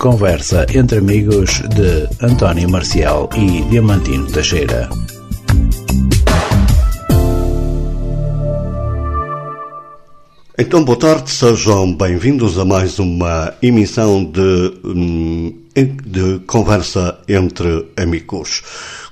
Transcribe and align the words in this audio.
Conversa 0.00 0.64
entre 0.74 0.96
amigos 0.96 1.60
de 1.76 2.08
António 2.24 2.70
Marcial 2.70 3.28
e 3.36 3.60
Diamantino 3.68 4.26
Teixeira. 4.32 4.88
Então, 10.58 10.82
boa 10.82 10.98
tarde, 10.98 11.30
sejam 11.30 11.94
bem-vindos 11.94 12.58
a 12.58 12.64
mais 12.64 12.98
uma 12.98 13.52
emissão 13.60 14.24
de, 14.24 14.72
hum, 14.82 15.54
de 15.76 16.38
Conversa 16.46 17.18
entre 17.28 17.86
Amigos. 17.98 18.62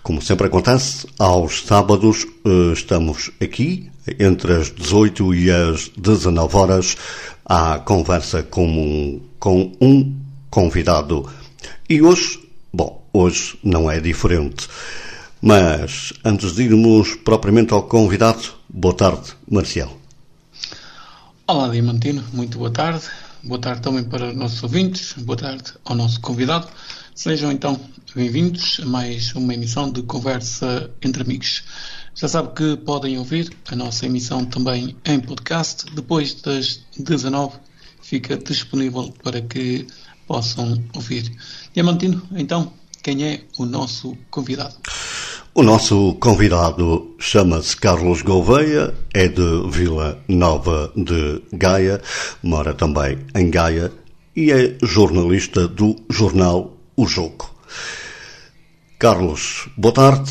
Como 0.02 0.23
sempre 0.23 0.46
acontece, 0.46 1.07
aos 1.18 1.66
sábados 1.66 2.27
eh, 2.46 2.73
estamos 2.73 3.30
aqui, 3.43 3.91
entre 4.18 4.55
as 4.55 4.75
18 4.75 5.34
e 5.34 5.50
as 5.50 5.91
19 5.98 6.57
horas, 6.57 6.96
à 7.45 7.79
conversa 7.79 8.42
com 8.42 9.20
com 9.39 9.73
um 9.80 10.27
convidado. 10.51 11.30
E 11.88 12.02
hoje, 12.02 12.38
bom, 12.73 13.05
hoje 13.12 13.59
não 13.62 13.91
é 13.91 14.01
diferente. 14.01 14.69
Mas 15.41 16.12
antes 16.25 16.55
de 16.55 16.65
irmos 16.65 17.15
propriamente 17.15 17.73
ao 17.73 17.84
convidado, 17.84 18.55
boa 18.69 18.95
tarde, 18.95 19.34
Marcial. 19.48 19.97
Olá, 21.47 21.69
Diamantino, 21.69 22.25
muito 22.33 22.59
boa 22.59 22.70
tarde. 22.70 23.05
Boa 23.42 23.61
tarde 23.61 23.83
também 23.83 24.03
para 24.03 24.30
os 24.30 24.37
nossos 24.37 24.62
ouvintes, 24.65 25.15
boa 25.16 25.37
tarde 25.37 25.73
ao 25.84 25.95
nosso 25.95 26.20
convidado. 26.20 26.67
Sejam 27.15 27.53
então 27.53 27.80
bem-vindos 28.15 28.80
a 28.83 28.87
mais 28.87 29.33
uma 29.34 29.55
emissão 29.55 29.91
de 29.91 30.03
Conversa 30.03 30.91
entre 31.01 31.23
Amigos. 31.23 31.62
Já 32.15 32.27
sabe 32.27 32.53
que 32.53 32.77
podem 32.78 33.17
ouvir 33.17 33.51
a 33.70 33.77
nossa 33.77 34.06
emissão 34.06 34.45
também 34.45 34.97
em 35.05 35.20
podcast. 35.20 35.87
Depois 35.95 36.34
das 36.34 36.80
19 36.98 37.56
fica 38.03 38.37
disponível 38.37 39.15
para 39.23 39.41
que 39.41 39.87
possam 40.28 40.80
ouvir. 40.94 41.33
Diamantino, 41.72 42.22
então, 42.36 42.70
quem 43.03 43.25
é 43.25 43.41
o 43.58 43.64
nosso 43.64 44.16
convidado? 44.30 44.77
O 45.55 45.62
nosso 45.62 46.14
convidado 46.20 47.16
chama-se 47.19 47.77
Carlos 47.77 48.22
Gouveia, 48.22 48.94
é 49.12 49.27
de 49.27 49.69
Vila 49.70 50.22
Nova 50.28 50.92
de 50.94 51.42
Gaia, 51.53 52.00
mora 52.42 52.75
também 52.75 53.19
em 53.34 53.50
Gaia 53.50 53.91
e 54.36 54.53
é 54.53 54.77
jornalista 54.83 55.66
do 55.66 55.97
jornal 56.08 56.77
O 56.94 57.06
Jogo. 57.08 57.50
Carlos, 58.98 59.69
boa 59.77 59.94
tarde. 59.94 60.31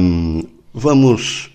Um, 0.00 0.44
vamos, 0.72 1.50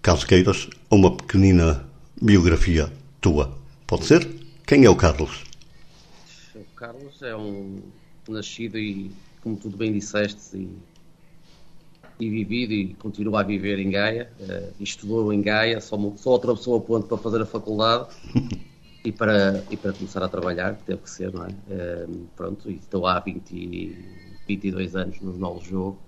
caso 0.00 0.26
queiras, 0.26 0.68
a 0.90 0.94
uma 0.94 1.10
pequenina 1.10 1.84
biografia 2.22 2.90
tua. 3.20 3.54
Pode 3.86 4.06
ser? 4.06 4.26
Quem 4.66 4.84
é 4.84 4.90
o 4.90 4.96
Carlos? 4.96 5.43
É 7.24 7.34
um 7.34 7.82
nascido 8.28 8.78
e, 8.78 9.10
como 9.42 9.56
tu 9.56 9.70
bem 9.70 9.92
disseste, 9.92 10.56
e, 10.56 10.78
e 12.20 12.30
vivido 12.30 12.72
e 12.72 12.94
continua 12.94 13.40
a 13.40 13.42
viver 13.42 13.78
em 13.78 13.90
Gaia. 13.90 14.30
Uh, 14.40 14.82
estudou 14.82 15.32
em 15.32 15.40
Gaia, 15.40 15.80
só, 15.80 15.96
só 16.16 16.36
atravessou 16.36 16.76
a 16.76 16.80
ponte 16.80 17.08
para 17.08 17.16
fazer 17.16 17.40
a 17.40 17.46
faculdade 17.46 18.08
e 19.04 19.10
para, 19.10 19.64
e 19.70 19.76
para 19.76 19.92
começar 19.92 20.22
a 20.22 20.28
trabalhar, 20.28 20.76
que 20.76 20.84
teve 20.84 21.00
que 21.02 21.10
ser, 21.10 21.32
não 21.32 21.44
é? 21.44 21.48
Uh, 21.48 22.26
pronto, 22.36 22.70
e 22.70 22.76
estou 22.76 23.06
há 23.06 23.18
20, 23.20 23.96
22 24.46 24.94
anos 24.94 25.20
no 25.20 25.32
novo 25.36 25.64
jogo, 25.64 25.98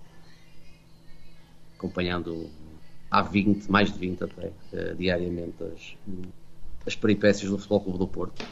acompanhando 1.78 2.50
há 3.10 3.22
20, 3.22 3.70
mais 3.70 3.92
de 3.92 3.98
20 3.98 4.24
até, 4.24 4.48
uh, 4.48 4.94
diariamente 4.96 5.56
as, 5.62 5.96
as 6.86 6.94
peripécias 6.94 7.50
do 7.50 7.56
Futebol 7.56 7.80
Clube 7.80 7.98
do 7.98 8.06
Porto. 8.06 8.44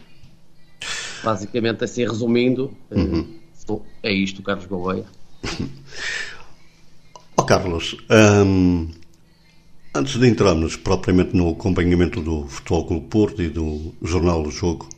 Basicamente, 1.24 1.84
assim, 1.84 2.04
resumindo, 2.04 2.76
uhum. 2.90 3.26
é 4.02 4.12
isto, 4.12 4.42
Carlos 4.42 4.66
Gouveia. 4.66 5.04
oh, 7.36 7.44
Carlos, 7.44 7.96
um, 8.46 8.88
antes 9.94 10.18
de 10.18 10.28
entrarmos 10.28 10.76
propriamente 10.76 11.34
no 11.34 11.50
acompanhamento 11.50 12.20
do 12.20 12.46
Futebol 12.46 12.86
Clube 12.86 13.06
Porto 13.08 13.42
e 13.42 13.48
do 13.48 13.94
Jornal 14.02 14.42
do 14.42 14.50
Jogo, 14.50 14.88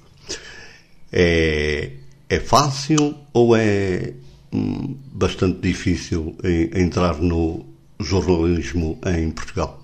é, 1.12 1.92
é 2.28 2.40
fácil 2.40 3.14
ou 3.32 3.56
é 3.56 4.14
hum, 4.52 4.96
bastante 5.12 5.60
difícil 5.60 6.36
entrar 6.74 7.18
no 7.20 7.64
jornalismo 8.00 8.98
em 9.06 9.30
Portugal? 9.30 9.82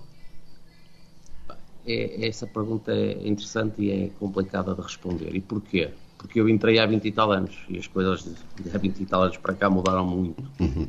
É, 1.87 2.27
essa 2.29 2.47
pergunta 2.47 2.93
é 2.93 3.27
interessante 3.27 3.83
e 3.83 3.91
é 3.91 4.11
complicada 4.19 4.75
de 4.75 4.81
responder. 4.81 5.35
E 5.35 5.41
porquê? 5.41 5.91
Porque 6.23 6.41
eu 6.41 6.49
entrei 6.49 6.79
há 6.79 6.87
20 6.87 7.05
e 7.05 7.13
tal 7.13 7.33
anos 7.33 7.59
e 7.69 7.77
as 7.77 7.89
coisas 7.89 8.23
de 8.25 8.71
há 8.73 8.79
20 8.79 9.01
e 9.01 9.07
tal 9.07 9.25
anos 9.25 9.37
para 9.37 9.55
cá 9.55 9.69
mudaram 9.69 10.07
muito. 10.07 10.41
Uhum. 10.61 10.87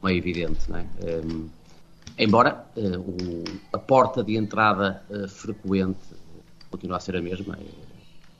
Não 0.00 0.08
é 0.08 0.14
evidente, 0.14 0.70
não 0.70 0.78
é? 0.78 0.86
Um, 1.24 1.48
embora 2.16 2.64
uh, 2.76 3.00
o, 3.00 3.44
a 3.72 3.78
porta 3.78 4.22
de 4.22 4.36
entrada 4.36 5.02
uh, 5.10 5.28
frequente 5.28 5.98
continua 6.70 6.98
a 6.98 7.00
ser 7.00 7.16
a 7.16 7.20
mesma, 7.20 7.56
é, 7.56 7.66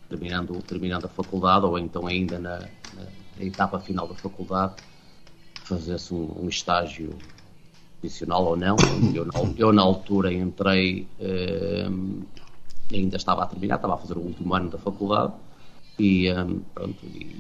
terminando, 0.09 0.63
terminando 0.63 1.07
a 1.07 1.09
faculdade 1.09 1.67
ou 1.67 1.77
então 1.79 2.07
ainda 2.07 2.39
na, 2.39 2.59
na, 2.59 3.45
etapa 3.45 3.81
final 3.81 4.07
da 4.07 4.15
faculdade, 4.15 4.75
fazer-se 5.65 6.15
um, 6.15 6.45
um 6.45 6.49
estágio 6.49 7.11
profissional 8.01 8.45
ou 8.45 8.57
não. 8.57 8.77
Eu 9.13 9.25
na, 9.25 9.33
eu, 9.59 9.73
na 9.73 9.83
altura 9.83 10.33
entrei, 10.33 11.09
eh, 11.19 11.89
ainda 12.93 13.17
estava 13.17 13.43
a 13.43 13.47
terminar, 13.47 13.77
estava 13.77 13.95
a 13.95 13.99
fazer 13.99 14.17
o 14.17 14.21
último 14.21 14.55
ano 14.55 14.71
da 14.71 14.79
faculdade 14.79 15.33
e, 15.99 16.29
eh, 16.29 16.47
pronto, 16.75 17.05
e 17.07 17.37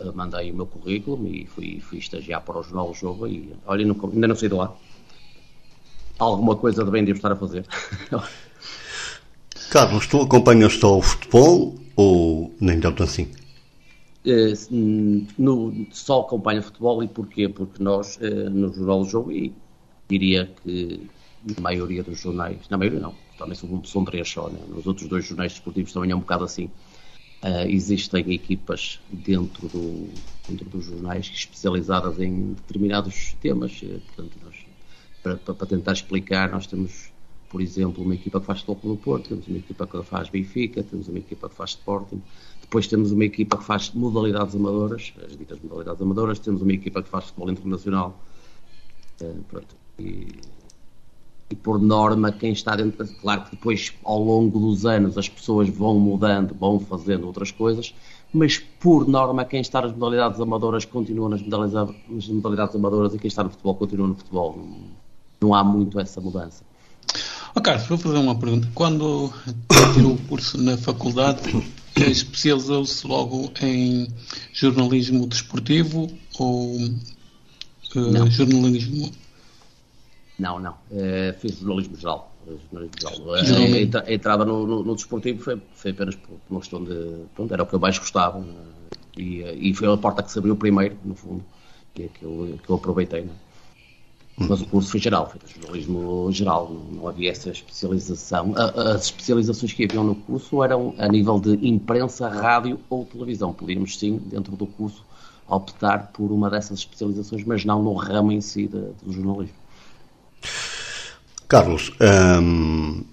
eh, 0.00 0.12
mandei 0.14 0.50
o 0.50 0.54
meu 0.54 0.66
currículo 0.66 1.26
e 1.26 1.46
fui, 1.46 1.80
fui 1.80 1.98
estagiar 1.98 2.42
para 2.42 2.58
o 2.58 2.62
Jornal 2.62 2.88
do 2.88 2.94
Jogo 2.94 3.26
e 3.26 3.52
olha, 3.66 3.84
não, 3.84 3.96
ainda 4.12 4.28
não 4.28 4.36
sei 4.36 4.48
de 4.48 4.54
lá. 4.54 4.72
Alguma 6.18 6.56
coisa 6.56 6.84
de 6.84 6.90
bem 6.90 7.04
devo 7.04 7.18
estar 7.18 7.32
a 7.32 7.36
fazer. 7.36 7.64
Carlos, 9.70 10.06
tu 10.06 10.22
acompanhas 10.22 10.74
só 10.74 10.98
o 10.98 11.02
futebol 11.02 11.74
ou 11.94 12.54
nem 12.60 12.80
tanto 12.80 13.02
assim? 13.02 13.30
Eh, 14.24 14.52
no, 14.70 15.86
só 15.90 16.20
acompanha 16.20 16.62
futebol 16.62 17.02
e 17.02 17.08
porquê? 17.08 17.48
Porque 17.48 17.82
nós, 17.82 18.18
eh, 18.20 18.48
no 18.48 18.72
Jornal 18.72 19.02
do 19.02 19.08
Jogo, 19.08 19.32
e 19.32 19.52
diria 20.08 20.50
que 20.62 21.08
na 21.44 21.60
maioria 21.60 22.02
dos 22.02 22.18
jornais, 22.18 22.68
na 22.68 22.76
maioria 22.76 23.00
não, 23.00 23.14
também 23.38 23.54
são, 23.54 23.84
são 23.84 24.04
três 24.04 24.28
só, 24.28 24.48
né? 24.48 24.58
nos 24.68 24.86
outros 24.86 25.08
dois 25.08 25.24
jornais 25.24 25.52
desportivos 25.52 25.92
também 25.92 26.10
é 26.10 26.16
um 26.16 26.20
bocado 26.20 26.44
assim, 26.44 26.70
uh, 27.42 27.68
existem 27.68 28.32
equipas 28.32 29.00
dentro, 29.10 29.68
do, 29.68 30.08
dentro 30.48 30.68
dos 30.68 30.84
jornais 30.84 31.30
especializadas 31.32 32.20
em 32.20 32.52
determinados 32.54 33.34
temas, 33.40 33.80
portanto, 33.80 34.38
nós, 34.44 34.56
para, 35.22 35.36
para, 35.36 35.66
tentar 35.66 35.92
explicar, 35.92 36.50
nós 36.50 36.66
temos, 36.66 37.10
por 37.48 37.60
exemplo, 37.60 38.02
uma 38.04 38.14
equipa 38.14 38.40
que 38.40 38.46
faz 38.46 38.60
futebol 38.60 38.92
no 38.92 38.96
Porto, 38.96 39.28
temos 39.28 39.46
uma 39.46 39.58
equipa 39.58 39.86
que 39.86 40.02
faz 40.02 40.28
Benfica, 40.28 40.82
temos 40.82 41.08
uma 41.08 41.18
equipa 41.18 41.48
que 41.48 41.54
faz 41.54 41.70
Sporting, 41.70 42.22
depois 42.60 42.86
temos 42.86 43.12
uma 43.12 43.24
equipa 43.24 43.56
que 43.56 43.64
faz 43.64 43.90
modalidades 43.92 44.54
amadoras, 44.54 45.12
as 45.24 45.36
ditas 45.36 45.58
modalidades 45.62 46.02
amadoras, 46.02 46.38
temos 46.38 46.62
uma 46.62 46.72
equipa 46.72 47.02
que 47.02 47.08
faz 47.08 47.26
futebol 47.26 47.50
internacional. 47.50 48.22
Uh, 49.20 49.42
pronto. 49.48 49.74
E, 49.98 50.28
e, 51.50 51.54
por 51.54 51.80
norma, 51.80 52.30
quem 52.30 52.52
está 52.52 52.76
dentro. 52.76 53.06
Claro 53.20 53.44
que 53.44 53.50
depois, 53.52 53.92
ao 54.04 54.22
longo 54.22 54.58
dos 54.58 54.84
anos, 54.84 55.16
as 55.16 55.28
pessoas 55.28 55.68
vão 55.68 55.98
mudando, 55.98 56.54
vão 56.54 56.78
fazendo 56.78 57.26
outras 57.26 57.50
coisas, 57.50 57.94
mas 58.32 58.58
por 58.58 59.08
norma, 59.08 59.44
quem 59.44 59.60
está 59.60 59.80
nas 59.80 59.92
modalidades 59.92 60.40
amadoras 60.40 60.84
continua 60.84 61.28
nas 61.28 61.40
modalidades, 61.40 61.94
nas 62.08 62.28
modalidades 62.28 62.74
amadoras 62.74 63.14
e 63.14 63.18
quem 63.18 63.28
está 63.28 63.42
no 63.42 63.50
futebol 63.50 63.74
continua 63.74 64.08
no 64.08 64.14
futebol. 64.14 64.56
Não, 64.56 64.78
não 65.40 65.54
há 65.54 65.64
muito 65.64 65.98
essa 65.98 66.20
mudança. 66.20 66.62
Oh, 67.54 67.60
Carlos, 67.60 67.86
vou 67.86 67.96
fazer 67.96 68.18
uma 68.18 68.34
pergunta. 68.34 68.68
Quando 68.74 69.32
tirou 69.94 70.12
o 70.12 70.18
curso 70.28 70.58
na 70.58 70.76
faculdade, 70.76 71.40
especializou-se 71.96 73.06
logo 73.06 73.50
em 73.62 74.08
jornalismo 74.52 75.26
desportivo 75.26 76.08
ou 76.38 76.76
uh, 76.76 78.30
jornalismo? 78.30 79.10
Não, 80.38 80.58
não. 80.58 80.72
Uh, 80.90 81.32
fiz 81.38 81.58
jornalismo 81.58 81.96
geral. 81.96 82.32
Jornalismo 82.46 83.00
geral. 83.00 83.34
A, 83.34 84.08
a, 84.08 84.12
entrada 84.12 84.44
no, 84.44 84.66
no, 84.66 84.84
no, 84.84 84.94
desportivo 84.94 85.42
foi, 85.42 85.60
foi 85.74 85.90
apenas 85.90 86.14
por 86.14 86.38
uma 86.48 86.60
questão 86.60 86.84
de. 86.84 87.24
Pronto, 87.34 87.52
era 87.52 87.62
o 87.62 87.66
que 87.66 87.74
eu 87.74 87.80
mais 87.80 87.98
gostava 87.98 88.44
e, 89.18 89.42
e 89.42 89.74
foi 89.74 89.92
a 89.92 89.96
porta 89.96 90.22
que 90.22 90.30
se 90.30 90.38
abriu 90.38 90.56
primeiro, 90.56 90.96
no 91.04 91.14
fundo, 91.14 91.44
que, 91.92 92.08
que, 92.08 92.22
eu, 92.22 92.58
que 92.62 92.70
eu 92.70 92.76
aproveitei. 92.76 93.24
Não? 93.24 93.32
É? 93.32 94.48
Mas 94.48 94.60
o 94.60 94.66
curso 94.66 94.92
foi 94.92 95.00
geral, 95.00 95.28
foi 95.28 95.40
jornalismo 95.48 96.30
geral, 96.30 96.70
não, 96.72 97.00
não 97.00 97.08
havia 97.08 97.32
essa 97.32 97.50
especialização. 97.50 98.54
As 98.56 99.06
especializações 99.06 99.72
que 99.72 99.84
haviam 99.84 100.04
no 100.04 100.14
curso 100.14 100.62
eram 100.62 100.94
a 100.96 101.08
nível 101.08 101.40
de 101.40 101.54
imprensa, 101.66 102.28
rádio 102.28 102.78
ou 102.88 103.04
televisão. 103.04 103.52
Podíamos 103.52 103.98
sim, 103.98 104.16
dentro 104.26 104.54
do 104.54 104.64
curso, 104.64 105.04
optar 105.48 106.12
por 106.12 106.30
uma 106.30 106.48
dessas 106.48 106.78
especializações, 106.78 107.42
mas 107.44 107.64
não 107.64 107.82
no 107.82 107.94
ramo 107.94 108.30
em 108.30 108.40
si 108.40 108.68
de, 108.68 108.78
do 109.02 109.12
jornalismo. 109.12 109.57
Carlos, 111.48 111.92
hum, 112.42 113.04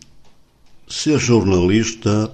ser 0.88 1.20
jornalista 1.20 2.32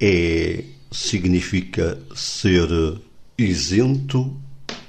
é, 0.00 0.64
significa 0.90 1.98
ser 2.14 3.00
isento 3.36 4.36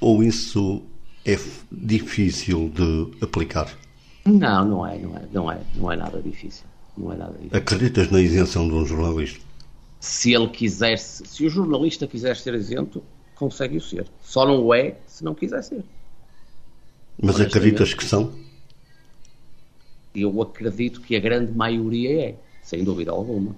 ou 0.00 0.22
isso 0.22 0.82
é 1.24 1.38
difícil 1.70 2.70
de 2.70 3.24
aplicar? 3.24 3.76
Não, 4.24 4.64
não 4.64 4.86
é, 4.86 4.98
não 4.98 5.16
é, 5.16 5.22
não 5.32 5.52
é, 5.52 5.60
não 5.76 5.92
é 5.92 5.96
nada 5.96 6.20
difícil. 6.22 6.64
Não 6.96 7.12
é 7.12 7.16
nada 7.16 7.32
difícil. 7.32 7.58
Acreditas 7.58 8.10
na 8.10 8.20
isenção 8.20 8.68
de 8.68 8.74
um 8.74 8.84
jornalista? 8.84 9.40
Se 9.98 10.32
ele 10.32 10.48
quiser, 10.48 10.96
se 10.98 11.44
o 11.44 11.50
jornalista 11.50 12.06
quiser 12.06 12.36
ser 12.36 12.54
isento, 12.54 13.02
consegue 13.34 13.76
o 13.76 13.80
ser. 13.80 14.06
Só 14.22 14.46
não 14.46 14.62
o 14.62 14.74
é 14.74 14.96
se 15.06 15.24
não 15.24 15.34
quiser 15.34 15.62
ser. 15.62 15.84
Mas 17.20 17.40
acreditas 17.40 17.92
que 17.92 18.04
são? 18.04 18.32
Eu 20.14 20.42
acredito 20.42 21.00
que 21.00 21.14
a 21.14 21.20
grande 21.20 21.52
maioria 21.52 22.20
é, 22.20 22.34
sem 22.62 22.82
dúvida 22.84 23.10
alguma. 23.10 23.54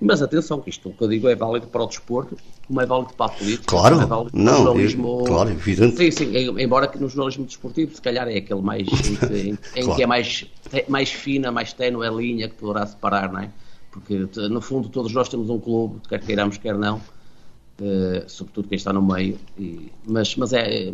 Mas 0.00 0.20
atenção, 0.20 0.60
que 0.60 0.68
isto 0.68 0.90
o 0.90 0.92
que 0.92 1.02
eu 1.02 1.08
digo 1.08 1.26
é 1.26 1.34
válido 1.34 1.68
para 1.68 1.82
o 1.82 1.86
desporto, 1.86 2.36
como 2.66 2.80
é 2.80 2.86
válido 2.86 3.14
para 3.14 3.26
a 3.26 3.28
política, 3.34 3.64
claro, 3.66 3.98
é 3.98 4.04
válido 4.04 4.30
para 4.30 4.40
não, 4.40 4.52
o 4.52 4.56
jornalismo. 4.56 5.20
É, 5.22 5.26
claro, 5.26 5.50
evidente. 5.50 5.96
Sim, 5.96 6.10
sim, 6.10 6.60
embora 6.60 6.86
que 6.86 6.98
no 6.98 7.08
jornalismo 7.08 7.46
desportivo, 7.46 7.94
se 7.94 8.02
calhar 8.02 8.28
é 8.28 8.36
aquele 8.36 8.60
mais 8.60 8.86
em 8.86 9.16
que, 9.16 9.48
em 9.48 9.56
claro. 9.84 9.96
que 9.96 10.02
é 10.02 10.06
mais, 10.06 10.46
mais 10.86 11.10
fina, 11.10 11.50
mais 11.50 11.72
ténue 11.72 12.06
a 12.06 12.10
linha 12.10 12.46
que 12.46 12.56
poderá 12.56 12.86
separar, 12.86 13.32
não 13.32 13.40
é? 13.40 13.50
Porque 13.90 14.28
no 14.50 14.60
fundo 14.60 14.90
todos 14.90 15.14
nós 15.14 15.30
temos 15.30 15.48
um 15.48 15.58
clube, 15.58 16.00
quer 16.06 16.20
queiramos, 16.20 16.58
quer 16.58 16.76
não, 16.76 16.98
uh, 16.98 18.28
sobretudo 18.28 18.68
quem 18.68 18.76
está 18.76 18.92
no 18.92 19.00
meio, 19.00 19.38
e, 19.58 19.90
mas, 20.06 20.36
mas 20.36 20.52
é, 20.52 20.92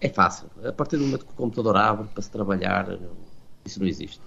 é 0.00 0.08
fácil. 0.08 0.46
A 0.64 0.72
partir 0.72 0.96
do 0.96 1.04
momento 1.04 1.26
que 1.26 1.32
o 1.32 1.36
computador 1.36 1.76
abre 1.76 2.08
para 2.08 2.22
se 2.22 2.30
trabalhar, 2.30 2.98
isso 3.66 3.80
não 3.80 3.86
existe. 3.86 4.20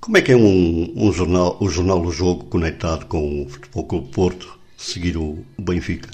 Como 0.00 0.16
é 0.16 0.22
que 0.22 0.32
é 0.32 0.36
um, 0.36 0.92
um 0.96 1.12
jornal, 1.12 1.56
o 1.60 1.68
jornal 1.68 2.02
O 2.02 2.10
Jogo 2.10 2.44
conectado 2.46 3.06
com 3.06 3.44
o 3.44 3.48
Futebol 3.48 3.84
Clube 3.84 4.08
Porto 4.08 4.58
seguir 4.76 5.16
o 5.16 5.44
Benfica? 5.58 6.10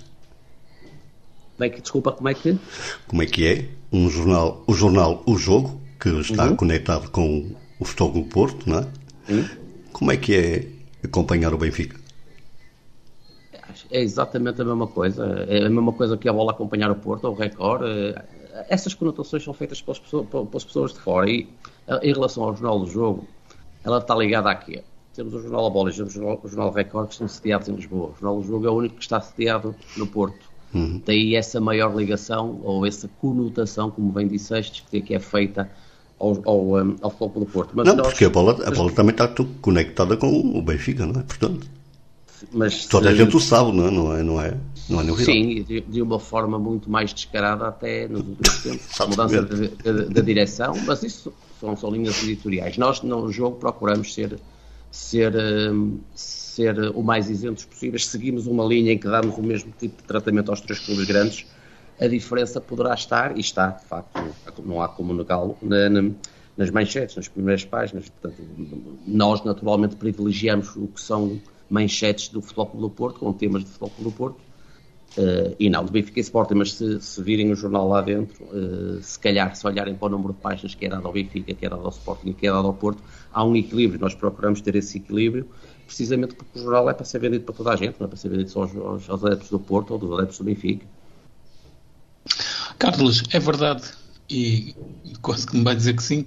Como 1.57 1.65
é 1.65 1.71
que, 1.71 1.81
desculpa, 1.81 2.13
como 2.13 2.29
é 2.29 2.35
que? 2.35 2.59
Como 3.07 3.23
é 3.23 3.27
que 3.27 3.47
é 3.47 3.69
um 3.91 4.09
jornal, 4.11 4.63
o 4.67 4.75
jornal 4.75 5.23
O 5.27 5.37
Jogo, 5.37 5.81
que 5.99 6.11
está 6.21 6.47
uhum. 6.47 6.57
conectado 6.57 7.11
com 7.11 7.51
o 7.81 7.85
Futebol 7.85 8.13
Clube 8.13 8.29
Porto, 8.29 8.69
não 8.69 8.79
é? 8.79 8.87
Uhum. 9.33 9.49
Como 9.93 10.13
é 10.13 10.17
que 10.17 10.35
é 10.35 10.67
acompanhar 11.03 11.55
o 11.55 11.59
Benfica? 11.59 11.99
É 13.91 14.03
exatamente 14.03 14.61
a 14.61 14.65
mesma 14.65 14.87
coisa. 14.87 15.25
É 15.49 15.65
a 15.65 15.71
mesma 15.71 15.93
coisa 15.93 16.17
que 16.17 16.29
a 16.29 16.33
bola 16.33 16.53
acompanhar 16.53 16.91
o 16.91 16.97
Porto, 16.97 17.25
ou 17.25 17.33
o 17.33 17.37
Record. 17.37 17.83
Essas 18.69 18.95
conotações 18.95 19.45
são 19.45 19.53
feitas 19.55 19.81
pelas 19.81 19.99
pessoas, 19.99 20.27
pelas 20.29 20.65
pessoas 20.65 20.93
de 20.93 21.01
fora. 21.01 21.31
E 21.31 21.49
em 22.03 22.13
relação 22.13 22.45
ao 22.45 22.55
jornal 22.55 22.81
do 22.81 22.87
jogo, 22.87 23.27
ela 23.85 23.99
está 23.99 24.15
ligada 24.15 24.51
a 24.51 24.55
quê? 24.55 24.83
Temos 25.15 25.35
o 25.35 25.41
Jornal 25.41 25.67
A 25.67 25.71
Bola 25.71 25.91
e 25.91 25.95
temos 25.95 26.15
o 26.15 26.19
Jornal, 26.19 26.41
o 26.43 26.49
Jornal 26.49 26.73
Record 26.73 27.09
que 27.09 27.15
estão 27.15 27.29
sediados 27.29 27.69
em 27.69 27.75
Lisboa. 27.75 28.11
O 28.11 28.13
Jornal 28.21 28.41
do 28.41 28.47
Jogo 28.47 28.67
é 28.67 28.71
o 28.71 28.75
único 28.75 28.97
que 28.97 29.03
está 29.03 29.21
sediado 29.21 29.75
no 29.97 30.07
Porto. 30.07 30.49
Uhum. 30.73 31.03
Daí 31.05 31.35
essa 31.35 31.61
maior 31.61 31.97
ligação, 31.97 32.61
ou 32.63 32.87
essa 32.87 33.09
conotação, 33.21 33.91
como 33.91 34.13
bem 34.13 34.29
disseste, 34.29 34.85
que 34.85 35.15
é 35.15 35.19
feita 35.19 35.69
ao, 36.21 36.41
ao, 36.45 36.77
um, 36.77 36.97
ao 37.01 37.11
Futebol 37.11 37.45
do 37.45 37.51
Porto. 37.51 37.71
Mas 37.75 37.87
não, 37.87 37.97
nós, 37.97 38.09
porque 38.09 38.27
a 38.27 38.31
bola, 38.31 38.59
a 38.67 38.71
bola 38.71 38.93
também 38.93 39.13
está 39.13 39.29
conectada 39.61 40.17
com 40.17 40.29
o 40.29 40.63
Benfica, 40.63 41.07
não 41.07 41.21
é? 41.21 41.25
Portanto, 41.25 41.67
mas, 42.53 42.87
toda 42.87 43.11
a 43.11 43.15
gente 43.15 43.37
o 43.37 43.41
sabe, 43.41 43.73
não 43.73 43.87
é? 43.87 43.91
Não 43.91 44.17
é, 44.17 44.23
não 44.23 44.41
é, 44.41 44.57
não 44.89 45.01
é 45.01 45.05
novidade. 45.05 45.39
Sim, 45.39 45.63
de, 45.63 45.81
de, 45.81 46.03
uma 46.03 46.19
forma 46.19 46.59
muito 46.59 46.91
mais 46.91 47.13
descarada 47.13 47.69
até 47.69 48.09
nos 48.09 48.21
últimos 48.27 48.63
tempos, 48.63 48.87
a 49.01 49.07
mudança 49.07 49.43
da 49.43 50.21
direção, 50.23 50.75
mas 50.87 51.03
isso 51.03 51.33
são, 51.61 51.77
são 51.77 51.91
linhas 51.91 52.23
editoriais. 52.23 52.79
Nós, 52.79 53.03
no 53.03 53.31
jogo, 53.31 53.57
procuramos 53.57 54.15
ser, 54.15 54.39
ser, 54.91 55.35
hum, 55.37 55.99
ser 56.15 56.79
o 56.95 57.03
mais 57.03 57.29
isentos 57.29 57.65
possíveis. 57.65 58.07
Seguimos 58.07 58.47
uma 58.47 58.65
linha 58.65 58.93
em 58.93 58.99
que 58.99 59.09
damos 59.09 59.37
o 59.37 59.43
mesmo 59.43 59.73
tipo 59.79 60.01
de 60.01 60.09
tratamento 60.09 60.51
aos 60.51 60.61
três 60.61 60.79
clubes 60.79 61.07
grandes. 61.07 61.47
A 62.01 62.07
diferença 62.07 62.61
poderá 62.61 62.95
estar, 62.95 63.37
e 63.37 63.41
está, 63.41 63.71
de 63.71 63.85
facto, 63.85 64.19
não 64.65 64.81
há 64.81 64.89
como 64.89 65.13
negá-lo, 65.13 65.59
na, 65.61 65.91
na, 65.91 66.11
nas 66.57 66.71
manchetes, 66.71 67.17
nas 67.17 67.29
primeiras 67.29 67.65
páginas. 67.65 68.09
Portanto, 68.09 68.43
nós, 69.07 69.45
naturalmente, 69.45 69.97
privilegiamos 69.97 70.75
o 70.77 70.87
que 70.87 71.01
são 71.01 71.39
manchetes 71.69 72.29
do 72.29 72.41
Futebol 72.41 72.71
do 72.75 72.91
Porto, 72.91 73.21
com 73.21 73.33
temas 73.33 73.65
do 73.65 73.71
Futebol 73.71 73.93
do 73.99 74.13
Porto, 74.13 74.49
Uh, 75.17 75.57
e 75.59 75.71
não, 75.71 75.85
do 75.85 75.91
Benfica 75.91 76.21
e 76.21 76.23
Sporting, 76.23 76.55
mas 76.55 76.75
se, 76.75 77.01
se 77.01 77.23
virem 77.23 77.51
o 77.51 77.57
jornal 77.57 77.89
lá 77.89 78.03
dentro, 78.03 78.45
uh, 78.45 79.03
se 79.03 79.19
calhar, 79.19 79.57
se 79.57 79.67
olharem 79.67 79.95
para 79.95 80.07
o 80.07 80.11
número 80.11 80.35
de 80.35 80.39
páginas 80.39 80.75
que 80.75 80.85
é 80.85 80.89
dado 80.89 81.07
ao 81.07 81.13
Benfica, 81.13 81.53
que 81.55 81.67
é 81.67 81.69
dado 81.69 81.83
ao 81.83 81.89
Sporting 81.89 82.29
e 82.29 82.35
que 82.35 82.47
é 82.47 82.53
dado 82.53 82.67
ao 82.67 82.75
Porto, 82.75 83.03
há 83.33 83.43
um 83.43 83.57
equilíbrio. 83.57 83.99
Nós 84.01 84.15
procuramos 84.15 84.61
ter 84.61 84.77
esse 84.77 84.99
equilíbrio, 84.99 85.49
precisamente 85.87 86.35
porque 86.35 86.59
o 86.59 86.63
jornal 86.63 86.91
é 86.91 86.95
para 86.95 87.05
ser 87.05 87.19
vendido 87.19 87.43
para 87.45 87.55
toda 87.55 87.73
a 87.73 87.77
gente, 87.77 87.97
não 87.99 88.05
é 88.05 88.09
para 88.09 88.19
ser 88.19 88.29
vendido 88.29 88.51
só 88.51 88.63
aos, 88.63 88.77
aos, 88.77 89.11
aos 89.11 89.25
adeptos 89.25 89.51
do 89.51 89.59
Porto 89.59 89.93
ou 89.93 89.99
dos 89.99 90.13
adeptos 90.13 90.39
do 90.39 90.45
Benfica. 90.45 90.87
Carlos, 92.79 93.25
é 93.33 93.41
verdade, 93.41 93.91
e 94.31 94.77
quase 95.23 95.47
que 95.47 95.57
me 95.57 95.65
vai 95.65 95.75
dizer 95.75 95.97
que 95.97 96.03
sim, 96.03 96.27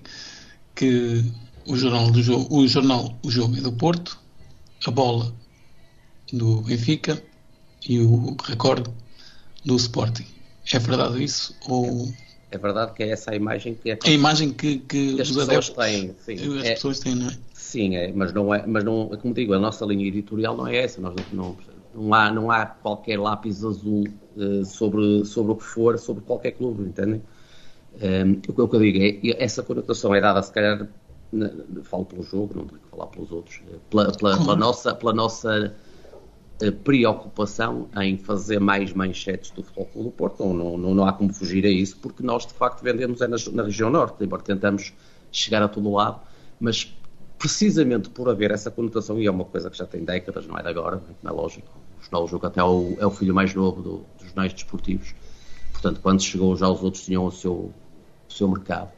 que 0.75 1.23
o 1.67 1.77
jornal 1.77 2.11
do 2.11 2.53
o 2.53 2.67
jornal 2.67 3.15
O 3.23 3.29
Jogo 3.29 3.55
é 3.55 3.61
do 3.61 3.71
Porto, 3.71 4.19
a 4.85 4.91
bola 4.91 5.33
do 6.31 6.61
Benfica 6.61 7.21
e 7.87 7.99
o 7.99 8.35
recorde 8.43 8.89
do 9.65 9.75
Sporting. 9.75 10.25
É 10.73 10.79
verdade 10.79 11.23
isso? 11.23 11.55
Ou... 11.67 12.07
É 12.51 12.57
verdade 12.57 12.93
que 12.93 13.03
é 13.03 13.09
essa 13.09 13.31
a 13.31 13.35
imagem 13.35 13.75
que 13.75 13.91
é 13.91 13.99
a 14.03 14.09
imagem 14.09 14.51
que, 14.51 14.79
que, 14.79 15.15
que 15.15 15.21
as 15.21 15.29
pessoas 15.29 15.49
adeptos, 15.49 15.69
têm. 15.69 16.15
Sim, 16.19 16.57
as 16.59 16.65
é, 16.65 16.73
pessoas 16.73 16.99
têm, 16.99 17.15
não 17.15 17.27
é? 17.27 17.37
Sim, 17.53 17.95
é, 17.95 18.11
mas 18.11 18.33
não 18.33 18.53
é, 18.53 18.67
mas 18.67 18.83
não, 18.83 19.07
como 19.07 19.33
digo, 19.33 19.53
a 19.53 19.59
nossa 19.59 19.85
linha 19.85 20.05
editorial 20.05 20.57
não 20.57 20.67
é 20.67 20.77
essa. 20.77 20.99
Nós 20.99 21.15
não, 21.31 21.55
não 21.93 22.13
há, 22.13 22.31
não 22.31 22.51
há 22.51 22.65
qualquer 22.65 23.17
lápis 23.17 23.63
azul 23.63 24.03
uh, 24.35 24.65
sobre, 24.65 25.23
sobre 25.23 25.53
o 25.53 25.55
que 25.55 25.63
for, 25.63 25.97
sobre 25.97 26.23
qualquer 26.23 26.51
clube, 26.51 26.83
entendem? 26.83 27.21
Um, 27.93 28.05
ehm, 28.05 28.41
o, 28.47 28.67
que 28.67 28.75
eu 28.75 28.79
digo 28.79 28.99
é 29.01 29.43
essa 29.43 29.63
conotação 29.63 30.13
é 30.13 30.19
dada, 30.19 30.41
se 30.41 30.51
calhar, 30.51 30.87
falo 31.83 32.05
pelo 32.05 32.23
jogo, 32.23 32.53
não 32.55 32.65
tenho 32.65 32.81
que 32.81 32.87
falar 32.87 33.07
pelos 33.07 33.31
outros, 33.31 33.61
eh, 33.67 33.77
pela, 33.89 34.11
pela, 34.11 34.37
pela 34.37 34.55
nossa, 34.55 34.93
pela 34.93 35.13
nossa 35.13 35.75
preocupação 36.83 37.89
em 37.99 38.17
fazer 38.17 38.59
mais 38.59 38.93
manchetes 38.93 39.49
do 39.51 39.63
Futebol 39.63 39.85
Clube 39.87 40.09
do 40.09 40.11
Porto, 40.11 40.45
não, 40.45 40.77
não, 40.77 40.93
não 40.93 41.05
há 41.05 41.13
como 41.13 41.33
fugir 41.33 41.65
a 41.65 41.69
isso, 41.69 41.97
porque 41.97 42.21
nós 42.21 42.45
de 42.45 42.53
facto 42.53 42.83
vendemos 42.83 43.21
é 43.21 43.27
na, 43.27 43.37
na 43.53 43.63
região 43.63 43.89
norte, 43.89 44.23
embora 44.23 44.43
tentamos 44.43 44.93
chegar 45.31 45.63
a 45.63 45.67
todo 45.67 45.91
lado, 45.91 46.21
mas 46.59 46.95
precisamente 47.39 48.09
por 48.09 48.29
haver 48.29 48.51
essa 48.51 48.69
conotação, 48.69 49.19
e 49.19 49.25
é 49.25 49.31
uma 49.31 49.45
coisa 49.45 49.71
que 49.71 49.77
já 49.77 49.87
tem 49.87 50.03
décadas, 50.03 50.45
não 50.45 50.55
é 50.57 50.61
de 50.61 50.67
agora, 50.67 51.01
não 51.23 51.31
é 51.31 51.33
lógico, 51.33 51.67
o 51.99 52.03
Jornal 52.03 52.25
do 52.25 52.27
Jogo 52.29 52.45
até 52.45 52.59
é 52.59 52.63
o, 52.63 52.95
é 52.99 53.05
o 53.05 53.11
filho 53.11 53.33
mais 53.33 53.55
novo 53.55 53.81
do, 53.81 54.05
dos 54.19 54.27
jornais 54.27 54.53
desportivos, 54.53 55.15
portanto 55.71 55.99
quando 56.01 56.21
chegou 56.21 56.55
já 56.55 56.69
os 56.69 56.83
outros 56.83 57.03
tinham 57.03 57.25
o 57.25 57.31
seu, 57.31 57.53
o 57.53 57.73
seu 58.29 58.47
mercado. 58.47 58.91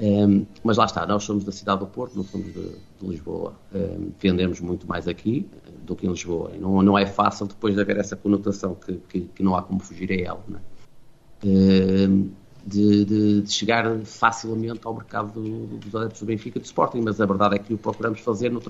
Um, 0.00 0.46
mas 0.62 0.76
lá 0.76 0.84
está, 0.84 1.04
nós 1.06 1.24
somos 1.24 1.42
da 1.42 1.50
cidade 1.50 1.80
do 1.80 1.86
Porto, 1.86 2.14
não 2.14 2.22
somos 2.22 2.52
de, 2.52 2.70
de 3.00 3.06
Lisboa. 3.06 3.54
Um, 3.74 4.12
vendemos 4.18 4.60
muito 4.60 4.86
mais 4.86 5.08
aqui 5.08 5.48
do 5.84 5.96
que 5.96 6.06
em 6.06 6.10
Lisboa. 6.10 6.52
E 6.54 6.58
não, 6.58 6.82
não 6.82 6.96
é 6.96 7.04
fácil 7.04 7.46
depois 7.46 7.74
de 7.74 7.80
haver 7.80 7.96
essa 7.96 8.14
conotação 8.14 8.74
que, 8.74 8.94
que, 9.08 9.20
que 9.22 9.42
não 9.42 9.56
há 9.56 9.62
como 9.62 9.80
fugir 9.80 10.12
a 10.12 10.28
ela. 10.28 10.44
Um, 11.44 12.30
de, 12.68 13.04
de, 13.04 13.42
de, 13.42 13.52
chegar 13.52 13.98
facilmente 14.04 14.80
ao 14.84 14.94
mercado 14.94 15.32
do, 15.32 15.66
dos 15.78 15.94
adeptos 15.94 16.20
do 16.20 16.26
Benfica 16.26 16.58
e 16.58 16.60
do 16.60 16.64
Sporting, 16.64 17.00
mas 17.00 17.20
a 17.20 17.26
verdade 17.26 17.56
é 17.56 17.58
que 17.58 17.72
o 17.72 17.78
procuramos 17.78 18.20
fazer 18.20 18.50
no, 18.50 18.60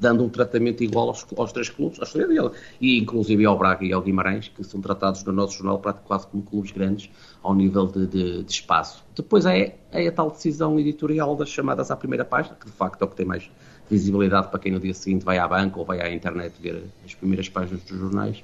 dando 0.00 0.24
um 0.24 0.28
tratamento 0.28 0.82
igual 0.82 1.08
aos, 1.08 1.26
aos 1.36 1.52
três 1.52 1.68
clubes, 1.68 2.00
à 2.00 2.04
história 2.04 2.26
dele, 2.26 2.50
e 2.80 2.98
inclusive 2.98 3.44
ao 3.44 3.58
Braga 3.58 3.84
e 3.84 3.92
ao 3.92 4.00
Guimarães, 4.00 4.48
que 4.48 4.64
são 4.64 4.80
tratados 4.80 5.22
no 5.24 5.32
nosso 5.32 5.58
jornal 5.58 5.80
quase 6.04 6.26
como 6.26 6.42
clubes 6.42 6.72
grandes, 6.72 7.10
ao 7.42 7.54
nível 7.54 7.86
de, 7.86 8.06
de, 8.06 8.42
de 8.42 8.52
espaço. 8.52 9.04
Depois 9.14 9.44
é, 9.44 9.76
é, 9.92 10.08
a 10.08 10.12
tal 10.12 10.30
decisão 10.30 10.80
editorial 10.80 11.36
das 11.36 11.50
chamadas 11.50 11.90
à 11.90 11.96
primeira 11.96 12.24
página, 12.24 12.56
que 12.56 12.66
de 12.66 12.72
facto 12.72 13.02
é 13.02 13.04
o 13.04 13.08
que 13.08 13.16
tem 13.16 13.26
mais 13.26 13.48
visibilidade 13.88 14.48
para 14.48 14.58
quem 14.58 14.72
no 14.72 14.80
dia 14.80 14.94
seguinte 14.94 15.24
vai 15.24 15.38
à 15.38 15.46
banca 15.46 15.78
ou 15.78 15.84
vai 15.84 16.00
à 16.00 16.12
internet 16.12 16.54
ver 16.58 16.84
as 17.04 17.14
primeiras 17.14 17.48
páginas 17.48 17.82
dos 17.82 17.98
jornais. 17.98 18.42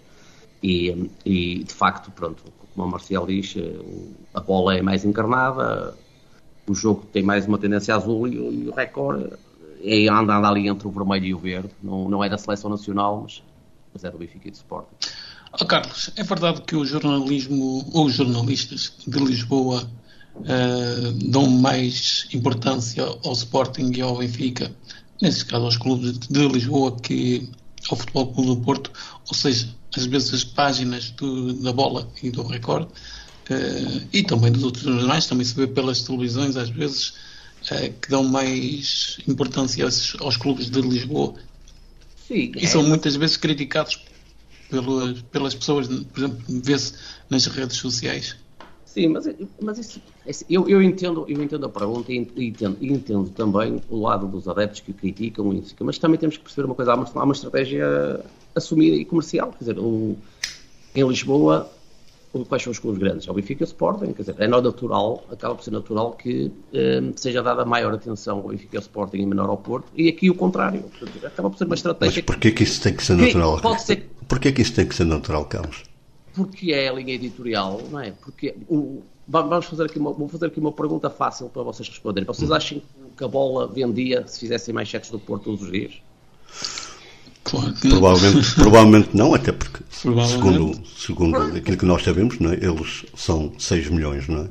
E, 0.63 1.11
e 1.25 1.65
de 1.65 1.73
facto, 1.73 2.11
pronto, 2.11 2.45
como 2.75 2.87
o 2.87 2.91
Marcial 2.91 3.27
diz, 3.27 3.55
eh, 3.57 3.81
a 4.35 4.41
bola 4.41 4.77
é 4.77 4.83
mais 4.83 5.05
encarnada, 5.05 5.95
o 6.67 6.75
jogo 6.75 7.05
tem 7.13 7.23
mais 7.23 7.47
uma 7.47 7.59
tendência 7.59 7.95
azul 7.95 8.29
e, 8.29 8.35
e 8.35 8.69
o 8.69 8.75
recorde 8.75 9.31
é 9.83 10.09
andando 10.09 10.47
ali 10.47 10.69
entre 10.69 10.87
o 10.87 10.91
vermelho 10.91 11.27
e 11.27 11.35
o 11.35 11.39
verde. 11.39 11.71
Não, 11.83 12.09
não 12.09 12.23
é 12.23 12.29
da 12.29 12.39
seleção 12.39 12.71
nacional, 12.71 13.23
mas, 13.23 13.43
mas 13.93 14.05
é 14.05 14.11
do 14.11 14.19
Benfica 14.19 14.49
e 14.49 14.51
do 14.51 14.55
Sporting. 14.55 14.95
Oh, 15.61 15.65
Carlos, 15.65 16.11
é 16.17 16.23
verdade 16.23 16.63
que 16.63 16.77
o 16.77 16.85
jornalismo 16.85 17.85
ou 17.93 18.07
os 18.07 18.15
jornalistas 18.15 18.93
de 19.07 19.19
Lisboa 19.19 19.83
uh, 20.37 21.13
dão 21.29 21.49
mais 21.49 22.29
importância 22.33 23.05
ao 23.25 23.33
Sporting 23.33 23.91
e 23.97 24.01
ao 24.01 24.19
Benfica, 24.19 24.73
nesse 25.21 25.45
caso 25.45 25.65
aos 25.65 25.77
clubes 25.77 26.19
de 26.19 26.49
Lisboa, 26.49 26.97
que 27.01 27.51
ao 27.91 27.97
Futebol 27.97 28.33
Clube 28.33 28.49
do 28.55 28.57
Porto, 28.59 28.93
ou 29.27 29.35
seja, 29.35 29.69
às 29.97 30.07
vezes 30.07 30.33
as 30.33 30.45
páginas 30.45 31.11
do, 31.11 31.53
da 31.55 31.73
bola 31.73 32.09
e 32.23 32.31
do 32.31 32.43
recorde, 32.43 32.87
uh, 32.87 34.09
e 34.13 34.23
também 34.23 34.53
dos 34.53 34.63
outros 34.63 34.85
jornais, 34.85 35.27
também 35.27 35.45
se 35.45 35.55
vê 35.55 35.67
pelas 35.67 36.03
televisões 36.03 36.57
às 36.57 36.71
vezes, 36.71 37.09
uh, 37.71 37.93
que 38.01 38.09
dão 38.09 38.25
mais 38.25 39.19
importância 39.27 39.85
aos, 39.85 40.17
aos 40.21 40.37
clubes 40.37 40.71
de 40.71 40.81
Lisboa. 40.81 41.35
Sim, 42.27 42.53
e 42.57 42.65
é. 42.65 42.67
são 42.67 42.83
muitas 42.83 43.17
vezes 43.17 43.37
criticados 43.37 44.01
pelas, 44.71 45.21
pelas 45.23 45.55
pessoas, 45.55 45.89
por 45.89 46.19
exemplo, 46.19 46.39
vê-se 46.49 46.95
nas 47.29 47.47
redes 47.47 47.77
sociais. 47.77 48.37
Sim, 48.85 49.09
mas, 49.09 49.29
mas 49.63 49.79
isso, 49.79 50.01
eu, 50.49 50.69
eu, 50.69 50.83
entendo, 50.83 51.25
eu 51.29 51.41
entendo 51.41 51.65
a 51.65 51.69
pergunta 51.69 52.13
e 52.13 52.19
entendo, 52.19 52.77
entendo 52.81 53.31
também 53.31 53.81
o 53.89 54.01
lado 54.01 54.27
dos 54.27 54.49
adeptos 54.49 54.81
que 54.81 54.93
criticam 54.93 55.63
mas 55.81 55.97
também 55.99 56.19
temos 56.19 56.37
que 56.37 56.43
perceber 56.43 56.67
uma 56.67 56.75
coisa, 56.75 56.93
há 56.93 56.97
uma, 56.97 57.09
há 57.15 57.25
uma 57.25 57.33
estratégia 57.33 57.87
assumida 58.55 58.97
e 58.97 59.05
comercial, 59.05 59.51
quer 59.53 59.59
dizer, 59.59 59.79
o, 59.79 60.17
em 60.95 61.07
Lisboa 61.07 61.71
quais 62.49 62.63
são 62.63 62.71
os 62.71 62.79
clubes 62.79 63.01
grandes? 63.01 63.27
É 63.27 63.31
o 63.31 63.35
Benfica 63.35 63.63
e 63.63 63.65
o 63.65 63.67
Sporting, 63.67 64.13
quer 64.13 64.23
dizer, 64.23 64.37
é 64.39 64.47
natural, 64.47 65.25
acaba 65.31 65.55
por 65.55 65.65
ser 65.65 65.73
natural 65.73 66.13
que 66.13 66.53
um, 66.73 67.13
seja 67.17 67.43
dada 67.43 67.65
maior 67.65 67.93
atenção 67.93 68.39
ao 68.39 68.49
Benfica 68.49 68.77
e 68.77 68.79
ao 68.79 68.83
Sporting 68.83 69.19
e 69.19 69.27
menor 69.27 69.49
ao 69.49 69.57
Porto, 69.57 69.89
e 69.97 70.09
aqui 70.09 70.31
o 70.31 70.35
contrário, 70.35 70.85
acaba 71.25 71.51
por 71.51 71.59
ser 71.59 71.65
uma 71.65 71.75
estratégia... 71.75 72.23
Mas 72.23 72.25
porquê 72.25 72.53
que 72.53 72.63
isso 72.63 72.81
tem 72.81 72.95
que 72.95 73.05
ser 73.05 73.17
natural? 73.17 73.61
Pode 73.61 73.83
ser... 73.83 74.09
Porquê 74.29 74.53
que 74.53 74.63
isso 74.63 74.75
tem 74.75 74.87
que 74.87 74.95
ser 74.95 75.05
natural, 75.05 75.45
Carlos? 75.47 75.83
Porque 76.33 76.73
é 76.73 76.89
a 76.89 76.93
linha 76.93 77.15
editorial, 77.15 77.83
não 77.91 77.99
é? 77.99 78.13
Porque 78.13 78.55
o, 78.69 79.03
vamos 79.27 79.67
fazer 79.67 79.85
aqui 79.85 79.99
uma, 79.99 80.13
vou 80.13 80.29
fazer 80.29 80.47
aqui 80.47 80.61
uma 80.61 80.71
pergunta 80.71 81.11
fácil 81.11 81.49
para 81.49 81.65
vocês 81.65 81.89
responderem. 81.89 82.25
Vocês 82.25 82.51
hum. 82.51 82.55
acham 82.55 82.83
que 83.17 83.25
a 83.25 83.29
bola 83.29 83.67
vendia 83.67 84.25
se 84.29 84.39
fizessem 84.39 84.73
mais 84.73 84.89
cheques 84.89 85.11
do 85.11 85.19
Porto 85.19 85.45
todos 85.45 85.63
os 85.63 85.73
dias? 85.73 86.01
Claro 87.51 87.75
provavelmente, 87.81 88.55
provavelmente 88.55 89.17
não, 89.17 89.35
até 89.35 89.51
porque, 89.51 89.83
segundo, 89.91 90.81
segundo 90.87 91.37
aquilo 91.57 91.77
que 91.77 91.85
nós 91.85 92.03
sabemos, 92.03 92.39
não 92.39 92.53
é? 92.53 92.55
eles 92.55 93.05
são 93.15 93.53
6 93.59 93.89
milhões, 93.89 94.29
não 94.29 94.45
é? 94.45 94.49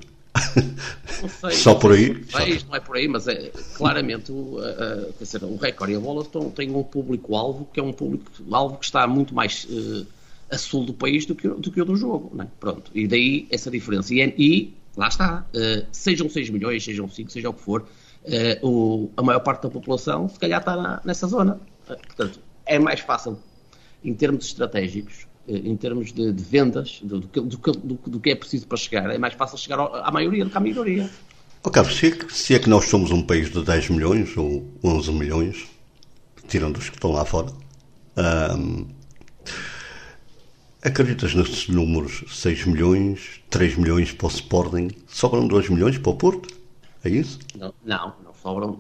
Não 1.22 1.30
sei, 1.30 1.52
só 1.52 1.76
por 1.76 1.94
aí? 1.94 2.24
Não 2.68 2.76
é 2.76 2.80
por 2.80 2.98
aí, 2.98 3.08
mas 3.08 3.28
é, 3.28 3.52
claramente 3.76 4.32
o, 4.32 4.60
uh, 4.60 5.14
quer 5.18 5.24
dizer, 5.24 5.44
o 5.44 5.56
Record 5.58 5.92
e 5.92 5.96
a 5.96 6.00
Bola 6.00 6.22
estão, 6.22 6.50
têm 6.52 6.74
um 6.74 6.84
público-alvo 6.84 7.68
que 7.74 7.80
é 7.80 7.84
um 7.84 7.92
público-alvo 7.92 8.78
que 8.78 8.86
está 8.86 9.08
muito 9.08 9.34
mais 9.34 9.66
uh, 9.66 10.06
a 10.52 10.58
sul 10.58 10.86
do 10.86 10.94
país 10.94 11.26
do 11.26 11.36
que, 11.36 11.48
do 11.48 11.72
que 11.72 11.82
o 11.82 11.86
do 11.86 11.96
jogo. 11.96 12.32
Não 12.34 12.46
é? 12.46 12.48
Pronto, 12.60 12.92
e 12.94 13.08
daí 13.08 13.48
essa 13.50 13.72
diferença. 13.72 14.14
E, 14.14 14.34
e 14.38 14.74
lá 14.96 15.08
está, 15.08 15.46
uh, 15.54 15.86
sejam 15.92 16.30
6 16.30 16.50
milhões, 16.52 16.84
sejam 16.84 17.10
5, 17.10 17.32
seja 17.32 17.50
o 17.50 17.54
que 17.54 17.62
for, 17.62 17.86
o, 18.62 19.10
a 19.18 19.24
maior 19.24 19.40
parte 19.40 19.64
da 19.64 19.70
população 19.70 20.30
se 20.30 20.38
calhar 20.38 20.60
está 20.60 20.76
na, 20.76 21.02
nessa 21.04 21.26
zona. 21.28 21.60
portanto, 21.86 22.40
é 22.70 22.78
mais 22.80 23.00
fácil 23.00 23.38
em 24.04 24.14
termos 24.14 24.46
estratégicos, 24.46 25.28
eh, 25.48 25.58
em 25.58 25.76
termos 25.76 26.14
de, 26.14 26.32
de 26.32 26.44
vendas, 26.44 27.02
do, 27.04 27.20
do, 27.20 27.48
do, 27.48 28.00
do, 28.08 28.20
que 28.20 28.30
é 28.30 28.36
preciso 28.36 28.68
para 28.68 28.78
chegar, 28.78 29.10
é 29.10 29.18
mais 29.18 29.34
fácil 29.34 29.58
chegar 29.58 29.80
à 29.80 30.12
maioria 30.12 30.46
do 30.46 30.52
que 30.52 30.58
à 30.58 30.62
minoria. 30.62 31.10
Oh, 31.64 31.70
Carlos, 31.70 31.98
se 31.98 32.08
é, 32.08 32.12
que, 32.12 32.34
se 32.34 32.56
é 32.56 32.60
que 32.60 32.70
nós 32.70 32.86
somos 32.86 33.12
um 33.12 33.22
país 33.22 33.52
de 33.52 33.62
10 33.62 33.90
milhões 33.90 34.38
ou 34.38 34.66
11 34.82 35.12
milhões, 35.12 35.68
tirando 36.48 36.78
os 36.78 36.90
que 36.90 36.96
estão 36.96 37.12
lá 37.12 37.26
fora, 37.26 37.52
acreditas 40.82 41.34
nesses 41.34 41.68
números 41.68 42.24
6 42.30 42.66
milhões, 42.66 43.42
3 43.50 43.76
milhões 43.76 44.14
para 44.14 44.28
o 44.28 44.30
Sporting, 44.30 44.90
sobram 45.08 45.48
2 45.48 45.70
milhões 45.70 45.98
para 45.98 46.12
o 46.12 46.16
Porto? 46.16 46.48
É 47.04 47.10
isso? 47.10 47.40
Não, 47.58 47.74
não, 47.84 48.14
não 48.24 48.34
sobram. 48.42 48.80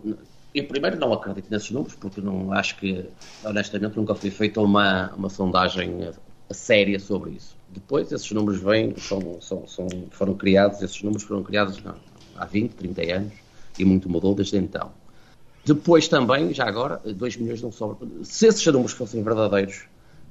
Eu 0.60 0.66
primeiro 0.66 1.00
não 1.00 1.14
acredito 1.14 1.50
nesses 1.50 1.72
números, 1.72 1.96
porque 1.96 2.20
não 2.20 2.52
acho 2.52 2.76
que, 2.78 3.06
honestamente, 3.46 3.96
nunca 3.96 4.14
foi 4.14 4.30
feita 4.30 4.60
uma, 4.60 5.10
uma 5.16 5.30
sondagem 5.30 6.10
séria 6.52 7.00
sobre 7.00 7.32
isso. 7.32 7.56
Depois 7.70 8.12
esses 8.12 8.30
números 8.32 8.60
vêm, 8.60 8.94
são, 8.98 9.40
são, 9.40 9.68
são, 9.68 9.88
foram 10.12 10.34
criados, 10.34 10.82
esses 10.82 11.02
números 11.02 11.24
foram 11.24 11.44
criados 11.44 11.82
não, 11.82 11.96
há 12.36 12.46
20, 12.46 12.72
30 12.74 13.14
anos 13.14 13.34
e 13.78 13.86
muito 13.86 14.10
mudou 14.10 14.36
desde 14.36 14.58
então. 14.58 14.92
Depois 15.64 16.08
também, 16.10 16.54
já 16.54 16.66
agora, 16.66 17.00
2 17.06 17.38
milhões 17.38 17.62
não 17.62 17.72
sobram. 17.72 18.10
Se 18.24 18.48
esses 18.48 18.66
números 18.66 18.92
fossem 18.92 19.24
verdadeiros, 19.24 19.84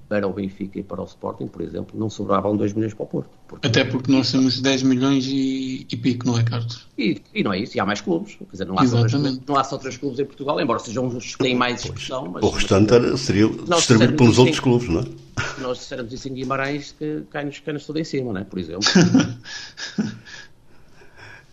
para 0.08 0.26
o 0.26 0.32
Benfica 0.32 0.78
e 0.78 0.82
para 0.82 1.02
o 1.02 1.04
Sporting, 1.04 1.46
por 1.46 1.60
exemplo, 1.60 1.98
não 1.98 2.08
sobravam 2.08 2.56
2 2.56 2.72
milhões 2.72 2.94
para 2.94 3.04
o 3.04 3.06
Porto. 3.06 3.30
Porque... 3.46 3.66
Até 3.66 3.84
porque 3.84 4.10
nós 4.10 4.32
temos 4.32 4.58
10 4.58 4.82
milhões 4.84 5.26
e, 5.26 5.86
e 5.90 5.96
pico, 5.96 6.26
não 6.26 6.38
é, 6.38 6.42
Carlos? 6.42 6.88
E, 6.96 7.20
e, 7.34 7.44
não 7.44 7.52
é 7.52 7.58
isso, 7.58 7.76
e 7.76 7.80
há 7.80 7.84
mais 7.84 8.00
clubes. 8.00 8.36
Quer 8.36 8.46
dizer, 8.50 8.66
não 8.66 8.78
há, 8.78 8.86
só 8.86 9.04
três, 9.04 9.40
não 9.46 9.56
há 9.56 9.64
só 9.64 9.76
três 9.76 9.96
clubes 9.98 10.18
em 10.18 10.24
Portugal, 10.24 10.58
embora 10.60 10.78
sejam 10.78 11.06
os 11.06 11.36
que 11.36 11.44
têm 11.44 11.54
mais 11.54 11.84
expressão. 11.84 12.30
Mas, 12.32 12.42
o 12.42 12.48
restante 12.48 12.94
era, 12.94 13.16
seria 13.16 13.48
distribuído 13.48 14.14
pelos 14.14 14.38
outros 14.38 14.60
clubes, 14.60 14.88
não 14.88 15.00
é? 15.00 15.04
Se 15.04 15.60
nós 15.60 15.78
dissermos 15.78 16.12
isso 16.12 16.28
em 16.28 16.34
Guimarães, 16.34 16.94
que 16.98 17.22
cai-nos 17.30 17.58
cai 17.60 17.78
tudo 17.78 17.98
em 17.98 18.04
cima, 18.04 18.32
não 18.32 18.40
é? 18.40 18.44
Por 18.44 18.58
exemplo. 18.58 18.88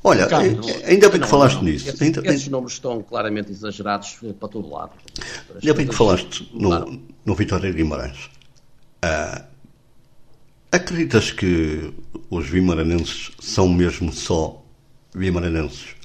Olha, 0.02 0.28
Carlos, 0.28 0.68
eh, 0.68 0.92
ainda 0.92 1.10
bem 1.10 1.20
que 1.20 1.28
falaste 1.28 1.56
não, 1.56 1.64
nisso. 1.64 1.90
Esses, 1.90 2.00
ainda, 2.00 2.22
esses 2.28 2.48
números 2.48 2.74
estão 2.74 3.02
claramente 3.02 3.52
exagerados 3.52 4.20
para 4.40 4.48
todo 4.48 4.70
lado. 4.70 4.92
Ainda 5.56 5.74
bem 5.74 5.88
que 5.88 5.96
falaste 5.96 6.48
no, 6.54 6.70
claro. 6.70 7.02
no 7.26 7.36
Vitória 7.36 7.72
Guimarães. 7.72 8.30
Uh, 9.06 9.46
acreditas 10.72 11.32
que 11.32 11.94
os 12.30 12.50
vimaranenses 12.50 13.32
são 13.40 13.70
mesmo 13.70 14.12
só 14.12 14.64
vimaranenses? 15.14 15.96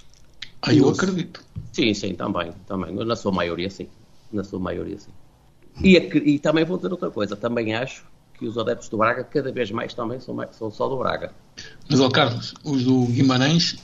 Ah, 0.60 0.74
eu 0.74 0.90
acredito. 0.90 1.42
Sim, 1.72 1.94
sim, 1.94 2.14
também, 2.14 2.52
também. 2.66 2.94
Na 2.94 3.16
sua 3.16 3.32
maioria, 3.32 3.70
sim. 3.70 3.88
Na 4.30 4.44
sua 4.44 4.60
maioria, 4.60 4.98
sim. 4.98 5.10
E, 5.82 5.96
e 5.96 6.38
também 6.38 6.64
vou 6.64 6.76
dizer 6.76 6.92
outra 6.92 7.10
coisa. 7.10 7.34
Também 7.34 7.74
acho 7.74 8.04
que 8.34 8.46
os 8.46 8.58
adeptos 8.58 8.88
do 8.88 8.98
Braga 8.98 9.24
cada 9.24 9.50
vez 9.50 9.70
mais 9.70 9.94
também 9.94 10.20
são, 10.20 10.36
são 10.52 10.70
só 10.70 10.88
do 10.88 10.98
Braga. 10.98 11.32
Mas, 11.88 12.00
ó 12.00 12.10
Carlos, 12.10 12.54
os 12.62 12.84
do 12.84 13.06
Guimarães, 13.06 13.76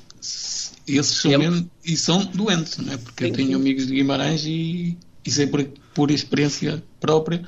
esses 0.87 1.17
são 1.17 1.39
mesmo, 1.39 1.71
e 1.85 1.97
são 1.97 2.25
doentes, 2.27 2.77
não 2.79 2.93
é? 2.93 2.97
Porque 2.99 3.25
sim, 3.25 3.31
eu 3.31 3.37
tenho 3.37 3.49
sim. 3.49 3.55
amigos 3.55 3.87
de 3.87 3.95
Guimarães 3.95 4.45
e, 4.45 4.99
e 5.25 5.31
sei 5.31 5.47
por, 5.47 5.65
por 5.95 6.11
experiência 6.11 6.83
própria 7.01 7.47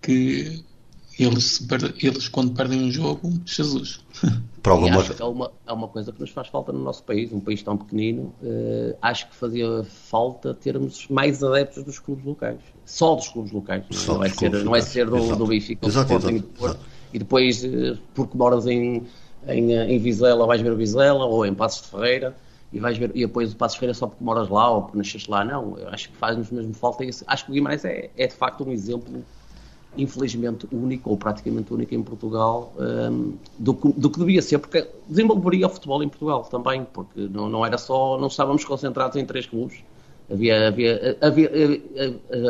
que 0.00 0.64
eles, 1.18 1.66
eles 2.00 2.28
quando 2.28 2.54
perdem 2.54 2.80
um 2.84 2.90
jogo, 2.92 3.32
Jesus. 3.44 4.00
Para 4.62 4.72
alguma... 4.72 5.00
acho 5.00 5.14
que 5.14 5.22
é 5.22 5.24
uma, 5.24 5.50
é 5.66 5.72
uma 5.72 5.88
coisa 5.88 6.12
que 6.12 6.20
nos 6.20 6.30
faz 6.30 6.48
falta 6.48 6.72
no 6.72 6.78
nosso 6.78 7.02
país, 7.02 7.32
um 7.32 7.40
país 7.40 7.62
tão 7.62 7.76
pequenino. 7.76 8.32
Uh, 8.40 8.96
acho 9.02 9.28
que 9.28 9.34
fazia 9.34 9.84
falta 9.84 10.54
termos 10.54 11.08
mais 11.08 11.42
adeptos 11.42 11.82
dos 11.82 11.98
clubes 11.98 12.24
locais. 12.24 12.60
Só 12.84 13.16
dos 13.16 13.28
clubes 13.28 13.50
locais. 13.50 13.84
Não, 14.06 14.14
não 14.14 14.24
é, 14.24 14.28
ser, 14.28 14.50
não 14.64 14.76
é 14.76 14.80
ser 14.80 15.06
do, 15.06 15.34
do 15.36 15.46
Benfica 15.46 15.80
do 15.80 15.88
Sporting 15.88 16.44
E 17.12 17.18
depois, 17.18 17.64
uh, 17.64 17.98
porque 18.14 18.36
moras 18.36 18.66
em, 18.66 19.04
em, 19.48 19.72
eh, 19.72 19.92
em 19.92 19.98
Vizela, 19.98 20.46
vais 20.46 20.60
ver 20.60 20.72
o 20.72 20.76
Vizela 20.76 21.24
ou 21.24 21.44
em 21.44 21.54
Passos 21.54 21.82
de 21.82 21.88
Ferreira 21.88 22.36
e 22.72 22.78
vais 22.78 22.96
ver, 22.96 23.10
e 23.14 23.26
depois 23.26 23.52
o 23.52 23.56
Passos 23.56 23.74
de 23.74 23.80
Ferreira 23.80 23.94
só 23.94 24.06
porque 24.06 24.22
moras 24.22 24.48
lá 24.48 24.70
ou 24.70 24.82
porque 24.82 24.98
nasceste 24.98 25.28
lá. 25.28 25.44
Não, 25.44 25.76
eu 25.78 25.88
acho 25.88 26.10
que 26.10 26.16
faz-nos 26.16 26.50
mesmo 26.50 26.74
falta 26.74 27.04
isso. 27.04 27.24
Acho 27.26 27.44
que 27.46 27.50
o 27.50 27.54
Guimarães 27.54 27.84
é, 27.84 28.10
é 28.16 28.26
de 28.26 28.34
facto 28.34 28.62
um 28.62 28.70
exemplo 28.70 29.24
infelizmente 29.96 30.68
único, 30.70 31.10
ou 31.10 31.16
praticamente 31.16 31.72
único 31.72 31.94
em 31.94 32.02
Portugal, 32.02 32.72
um, 32.78 33.34
do, 33.58 33.74
que, 33.74 33.92
do, 33.92 34.10
que, 34.10 34.18
devia 34.18 34.42
ser, 34.42 34.58
porque 34.58 34.86
desenvolveria 35.08 35.66
o 35.66 35.70
futebol 35.70 36.02
em 36.02 36.08
Portugal 36.08 36.44
também, 36.44 36.84
porque 36.84 37.20
não, 37.28 37.48
não 37.48 37.64
era 37.64 37.78
só, 37.78 38.18
não 38.18 38.28
estávamos 38.28 38.64
concentrados 38.64 39.16
em 39.16 39.24
três 39.24 39.46
clubes, 39.46 39.82
havia, 40.30 40.68
havia, 40.68 41.18
havia, 41.20 41.50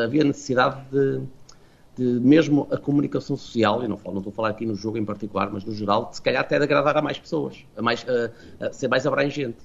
havia 0.05 0.25
necessidade 0.25 0.85
de, 0.91 1.21
de, 1.97 2.21
mesmo 2.21 2.67
a 2.71 2.77
comunicação 2.77 3.37
social, 3.37 3.83
e 3.83 3.89
não, 3.89 3.99
não 4.05 4.19
estou 4.19 4.31
a 4.31 4.35
falar 4.35 4.49
aqui 4.51 4.67
no 4.67 4.75
jogo 4.75 4.99
em 4.99 5.05
particular, 5.05 5.51
mas 5.51 5.65
no 5.65 5.73
geral, 5.73 6.07
de, 6.07 6.17
se 6.17 6.23
calhar 6.23 6.43
até 6.43 6.59
de 6.59 6.65
agradar 6.65 6.97
a 6.97 7.03
mais 7.03 7.19
pessoas, 7.19 7.65
a, 7.77 7.81
mais, 7.81 8.05
a, 8.61 8.67
a 8.67 8.73
ser 8.73 8.89
mais 8.89 9.07
abrangente, 9.07 9.59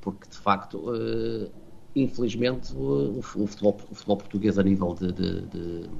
porque 0.00 0.28
de 0.30 0.38
facto, 0.38 0.78
uh, 0.78 1.50
infelizmente, 1.94 2.72
o, 2.74 3.18
o, 3.18 3.22
futebol, 3.22 3.76
o, 3.90 3.94
futebol, 3.94 4.16
português 4.16 4.58
a 4.58 4.62
nível 4.62 4.94
de, 4.94 5.12
de 5.12 5.90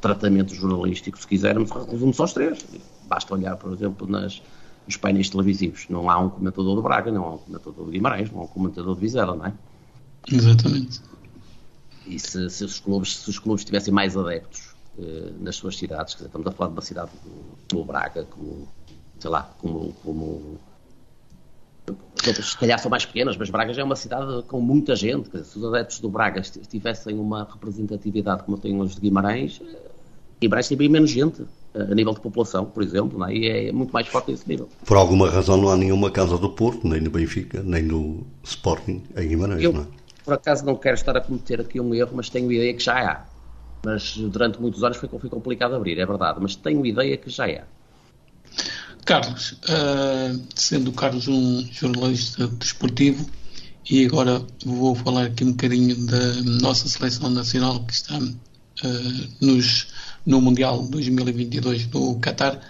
tratamento 0.00 0.54
jornalístico, 0.54 1.18
se 1.18 1.26
quisermos, 1.26 1.70
resume 1.70 2.14
só 2.14 2.24
os 2.24 2.32
três. 2.32 2.64
Basta 3.08 3.34
olhar, 3.34 3.56
por 3.56 3.72
exemplo, 3.72 4.06
nas, 4.06 4.42
nos 4.86 4.96
painéis 4.96 5.28
televisivos. 5.28 5.86
Não 5.88 6.08
há 6.10 6.18
um 6.18 6.30
comentador 6.30 6.74
do 6.74 6.82
Braga, 6.82 7.10
não 7.10 7.24
há 7.24 7.34
um 7.34 7.38
comentador 7.38 7.84
de 7.86 7.90
Guimarães, 7.92 8.30
não 8.30 8.40
há 8.40 8.44
um 8.44 8.48
comentador 8.48 8.94
de 8.94 9.00
Vizela, 9.00 9.34
não 9.34 9.46
é? 9.46 9.52
Exatamente. 10.30 11.00
E 12.06 12.18
se, 12.18 12.48
se, 12.48 12.64
os, 12.64 12.80
clubes, 12.80 13.16
se 13.18 13.30
os 13.30 13.38
clubes 13.38 13.64
tivessem 13.64 13.92
mais 13.92 14.16
adeptos 14.16 14.74
eh, 14.98 15.32
nas 15.40 15.56
suas 15.56 15.76
cidades, 15.76 16.14
dizer, 16.14 16.26
estamos 16.26 16.46
a 16.46 16.52
falar 16.52 16.70
de 16.70 16.76
uma 16.76 16.82
cidade 16.82 17.10
como, 17.70 17.84
Braga, 17.84 18.24
como, 18.24 18.68
sei 19.18 19.30
lá, 19.30 19.42
como, 19.58 19.92
como 20.02 20.58
se 22.34 22.56
calhar 22.56 22.78
são 22.78 22.90
mais 22.90 23.04
pequenas, 23.04 23.36
mas 23.36 23.50
Braga 23.50 23.72
já 23.72 23.82
é 23.82 23.84
uma 23.84 23.96
cidade 23.96 24.42
com 24.44 24.60
muita 24.60 24.94
gente. 24.96 25.30
se 25.44 25.58
os 25.58 25.64
adeptos 25.64 26.00
do 26.00 26.08
Braga 26.08 26.40
tivessem 26.40 27.18
uma 27.18 27.44
representatividade 27.44 28.42
como 28.44 28.58
tem 28.58 28.80
os 28.80 28.94
de 28.94 29.00
Guimarães, 29.00 29.60
Guimarães 30.40 30.68
tem 30.68 30.78
bem 30.78 30.88
menos 30.88 31.10
gente 31.10 31.44
a 31.74 31.94
nível 31.94 32.12
de 32.12 32.20
população, 32.20 32.64
por 32.64 32.82
exemplo, 32.82 33.22
é? 33.24 33.34
e 33.34 33.68
é 33.68 33.72
muito 33.72 33.92
mais 33.92 34.06
forte 34.08 34.32
esse 34.32 34.48
nível. 34.48 34.68
Por 34.84 34.96
alguma 34.96 35.30
razão 35.30 35.56
não 35.56 35.68
há 35.68 35.76
nenhuma 35.76 36.10
casa 36.10 36.38
do 36.38 36.50
Porto, 36.50 36.86
nem 36.86 37.00
no 37.00 37.10
Benfica, 37.10 37.62
nem 37.62 37.82
no 37.82 38.26
Sporting 38.42 39.02
em 39.16 39.28
Guimarães, 39.28 39.62
Eu, 39.62 39.72
não 39.72 39.82
é? 39.82 39.86
Por 40.24 40.34
acaso 40.34 40.64
não 40.64 40.76
quero 40.76 40.94
estar 40.94 41.16
a 41.16 41.20
cometer 41.20 41.60
aqui 41.60 41.80
um 41.80 41.94
erro, 41.94 42.10
mas 42.14 42.28
tenho 42.28 42.50
ideia 42.50 42.74
que 42.74 42.82
já 42.82 42.98
há. 42.98 43.24
Mas 43.84 44.16
durante 44.16 44.60
muitos 44.60 44.82
anos 44.82 44.96
foi, 44.96 45.08
foi 45.08 45.30
complicado 45.30 45.74
abrir, 45.74 45.98
é 45.98 46.04
verdade, 46.06 46.38
mas 46.40 46.56
tenho 46.56 46.84
ideia 46.84 47.16
que 47.16 47.30
já 47.30 47.46
há. 47.46 47.62
Carlos, 49.08 49.52
uh, 49.52 50.38
sendo 50.54 50.90
o 50.90 50.92
Carlos 50.92 51.28
um 51.28 51.66
jornalista 51.72 52.46
desportivo, 52.46 53.26
e 53.88 54.04
agora 54.04 54.44
vou 54.62 54.94
falar 54.94 55.28
aqui 55.28 55.44
um 55.44 55.52
bocadinho 55.52 55.96
da 56.04 56.34
nossa 56.60 56.86
seleção 56.86 57.30
nacional 57.30 57.82
que 57.84 57.94
está 57.94 58.18
uh, 58.18 58.30
nos, 59.40 59.86
no 60.26 60.42
Mundial 60.42 60.82
2022 60.88 61.86
do 61.86 62.18
Qatar. 62.20 62.60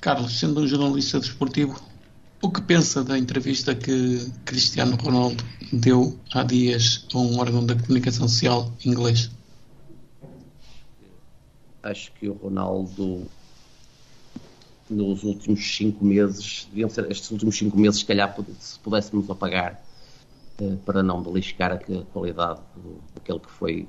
Carlos, 0.00 0.38
sendo 0.38 0.60
um 0.60 0.68
jornalista 0.68 1.18
desportivo, 1.18 1.82
o 2.40 2.48
que 2.48 2.62
pensa 2.62 3.02
da 3.02 3.18
entrevista 3.18 3.74
que 3.74 4.30
Cristiano 4.44 4.94
Ronaldo 4.94 5.44
deu 5.72 6.16
há 6.32 6.44
dias 6.44 7.04
a 7.12 7.18
um 7.18 7.40
órgão 7.40 7.66
da 7.66 7.74
comunicação 7.74 8.28
social 8.28 8.72
inglês? 8.86 9.28
Acho 11.82 12.12
que 12.12 12.28
o 12.28 12.34
Ronaldo, 12.34 13.26
nos 14.90 15.22
últimos 15.22 15.76
cinco 15.76 16.04
meses, 16.04 16.66
deviam 16.70 16.88
ser 16.88 17.10
estes 17.10 17.30
últimos 17.30 17.56
cinco 17.56 17.78
meses, 17.78 18.00
se 18.00 18.06
calhar, 18.06 18.34
se 18.58 18.78
pudéssemos 18.80 19.30
apagar 19.30 19.82
eh, 20.60 20.76
para 20.84 21.02
não 21.02 21.22
beliscar 21.22 21.72
a 21.72 21.78
qualidade 22.12 22.60
daquele 23.14 23.38
que 23.38 23.50
foi. 23.50 23.88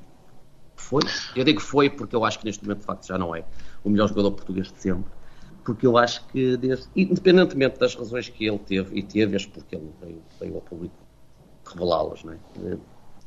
Foi? 0.76 1.02
Eu 1.36 1.44
digo 1.44 1.60
foi 1.60 1.90
porque 1.90 2.16
eu 2.16 2.26
acho 2.26 2.40
que 2.40 2.46
neste 2.46 2.64
momento, 2.64 2.80
de 2.80 2.86
facto, 2.86 3.08
já 3.08 3.18
não 3.18 3.36
é 3.36 3.44
o 3.84 3.90
melhor 3.90 4.08
jogador 4.08 4.32
português 4.32 4.72
de 4.72 4.80
sempre 4.80 5.12
porque 5.64 5.86
eu 5.86 5.98
acho 5.98 6.26
que, 6.28 6.58
desde, 6.58 6.88
independentemente 6.96 7.80
das 7.80 7.96
razões 7.96 8.28
que 8.30 8.46
ele 8.46 8.60
teve, 8.60 8.98
e 8.98 9.04
teve, 9.04 9.48
porque 9.48 9.76
ele 9.76 9.92
veio, 10.02 10.22
veio 10.40 10.56
ao 10.56 10.62
público 10.62 10.96
revelá-las, 11.66 12.24
não 12.24 12.34
é? 12.34 12.38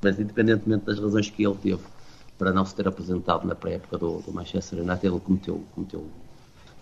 mas 0.03 0.19
independentemente 0.19 0.85
das 0.85 0.99
razões 0.99 1.31
que 1.31 1.45
ele 1.45 1.57
teve 1.57 1.83
para 2.37 2.53
não 2.53 2.65
se 2.65 2.75
ter 2.75 2.87
apresentado 2.87 3.47
na 3.47 3.55
pré-época 3.55 3.97
do, 3.97 4.21
do, 4.21 4.33
Manchester 4.33 4.81
United, 4.81 5.07
ele 5.07 5.21
cometeu, 5.21 5.65
cometeu 5.75 6.07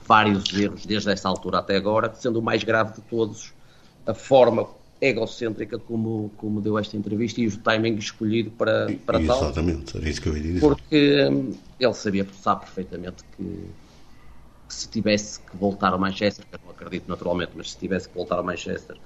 vários 0.06 0.52
erros 0.52 0.84
desde 0.84 1.10
essa 1.10 1.28
altura 1.28 1.58
até 1.58 1.76
agora, 1.76 2.12
sendo 2.14 2.38
o 2.38 2.42
mais 2.42 2.62
grave 2.64 2.94
de 2.94 3.00
todos 3.02 3.52
a 4.06 4.14
forma 4.14 4.68
egocêntrica 5.00 5.78
como, 5.78 6.30
como 6.36 6.60
deu 6.60 6.78
esta 6.78 6.96
entrevista 6.96 7.40
e 7.40 7.48
o 7.48 7.56
timing 7.56 7.96
escolhido 7.96 8.50
para, 8.52 8.86
para 9.04 9.18
Exatamente, 9.18 9.26
tal. 9.26 9.42
Exatamente, 9.42 9.96
era 9.96 10.08
isso 10.08 10.22
que 10.22 10.28
eu 10.28 10.36
ia 10.36 10.42
dizer. 10.42 10.60
Porque 10.60 11.28
hum, 11.28 11.52
ele 11.78 11.94
sabia, 11.94 12.26
sabe 12.40 12.60
perfeitamente 12.60 13.24
que 13.36 13.70
se 14.68 14.88
tivesse 14.88 15.40
que 15.40 15.56
voltar 15.56 15.92
ao 15.92 15.98
Manchester, 15.98 16.46
que 16.46 16.54
eu 16.54 16.60
não 16.64 16.70
acredito 16.70 17.08
naturalmente, 17.08 17.52
mas 17.54 17.72
se 17.72 17.78
tivesse 17.78 18.08
que 18.08 18.14
voltar 18.14 18.36
ao 18.36 18.44
Manchester, 18.44 18.96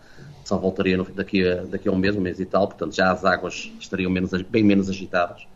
só 0.45 0.57
voltaria 0.59 0.97
no, 0.97 1.05
daqui, 1.05 1.47
a, 1.47 1.65
daqui 1.65 1.89
a 1.89 1.93
um 1.93 1.97
mês, 1.97 2.15
um 2.15 2.21
mês 2.21 2.39
e 2.39 2.47
tal, 2.47 2.69
portanto 2.69 2.95
já 2.95 3.11
as 3.11 3.25
águas 3.25 3.73
estariam 3.81 4.11
menos, 4.11 4.31
bem 4.43 4.63
menos 4.63 4.89
agitadas. 4.89 5.47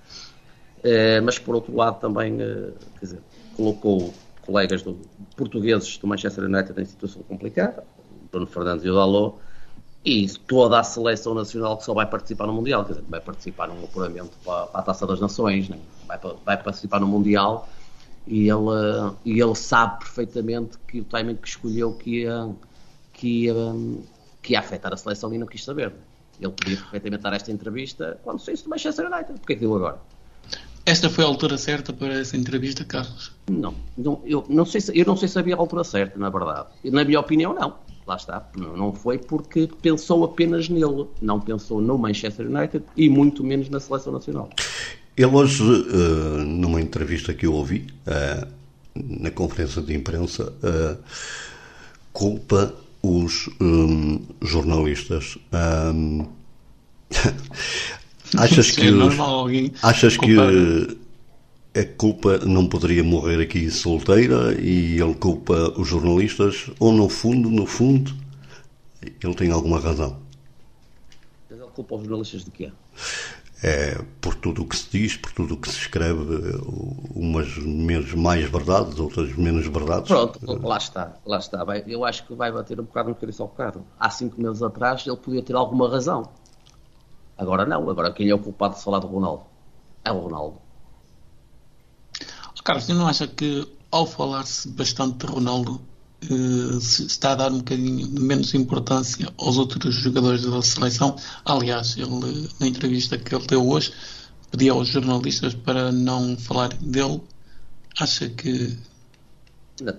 Eh, 0.83 1.21
mas 1.21 1.39
por 1.39 1.55
outro 1.55 1.75
lado 1.77 2.01
também, 2.01 2.41
eh, 2.41 2.73
quer 2.99 3.05
dizer, 3.05 3.21
colocou 3.57 4.13
colegas 4.51 4.83
do, 4.83 4.99
portugueses 5.37 5.97
do 5.99 6.07
Manchester 6.09 6.45
United 6.45 6.81
em 6.81 6.85
situação 6.85 7.23
complicada, 7.23 7.85
Bruno 8.33 8.47
Fernandes 8.47 8.85
e 8.85 8.91
o 8.91 8.95
Dalot, 8.95 9.37
e 10.05 10.29
toda 10.47 10.81
a 10.81 10.83
seleção 10.83 11.35
nacional 11.35 11.77
que 11.77 11.85
só 11.85 11.95
vai 11.95 12.07
participar 12.07 12.47
no 12.47 12.55
Mundial, 12.55 12.85
quer 12.85 12.95
dizer, 12.95 13.05
vai 13.09 13.21
participar 13.21 13.69
num 13.69 13.85
apuramento 13.85 14.33
para, 14.45 14.67
para 14.67 14.81
a 14.81 14.83
Taça 14.83 15.07
das 15.07 15.21
Nações, 15.21 15.69
né? 15.69 15.79
vai, 16.07 16.19
vai 16.45 16.63
participar 16.63 17.01
no 17.01 17.07
Mundial 17.07 17.69
e 18.27 18.49
ele, 18.49 19.15
e 19.25 19.41
ele 19.41 19.55
sabe 19.55 20.01
perfeitamente 20.01 20.79
que 20.89 21.01
o 21.01 21.05
timing 21.05 21.37
que 21.37 21.49
escolheu 21.49 21.93
que 21.93 22.23
ia, 22.23 22.49
que 23.13 23.45
ia, 23.45 23.55
que 24.43 24.53
ia 24.55 24.61
afetar 24.61 24.93
a 24.93 24.97
seleção 24.97 25.33
e 25.33 25.39
não 25.39 25.47
quis 25.47 25.65
saber. 25.65 25.93
Ele 26.41 26.53
podia 26.53 26.77
perfeitamente 26.77 27.23
dar 27.23 27.35
esta 27.35 27.53
entrevista 27.53 28.19
quando 28.25 28.41
saísse 28.41 28.65
do 28.65 28.71
Manchester 28.71 29.07
United. 29.07 29.39
Porquê 29.39 29.55
que 29.55 29.61
deu 29.61 29.77
agora? 29.77 30.01
Esta 30.87 31.11
foi 31.11 31.25
a 31.25 31.27
altura 31.27 31.59
certa 31.59 31.93
para 31.93 32.15
essa 32.15 32.37
entrevista, 32.37 32.85
Carlos? 32.85 33.33
Não, 33.49 33.75
não 33.97 34.21
eu, 34.25 34.45
não 34.49 34.65
sei 34.65 34.81
se, 34.81 34.99
eu 34.99 35.05
não 35.05 35.17
sei 35.17 35.29
se 35.29 35.39
havia 35.39 35.55
a 35.55 35.59
altura 35.59 35.85
certa, 35.85 36.19
na 36.19 36.31
verdade. 36.31 36.69
Na 36.85 37.05
minha 37.05 37.21
opinião, 37.21 37.55
não. 37.55 37.75
Lá 38.07 38.17
está. 38.17 38.49
Não, 38.57 38.77
não 38.77 38.93
foi 38.93 39.19
porque 39.19 39.69
pensou 39.81 40.25
apenas 40.25 40.69
nele. 40.69 41.07
Não 41.21 41.41
pensou 41.41 41.81
no 41.81 41.97
Manchester 41.99 42.47
United 42.47 42.85
e 42.97 43.09
muito 43.09 43.45
menos 43.45 43.69
na 43.69 43.79
seleção 43.79 44.13
nacional. 44.13 44.51
Ele 45.17 45.27
hoje, 45.27 45.63
uh, 45.63 46.39
numa 46.45 46.81
entrevista 46.81 47.35
que 47.35 47.47
eu 47.47 47.53
ouvi, 47.53 47.87
uh, 48.07 48.49
na 48.95 49.31
conferência 49.31 49.83
de 49.83 49.95
imprensa, 49.95 50.53
uh, 50.63 50.97
culpa 52.13 52.75
os 53.03 53.49
jornalistas. 54.43 55.39
Um, 58.35 58.41
achas 58.41 58.71
que, 58.71 58.87
é 58.87 58.91
os, 58.91 59.15
achas 59.83 60.17
que 60.17 60.37
a 61.75 61.85
culpa 61.97 62.39
não 62.39 62.67
poderia 62.67 63.03
morrer 63.03 63.41
aqui 63.43 63.71
solteira 63.71 64.61
e 64.61 65.01
ele 65.01 65.15
culpa 65.15 65.73
os 65.77 65.89
jornalistas? 65.89 66.71
Ou 66.79 66.93
no 66.93 67.09
fundo, 67.09 67.51
no 67.51 67.67
fundo, 67.67 68.15
ele 69.03 69.35
tem 69.35 69.51
alguma 69.51 69.81
razão? 69.81 70.19
Ele 71.51 71.61
culpa 71.75 71.97
os 71.97 72.03
jornalistas 72.03 72.45
de 72.45 72.51
quê? 72.51 72.71
é, 73.63 74.03
por 74.21 74.35
tudo 74.35 74.63
o 74.63 74.67
que 74.67 74.77
se 74.77 74.89
diz, 74.91 75.17
por 75.17 75.33
tudo 75.33 75.55
o 75.55 75.57
que 75.57 75.69
se 75.69 75.77
escreve, 75.77 76.59
umas 77.15 77.57
menos, 77.59 78.13
mais 78.15 78.49
verdades, 78.49 78.99
outras 78.99 79.35
menos 79.37 79.67
verdades. 79.67 80.09
Pronto, 80.09 80.67
lá 80.67 80.79
está, 80.79 81.17
lá 81.27 81.39
está. 81.39 81.65
Eu 81.87 82.05
acho 82.05 82.27
que 82.27 82.35
vai 82.35 82.51
bater 82.51 82.81
um 82.81 82.85
bocado 82.85 83.11
no 83.11 83.15
que 83.15 83.25
eu 83.25 83.29
disse 83.29 83.43
ao 83.43 83.49
bocado. 83.49 83.85
Há 83.99 84.09
cinco 84.09 84.41
meses 84.41 84.63
atrás 84.63 85.07
ele 85.07 85.17
podia 85.17 85.43
ter 85.43 85.55
alguma 85.55 85.89
razão. 85.89 86.29
Agora 87.41 87.65
não, 87.65 87.89
agora 87.89 88.13
quem 88.13 88.29
é 88.29 88.35
o 88.35 88.39
culpado 88.39 88.75
de 88.75 88.83
falar 88.83 88.99
do 88.99 89.07
Ronaldo? 89.07 89.45
É 90.05 90.13
o 90.13 90.19
Ronaldo. 90.19 90.59
Carlos, 92.63 92.85
você 92.85 92.93
não 92.93 93.09
acha 93.09 93.27
que 93.27 93.67
ao 93.91 94.07
falar-se 94.07 94.69
bastante 94.69 95.27
de 95.27 95.33
Ronaldo, 95.33 95.81
uh, 96.31 96.81
se 96.81 97.07
está 97.07 97.33
a 97.33 97.35
dar 97.37 97.51
um 97.51 97.59
bocadinho 97.59 98.07
de 98.07 98.21
menos 98.21 98.53
importância 98.53 99.27
aos 99.39 99.57
outros 99.57 99.95
jogadores 99.95 100.43
da 100.43 100.61
seleção. 100.61 101.17
Aliás, 101.47 101.97
ele, 101.97 102.51
na 102.61 102.67
entrevista 102.67 103.17
que 103.17 103.35
ele 103.35 103.47
deu 103.47 103.67
hoje, 103.67 103.95
pedia 104.51 104.73
aos 104.73 104.89
jornalistas 104.89 105.55
para 105.55 105.91
não 105.91 106.37
falar 106.37 106.69
dele. 106.75 107.23
Acha 107.99 108.29
que. 108.29 108.77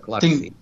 Claro 0.03 0.21
tem... 0.21 0.37
que 0.37 0.45
sim. 0.45 0.60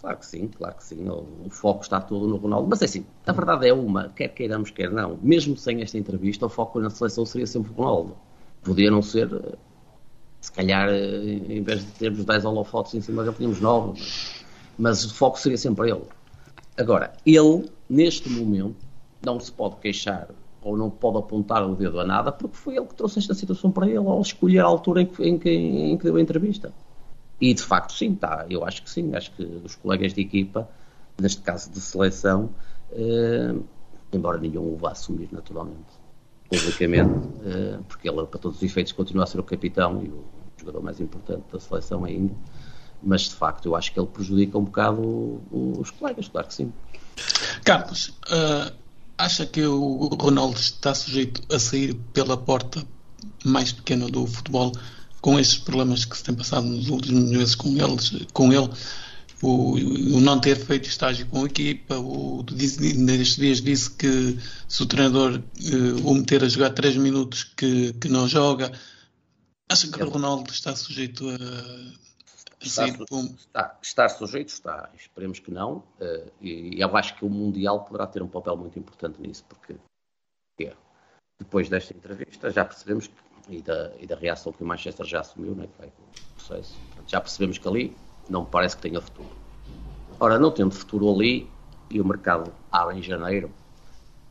Claro 0.00 0.18
que 0.18 0.26
sim, 0.26 0.46
claro 0.46 0.76
que 0.76 0.84
sim. 0.84 1.08
O, 1.08 1.50
foco 1.50 1.82
está 1.82 2.00
todo 2.00 2.26
no 2.28 2.36
Ronaldo. 2.36 2.68
Mas 2.68 2.82
é 2.82 2.84
assim, 2.84 3.04
a 3.26 3.32
verdade 3.32 3.68
é 3.68 3.72
uma, 3.72 4.08
quer 4.10 4.28
queiramos, 4.28 4.70
quer 4.70 4.90
não. 4.90 5.18
Mesmo 5.22 5.56
sem 5.56 5.82
esta 5.82 5.98
entrevista, 5.98 6.46
o 6.46 6.48
foco 6.48 6.78
na 6.80 6.90
seleção 6.90 7.26
seria 7.26 7.46
sempre 7.46 7.72
o 7.72 7.74
Ronaldo. 7.74 8.16
Podia 8.62 8.90
não 8.90 9.02
ser, 9.02 9.28
se 10.40 10.52
calhar, 10.52 10.88
em 10.90 11.62
vez 11.62 11.84
de 11.84 11.90
termos 11.92 12.24
10 12.24 12.44
holofotes 12.44 12.94
em 12.94 13.00
cima, 13.00 13.24
já 13.24 13.32
tínhamos 13.32 13.60
9. 13.60 14.00
Mas 14.00 14.38
mas 14.78 15.04
o 15.04 15.12
foco 15.12 15.38
seria 15.38 15.58
sempre 15.58 15.90
ele. 15.90 16.04
Agora, 16.76 17.12
ele, 17.26 17.68
neste 17.90 18.30
momento, 18.30 18.76
não 19.24 19.40
se 19.40 19.50
pode 19.50 19.76
queixar 19.76 20.28
ou 20.62 20.76
não 20.76 20.88
pode 20.88 21.18
apontar 21.18 21.68
o 21.68 21.74
dedo 21.74 21.98
a 21.98 22.06
nada 22.06 22.30
porque 22.30 22.56
foi 22.56 22.76
ele 22.76 22.86
que 22.86 22.94
trouxe 22.94 23.18
esta 23.18 23.34
situação 23.34 23.70
para 23.70 23.86
ele 23.86 23.98
ao 23.98 24.20
escolher 24.20 24.60
a 24.60 24.64
altura 24.64 25.02
em 25.02 25.06
que, 25.06 25.22
em 25.24 25.38
que, 25.38 25.50
em 25.50 25.96
que 25.98 26.04
deu 26.04 26.16
a 26.16 26.20
entrevista. 26.20 26.72
E 27.40 27.54
de 27.54 27.62
facto, 27.62 27.92
sim, 27.92 28.14
tá, 28.14 28.46
eu 28.50 28.64
acho 28.64 28.82
que 28.82 28.90
sim, 28.90 29.14
acho 29.14 29.30
que 29.32 29.42
os 29.42 29.76
colegas 29.76 30.12
de 30.12 30.20
equipa, 30.20 30.68
neste 31.20 31.40
caso 31.42 31.70
de 31.70 31.80
seleção, 31.80 32.50
eh, 32.90 33.54
embora 34.12 34.38
nenhum 34.38 34.72
o 34.72 34.76
vá 34.76 34.90
assumir 34.92 35.28
naturalmente, 35.30 35.92
publicamente, 36.48 37.28
eh, 37.44 37.78
porque 37.86 38.08
ele, 38.08 38.26
para 38.26 38.40
todos 38.40 38.56
os 38.56 38.62
efeitos, 38.62 38.92
continua 38.92 39.24
a 39.24 39.26
ser 39.26 39.38
o 39.38 39.44
capitão 39.44 40.02
e 40.02 40.08
o 40.08 40.24
jogador 40.58 40.82
mais 40.82 41.00
importante 41.00 41.44
da 41.52 41.60
seleção 41.60 42.04
ainda 42.04 42.34
mas 43.02 43.22
de 43.22 43.34
facto 43.34 43.66
eu 43.66 43.76
acho 43.76 43.92
que 43.92 43.98
ele 43.98 44.08
prejudica 44.08 44.58
um 44.58 44.64
bocado 44.64 45.40
os 45.50 45.90
colegas, 45.90 46.28
claro 46.28 46.48
que 46.48 46.54
sim. 46.54 46.72
Carlos, 47.64 48.08
uh, 48.30 48.72
acha 49.16 49.46
que 49.46 49.64
o 49.64 50.08
Ronaldo 50.20 50.58
está 50.58 50.94
sujeito 50.94 51.42
a 51.52 51.58
sair 51.58 51.94
pela 52.12 52.36
porta 52.36 52.84
mais 53.44 53.72
pequena 53.72 54.06
do 54.06 54.26
futebol 54.26 54.72
com 55.20 55.38
estes 55.38 55.58
problemas 55.58 56.04
que 56.04 56.16
se 56.16 56.24
tem 56.24 56.34
passado 56.34 56.66
nos 56.66 56.88
últimos 56.88 57.30
meses 57.30 57.54
com, 57.54 57.68
eles, 57.70 58.12
com 58.32 58.52
ele? 58.52 58.68
O, 59.40 59.74
o, 59.74 60.20
não 60.20 60.40
ter 60.40 60.56
feito 60.56 60.88
estágio 60.88 61.24
com 61.26 61.44
a 61.44 61.46
equipa, 61.46 61.96
o, 61.96 62.44
nestes 62.50 63.36
dias 63.36 63.60
disse 63.60 63.88
que 63.90 64.36
se 64.68 64.82
o 64.82 64.86
treinador 64.86 65.38
uh, 65.38 66.08
o 66.08 66.14
meter 66.14 66.42
a 66.42 66.48
jogar 66.48 66.70
3 66.70 66.96
minutos 66.96 67.44
que, 67.44 67.92
que 67.94 68.08
não 68.08 68.26
joga. 68.26 68.72
Acha 69.70 69.86
que 69.86 70.02
o 70.02 70.08
Ronaldo 70.08 70.50
está 70.50 70.74
sujeito 70.74 71.28
a 71.28 72.08
Está, 72.60 72.86
está, 72.88 73.78
está, 73.80 74.08
sujeito, 74.08 74.48
está. 74.48 74.90
Esperemos 74.98 75.38
que 75.38 75.50
não. 75.50 75.84
Uh, 76.00 76.30
e 76.40 76.80
eu 76.80 76.96
acho 76.96 77.14
que 77.14 77.24
o 77.24 77.30
Mundial 77.30 77.84
poderá 77.84 78.06
ter 78.06 78.22
um 78.22 78.28
papel 78.28 78.56
muito 78.56 78.78
importante 78.78 79.20
nisso, 79.20 79.44
porque 79.48 79.76
é, 80.60 80.74
depois 81.38 81.68
desta 81.68 81.96
entrevista 81.96 82.50
já 82.50 82.64
percebemos 82.64 83.06
que, 83.06 83.14
e, 83.48 83.60
da, 83.62 83.92
e 83.98 84.06
da 84.06 84.16
reação 84.16 84.52
que 84.52 84.62
o 84.62 84.66
Manchester 84.66 85.06
já 85.06 85.20
assumiu, 85.20 85.54
né, 85.54 85.66
que 85.66 85.78
vai 85.78 85.88
com 85.88 86.02
o 86.02 86.34
processo, 86.34 86.76
já 87.06 87.20
percebemos 87.20 87.58
que 87.58 87.68
ali 87.68 87.96
não 88.28 88.44
parece 88.44 88.76
que 88.76 88.82
tenha 88.82 89.00
futuro. 89.00 89.30
Ora, 90.20 90.38
não 90.38 90.50
tendo 90.50 90.74
futuro 90.74 91.12
ali 91.12 91.48
e 91.90 92.00
o 92.00 92.04
mercado 92.04 92.52
abre 92.70 92.98
em 92.98 93.02
janeiro, 93.02 93.50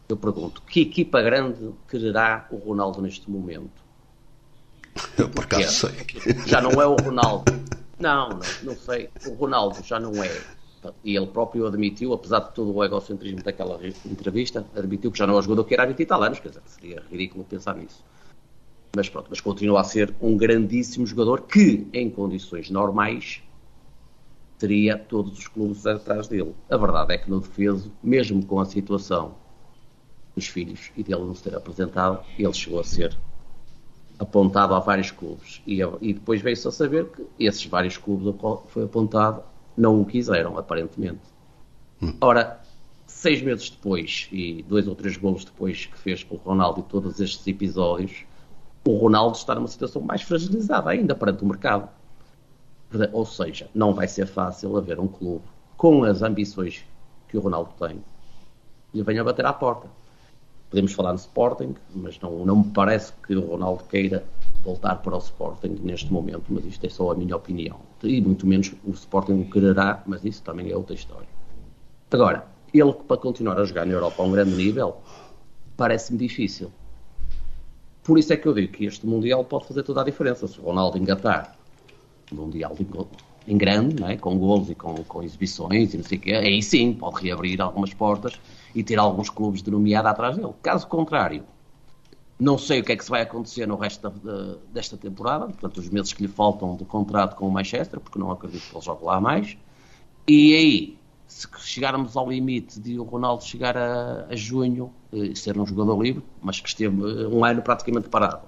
eu 0.08 0.16
pergunto, 0.16 0.62
que 0.62 0.82
equipa 0.82 1.22
grande 1.22 1.74
quererá 1.90 2.48
o 2.52 2.58
Ronaldo 2.58 3.02
neste 3.02 3.30
momento? 3.30 3.86
Eu 5.18 5.30
por 5.30 5.44
acaso 5.44 5.88
sei. 5.88 6.08
Já 6.46 6.62
não 6.62 6.82
é 6.82 6.86
o 6.86 6.96
Ronaldo 6.96 7.58
não, 8.00 8.30
não, 8.30 8.40
não 8.64 8.76
sei. 8.76 9.10
O 9.26 9.34
Ronaldo 9.34 9.84
já 9.84 10.00
não 10.00 10.24
é. 10.24 10.42
E 11.04 11.16
ele 11.16 11.28
próprio 11.28 11.66
admitiu, 11.66 12.14
apesar 12.14 12.40
de 12.40 12.52
todo 12.54 12.74
o 12.74 12.84
egocentrismo 12.84 13.42
daquela 13.44 13.80
entrevista, 14.06 14.66
admitiu 14.76 15.12
que 15.12 15.18
já 15.18 15.28
não 15.28 15.36
é 15.36 15.40
o 15.40 15.42
jogador 15.42 15.64
que 15.66 15.74
era 15.74 15.84
há 15.84 15.86
20 15.88 16.00
e 16.00 16.06
tal 16.06 16.24
anos. 16.24 16.40
Quer 16.40 16.50
dizer, 16.50 16.62
seria 16.68 17.04
ridículo 17.12 17.44
pensar 17.44 17.76
nisso. 17.76 18.04
Mas 18.98 19.08
pronto, 19.08 19.28
mas 19.30 19.40
continua 19.40 19.82
a 19.82 19.84
ser 19.84 20.12
um 20.20 20.36
grandíssimo 20.36 21.06
jogador 21.06 21.44
que, 21.44 21.88
em 21.94 22.10
condições 22.10 22.72
normais, 22.72 23.44
teria 24.58 24.98
todos 24.98 25.38
os 25.38 25.48
clubes 25.48 25.86
atrás 25.86 26.28
dele. 26.28 26.56
A 26.68 26.76
verdade 26.78 27.14
é 27.14 27.18
que 27.20 27.30
no 27.30 27.40
defeso, 27.40 27.92
mesmo 28.02 28.44
com 28.44 28.60
a 28.60 28.66
situação 28.66 29.36
dos 30.36 30.48
filhos 30.48 30.92
e 30.98 31.04
dele 31.04 31.22
não 31.22 31.36
se 31.36 31.44
ter 31.44 31.56
apresentado, 31.56 32.26
ele 32.40 32.54
chegou 32.54 32.80
a 32.80 32.84
ser 32.84 33.16
apontado 34.18 34.74
a 34.74 34.80
vários 34.80 35.12
clubes. 35.12 35.62
E, 35.68 35.80
e 36.02 36.14
depois 36.14 36.42
veio-se 36.42 36.68
a 36.68 36.72
saber 36.72 37.06
que 37.12 37.24
esses 37.40 37.64
vários 37.68 37.98
clubes 37.98 38.28
a 38.28 38.34
qual 38.34 38.66
foi 38.68 38.86
apontado 38.86 39.44
não 39.78 40.02
o 40.02 40.06
quiseram, 40.06 40.58
aparentemente. 40.58 41.22
Hum. 42.02 42.16
Ora, 42.20 42.64
seis 43.06 43.44
meses 43.44 43.70
depois 43.70 44.28
e 44.32 44.66
dois 44.68 44.88
ou 44.88 44.96
três 44.96 45.18
golos 45.18 45.46
depois 45.46 45.86
que 45.86 46.00
fez 46.00 46.24
com 46.24 46.34
o 46.34 46.40
Ronaldo 46.40 46.80
e 46.80 46.84
todos 46.84 47.20
estes 47.20 47.46
episódios, 47.46 48.26
o 48.88 48.98
Ronaldo 48.98 49.38
está 49.38 49.54
numa 49.54 49.68
situação 49.68 50.02
mais 50.02 50.22
fragilizada 50.22 50.90
ainda 50.90 51.14
perante 51.14 51.44
o 51.44 51.48
mercado. 51.48 51.90
Ou 53.12 53.26
seja, 53.26 53.70
não 53.76 53.94
vai 53.94 54.08
ser 54.08 54.26
fácil 54.26 54.78
haver 54.78 55.00
um 55.00 55.08
clube 55.08 55.44
com 55.76 56.04
as 56.04 56.22
ambições 56.22 56.86
que 57.28 57.38
o 57.38 57.42
Ronaldo 57.42 57.72
tem 57.78 58.02
e 58.94 59.04
venha 59.04 59.24
bater 59.24 59.46
à 59.46 59.52
porta. 59.52 59.88
Podemos 60.70 60.94
falar 60.94 61.12
no 61.12 61.18
Sporting, 61.18 61.76
mas 61.94 62.20
não, 62.20 62.46
não 62.46 62.58
me 62.58 62.72
parece 62.72 63.12
que 63.26 63.36
o 63.36 63.46
Ronaldo 63.46 63.84
queira 63.86 64.24
voltar 64.64 64.96
para 64.96 65.16
o 65.16 65.20
Sporting 65.20 65.80
neste 65.82 66.12
momento, 66.12 66.46
mas 66.50 66.66
isto 66.66 66.86
é 66.86 66.90
só 66.90 67.12
a 67.12 67.16
minha 67.16 67.36
opinião. 67.36 67.78
E 68.04 68.22
muito 68.22 68.48
menos 68.48 68.74
o 68.86 68.92
Sporting 68.92 69.42
o 69.42 69.50
quererá, 69.50 70.02
mas 70.06 70.24
isso 70.24 70.42
também 70.44 70.72
é 70.72 70.76
outra 70.76 70.96
história. 70.96 71.28
Agora, 72.12 72.46
ele 72.74 72.94
para 72.94 73.18
continuar 73.18 73.60
a 73.60 73.66
jogar 73.66 73.86
na 73.86 73.94
Europa 73.94 74.24
a 74.24 74.26
um 74.26 74.32
grande 74.32 74.56
nível, 74.56 74.98
parece-me 75.76 76.18
difícil. 76.18 76.72
Por 78.08 78.18
isso 78.18 78.32
é 78.32 78.38
que 78.38 78.48
eu 78.48 78.54
digo 78.54 78.72
que 78.72 78.86
este 78.86 79.06
Mundial 79.06 79.44
pode 79.44 79.68
fazer 79.68 79.84
toda 79.84 80.00
a 80.00 80.04
diferença. 80.06 80.48
Se 80.48 80.58
o 80.62 80.64
Ronaldo 80.64 80.98
engatar 80.98 81.58
Mundial 82.32 82.74
em 83.46 83.58
grande, 83.58 84.02
é? 84.02 84.16
com 84.16 84.38
gols 84.38 84.70
e 84.70 84.76
com, 84.76 84.96
com, 85.04 85.22
exibições 85.22 85.94
e 85.94 85.98
não 85.98 86.06
sei 86.06 86.18
o 86.18 86.22
quê, 86.22 86.32
aí 86.32 86.64
sim 86.64 86.94
pode 86.94 87.22
reabrir 87.22 87.62
algumas 87.62 87.94
portas 87.94 88.40
e 88.74 88.82
ter 88.82 88.98
alguns 88.98 89.30
clubes 89.30 89.62
de 89.62 89.70
nomeada 89.70 90.10
atrás 90.10 90.38
dele. 90.38 90.54
Caso 90.64 90.88
contrário, 90.88 91.44
não 92.40 92.58
sei 92.58 92.80
o 92.80 92.84
que 92.84 92.94
é 92.94 92.96
que 92.96 93.04
se 93.04 93.10
vai 93.10 93.24
acontecer 93.24 93.68
no 93.68 93.76
resto 93.76 94.10
da, 94.10 94.56
desta 94.72 94.96
temporada, 94.96 95.48
portanto, 95.48 95.78
os 95.78 95.90
meses 95.90 96.14
que 96.14 96.22
lhe 96.22 96.30
faltam 96.30 96.78
de 96.78 96.86
contrato 96.86 97.36
com 97.36 97.46
o 97.46 97.52
Manchester, 97.52 98.00
porque 98.00 98.18
não 98.18 98.32
acredito 98.32 98.70
que 98.70 98.74
ele 98.74 98.86
jogue 98.86 99.04
lá 99.04 99.20
mais. 99.20 99.58
E 100.26 100.56
aí, 100.56 100.98
se 101.28 101.48
chegarmos 101.60 102.16
ao 102.16 102.30
limite 102.30 102.80
de 102.80 102.98
o 102.98 103.04
Ronaldo 103.04 103.44
chegar 103.44 103.78
a, 103.78 104.28
a 104.30 104.36
junho, 104.36 104.92
eh, 105.14 105.36
ser 105.36 105.58
um 105.58 105.66
jogador 105.66 106.02
livre, 106.02 106.24
mas 106.42 106.60
que 106.60 106.70
esteve 106.70 106.96
eh, 106.96 107.28
um 107.28 107.44
ano 107.44 107.62
praticamente 107.62 108.08
parado, 108.08 108.42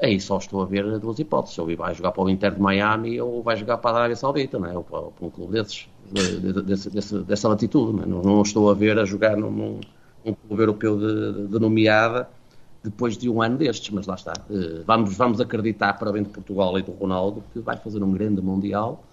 aí 0.00 0.18
só 0.18 0.38
estou 0.38 0.62
a 0.62 0.64
ver 0.64 0.98
duas 0.98 1.18
hipóteses. 1.18 1.58
Ou 1.58 1.76
vai 1.76 1.94
jogar 1.94 2.12
para 2.12 2.22
o 2.22 2.30
Inter 2.30 2.54
de 2.54 2.60
Miami 2.60 3.20
ou 3.20 3.42
vai 3.42 3.56
jogar 3.56 3.78
para 3.78 3.90
a 3.90 3.98
Arábia 4.00 4.16
Saudita, 4.16 4.58
não 4.58 4.66
é? 4.66 4.76
ou 4.76 4.82
para, 4.82 5.02
para 5.02 5.26
um 5.26 5.30
clube 5.30 5.52
desses, 5.52 5.88
de, 6.10 6.40
de, 6.40 6.62
de, 6.62 7.24
dessa 7.24 7.48
latitude. 7.48 7.96
Não, 7.96 8.02
é? 8.02 8.06
não, 8.06 8.22
não, 8.22 8.42
estou 8.42 8.70
a 8.70 8.74
ver 8.74 8.98
a 8.98 9.04
jogar 9.04 9.36
num, 9.36 9.50
num, 9.50 9.80
num 10.24 10.34
clube 10.34 10.62
europeu 10.62 10.98
de, 10.98 11.48
de 11.48 11.58
nomeada 11.58 12.28
depois 12.82 13.18
de 13.18 13.28
um 13.28 13.42
ano 13.42 13.58
destes, 13.58 13.90
mas 13.90 14.06
lá 14.06 14.14
está. 14.14 14.32
Eh, 14.50 14.82
vamos, 14.86 15.16
vamos 15.16 15.40
acreditar 15.40 15.94
para 15.94 16.12
bem 16.12 16.22
de 16.22 16.30
Portugal 16.30 16.78
e 16.78 16.82
do 16.82 16.92
Ronaldo 16.92 17.42
que 17.52 17.58
vai 17.58 17.76
fazer 17.76 18.02
um 18.02 18.12
grande 18.12 18.40
Mundial 18.40 19.04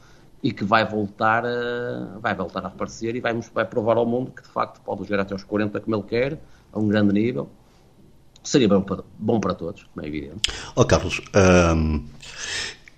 e 0.45 0.51
que 0.51 0.63
vai 0.63 0.87
voltar 0.87 1.43
a, 1.43 2.19
vai 2.21 2.35
voltar 2.35 2.63
a 2.63 2.67
aparecer 2.67 3.15
e 3.15 3.19
vai, 3.19 3.33
vai 3.51 3.65
provar 3.65 3.97
ao 3.97 4.05
mundo 4.05 4.29
que 4.29 4.43
de 4.43 4.47
facto 4.47 4.79
pode 4.81 5.03
jogar 5.03 5.23
até 5.23 5.33
aos 5.33 5.43
40 5.43 5.79
como 5.79 5.95
ele 5.95 6.03
quer, 6.03 6.39
a 6.71 6.77
um 6.77 6.87
grande 6.87 7.11
nível. 7.11 7.49
Seria 8.43 8.67
bom 8.67 8.79
para, 8.83 9.03
bom 9.17 9.39
para 9.39 9.55
todos, 9.55 9.85
como 9.85 10.05
é 10.05 10.07
evidente. 10.07 10.41
Oh, 10.75 10.85
Carlos, 10.85 11.19
hum, 11.75 12.05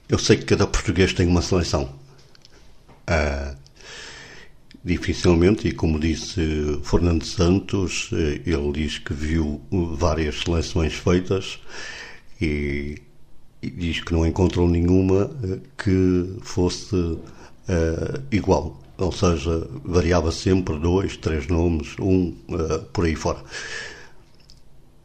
eu 0.09 0.19
sei 0.19 0.35
que 0.35 0.43
cada 0.43 0.67
português 0.67 1.13
tem 1.13 1.25
uma 1.25 1.41
seleção. 1.41 1.89
Uh, 3.09 3.55
dificilmente, 4.83 5.69
e 5.69 5.71
como 5.71 6.01
disse 6.01 6.81
Fernando 6.83 7.23
Santos, 7.23 8.09
eh, 8.11 8.41
ele 8.45 8.71
diz 8.73 8.97
que 8.97 9.13
viu 9.13 9.61
várias 9.71 10.41
seleções 10.41 10.93
feitas 10.95 11.59
e, 12.41 13.01
e 13.61 13.69
diz 13.69 14.01
que 14.01 14.11
não 14.13 14.25
encontrou 14.25 14.67
nenhuma 14.69 15.31
eh, 15.43 15.59
que 15.77 16.37
fosse 16.41 17.17
uh, 17.69 18.23
igual. 18.31 18.77
Ou 18.97 19.11
seja, 19.11 19.67
variava 19.83 20.31
sempre 20.31 20.77
dois, 20.79 21.17
três 21.17 21.47
nomes, 21.47 21.95
um 21.99 22.35
uh, 22.49 22.83
por 22.91 23.05
aí 23.05 23.15
fora. 23.15 23.43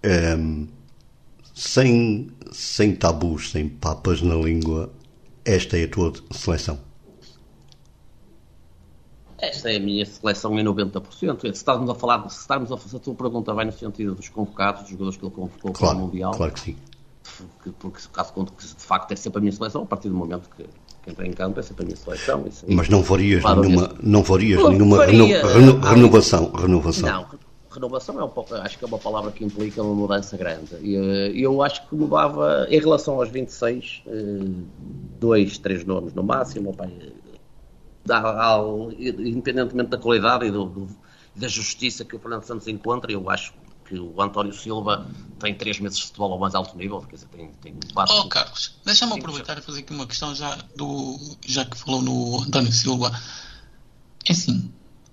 Um, 0.04 0.66
sem, 1.54 2.30
sem 2.50 2.96
tabus, 2.96 3.50
sem 3.50 3.68
papas 3.68 4.22
na 4.22 4.34
língua, 4.34 4.90
esta 5.44 5.76
é 5.76 5.84
a 5.84 5.88
tua 5.88 6.12
seleção. 6.30 6.78
Esta 9.38 9.72
é 9.72 9.76
a 9.76 9.80
minha 9.80 10.06
seleção 10.06 10.58
em 10.58 10.64
90%. 10.64 11.40
Se 11.40 11.48
estamos 11.48 11.90
a 11.90 11.94
falar, 11.94 12.28
se 12.30 12.40
estamos 12.40 12.70
a 12.70 12.76
fazer 12.76 12.96
a 12.96 13.00
tua 13.00 13.14
pergunta, 13.14 13.52
vai 13.52 13.64
no 13.64 13.72
sentido 13.72 14.14
dos 14.14 14.28
convocados, 14.28 14.82
dos 14.82 14.90
jogadores 14.90 15.18
que 15.18 15.24
ele 15.24 15.34
convocou 15.34 15.72
claro, 15.72 15.96
para 15.96 16.02
o 16.02 16.06
Mundial. 16.06 16.30
Claro 16.32 16.52
que 16.52 16.60
sim. 16.60 16.76
Porque, 17.78 18.08
caso 18.12 18.32
conto 18.32 18.52
que 18.52 18.66
de 18.66 18.74
facto 18.74 19.12
é 19.12 19.16
sempre 19.16 19.38
a 19.38 19.40
minha 19.40 19.52
seleção, 19.52 19.82
a 19.82 19.86
partir 19.86 20.08
do 20.08 20.14
momento 20.14 20.48
que, 20.56 20.64
que 20.64 21.10
entra 21.10 21.26
em 21.26 21.32
campo 21.32 21.60
é 21.60 21.62
sempre 21.62 21.84
a 21.84 21.86
minha 21.86 21.96
seleção. 21.96 22.44
Isso, 22.46 22.64
Mas 22.68 22.88
não 22.88 23.02
farias 23.02 23.42
claro, 23.42 23.60
nenhuma, 23.60 23.94
não 24.02 24.24
farias 24.24 24.68
nenhuma 24.68 24.96
faria, 24.96 25.46
reno, 25.46 25.46
reno, 25.46 25.80
renovação, 25.80 26.50
renovação? 26.52 27.08
Não, 27.08 27.26
renovação 27.70 28.20
é 28.20 28.24
um 28.24 28.28
pouco, 28.28 28.54
acho 28.54 28.78
que 28.78 28.84
é 28.84 28.88
uma 28.88 28.98
palavra 28.98 29.30
que 29.30 29.44
implica 29.44 29.82
uma 29.82 29.94
mudança 29.94 30.36
grande. 30.36 30.76
E 30.80 30.96
eh, 30.96 31.32
eu 31.34 31.62
acho 31.62 31.88
que 31.88 31.94
mudava, 31.94 32.66
em 32.68 32.78
relação 32.78 33.14
aos 33.14 33.30
26, 33.30 34.02
eh, 34.06 34.10
dois, 35.18 35.58
três 35.58 35.84
nomes 35.84 36.12
no 36.12 36.22
máximo, 36.22 36.76
independentemente 39.08 39.90
da 39.90 39.98
qualidade 39.98 40.46
e 40.46 40.50
do, 40.50 40.64
do, 40.66 40.88
da 41.34 41.48
justiça 41.48 42.04
que 42.04 42.16
o 42.16 42.18
Fernando 42.18 42.42
Santos 42.42 42.66
encontra, 42.68 43.10
eu 43.12 43.30
acho 43.30 43.54
o 43.98 44.20
António 44.20 44.52
Silva 44.52 45.06
tem 45.38 45.54
três 45.54 45.78
meses 45.80 45.98
de 45.98 46.04
futebol 46.06 46.32
ao 46.32 46.38
mais 46.38 46.54
alto 46.54 46.76
nível, 46.76 47.00
quer 47.02 47.16
dizer, 47.16 47.28
tem, 47.28 47.50
tem 47.60 47.74
quatro... 47.92 48.14
Oh, 48.14 48.28
Carlos, 48.28 48.74
deixa-me 48.84 49.18
aproveitar 49.18 49.58
e 49.58 49.62
fazer 49.62 49.80
aqui 49.80 49.92
uma 49.92 50.06
questão 50.06 50.34
já, 50.34 50.56
do, 50.76 51.18
já 51.46 51.64
que 51.64 51.76
falou 51.76 52.00
no 52.02 52.42
António 52.42 52.72
Silva. 52.72 53.12
É 54.28 54.32
assim, 54.32 54.72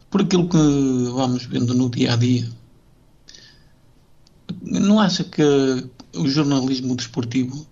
por 0.09 0.21
aquilo 0.21 0.47
que 0.47 0.57
vamos 1.11 1.45
vendo 1.45 1.73
no 1.73 1.89
dia 1.89 2.13
a 2.13 2.15
dia, 2.15 2.49
não 4.61 4.99
acha 4.99 5.23
que 5.23 5.43
o 6.15 6.27
jornalismo 6.27 6.95
desportivo 6.95 7.67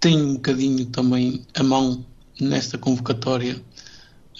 tem 0.00 0.20
um 0.20 0.34
bocadinho 0.34 0.86
também 0.86 1.44
a 1.54 1.62
mão 1.62 2.04
nesta 2.40 2.76
convocatória 2.76 3.62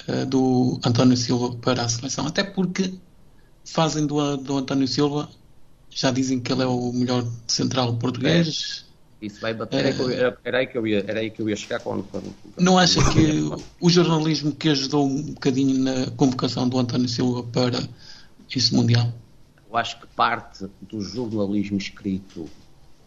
uh, 0.09 0.27
do 0.27 0.81
António 0.85 1.17
Silva 1.17 1.55
para 1.57 1.83
a 1.83 1.89
seleção? 1.89 2.27
Até 2.27 2.45
porque 2.45 2.95
fazem 3.65 4.07
do, 4.07 4.37
do 4.37 4.59
António 4.59 4.87
Silva, 4.87 5.29
já 5.97 6.11
dizem 6.11 6.39
que 6.39 6.53
ele 6.53 6.63
é 6.63 6.67
o 6.67 6.93
melhor 6.93 7.27
central 7.49 7.97
português. 7.97 8.85
Isso 9.21 9.41
vai 9.41 9.55
bater. 9.55 9.87
É, 9.87 10.37
era, 10.45 10.59
aí 10.59 10.67
que 10.67 10.77
eu 10.77 10.87
ia, 10.87 11.03
era 11.09 11.21
aí 11.21 11.31
que 11.31 11.41
eu 11.41 11.49
ia 11.49 11.57
chegar 11.57 11.81
quando. 11.81 12.05
quando, 12.05 12.35
Não 12.59 12.79
acha 12.79 13.01
que 13.13 13.51
o 13.81 13.89
jornalismo 13.89 14.55
que 14.55 14.69
ajudou 14.69 15.07
um 15.07 15.33
bocadinho 15.33 15.83
na 15.83 16.11
convocação 16.11 16.69
do 16.69 16.79
António 16.79 17.09
Silva 17.09 17.43
para 17.45 17.79
esse 18.55 18.75
Mundial? 18.75 19.11
Eu 19.71 19.77
acho 19.77 19.99
que 19.99 20.07
parte 20.09 20.67
do 20.83 21.01
jornalismo 21.01 21.79
escrito, 21.79 22.47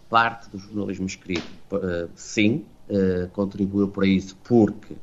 parte 0.10 0.50
do 0.50 0.58
jornalismo 0.58 1.06
escrito, 1.06 1.46
uh, 1.72 2.10
sim, 2.16 2.66
uh, 2.90 3.30
contribuiu 3.30 3.88
para 3.88 4.08
isso, 4.08 4.36
porque 4.44 4.96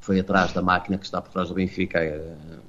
foi 0.00 0.18
atrás 0.18 0.52
da 0.52 0.60
máquina 0.60 0.98
que 0.98 1.04
está 1.04 1.22
por 1.22 1.30
trás 1.30 1.48
do 1.48 1.54
Benfica 1.54 2.00
uh, 2.00 2.58
que 2.58 2.67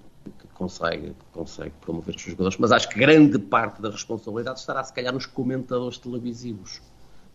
consegue, 0.60 1.15
consegue 1.32 1.72
promover 1.82 2.13
os 2.13 2.22
seus 2.22 2.34
jogadores, 2.34 2.58
mas 2.60 2.72
acho 2.72 2.89
que 2.89 3.00
grande 3.00 3.39
parte 3.39 3.82
da 3.82 3.89
responsabilidade 3.89 4.60
estará 4.60 4.84
se 4.84 4.93
calhar 4.93 5.13
nos 5.13 5.26
comentadores 5.26 5.98
televisivos 5.98 6.82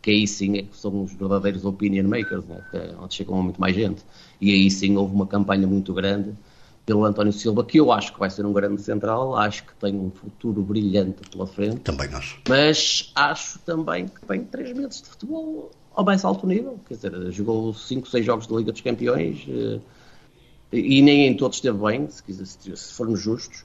que 0.02 0.10
aí 0.10 0.28
sim 0.28 0.58
é 0.58 0.62
que 0.64 0.76
são 0.76 1.02
os 1.02 1.14
verdadeiros 1.14 1.64
opinion 1.64 2.06
makers, 2.06 2.44
né? 2.44 2.60
é 2.74 2.94
onde 3.00 3.14
chegam 3.14 3.42
muito 3.42 3.58
mais 3.58 3.74
gente. 3.74 4.04
E 4.38 4.52
aí 4.52 4.70
sim 4.70 4.94
houve 4.98 5.14
uma 5.14 5.26
campanha 5.26 5.66
muito 5.66 5.94
grande 5.94 6.34
pelo 6.84 7.06
António 7.06 7.32
Silva, 7.32 7.64
que 7.64 7.80
eu 7.80 7.90
acho 7.90 8.12
que 8.12 8.18
vai 8.18 8.28
ser 8.28 8.44
um 8.44 8.52
grande 8.52 8.82
central, 8.82 9.34
acho 9.34 9.64
que 9.64 9.74
tem 9.76 9.94
um 9.98 10.10
futuro 10.10 10.60
brilhante 10.60 11.26
pela 11.30 11.46
frente. 11.46 11.78
Também 11.78 12.06
acho. 12.12 12.38
Mas 12.46 13.10
acho 13.14 13.58
também 13.60 14.06
que 14.06 14.20
tem 14.26 14.44
três 14.44 14.76
meses 14.76 15.00
de 15.00 15.08
futebol 15.08 15.70
ao 15.94 16.04
mais 16.04 16.22
alto 16.22 16.46
nível, 16.46 16.78
quer 16.87 16.96
dizer, 16.96 17.32
jogou 17.32 17.72
5, 17.72 18.06
6 18.06 18.26
jogos 18.26 18.46
de 18.46 18.54
Liga 18.54 18.72
dos 18.72 18.82
Campeões 18.82 19.46
eh, 19.48 19.80
e 20.74 21.02
nem 21.02 21.26
em 21.26 21.37
todos 21.37 21.58
esteve 21.58 21.78
bem, 21.78 22.08
se, 22.08 22.22
quiser, 22.22 22.46
se 22.46 22.94
formos 22.94 23.20
justos. 23.20 23.64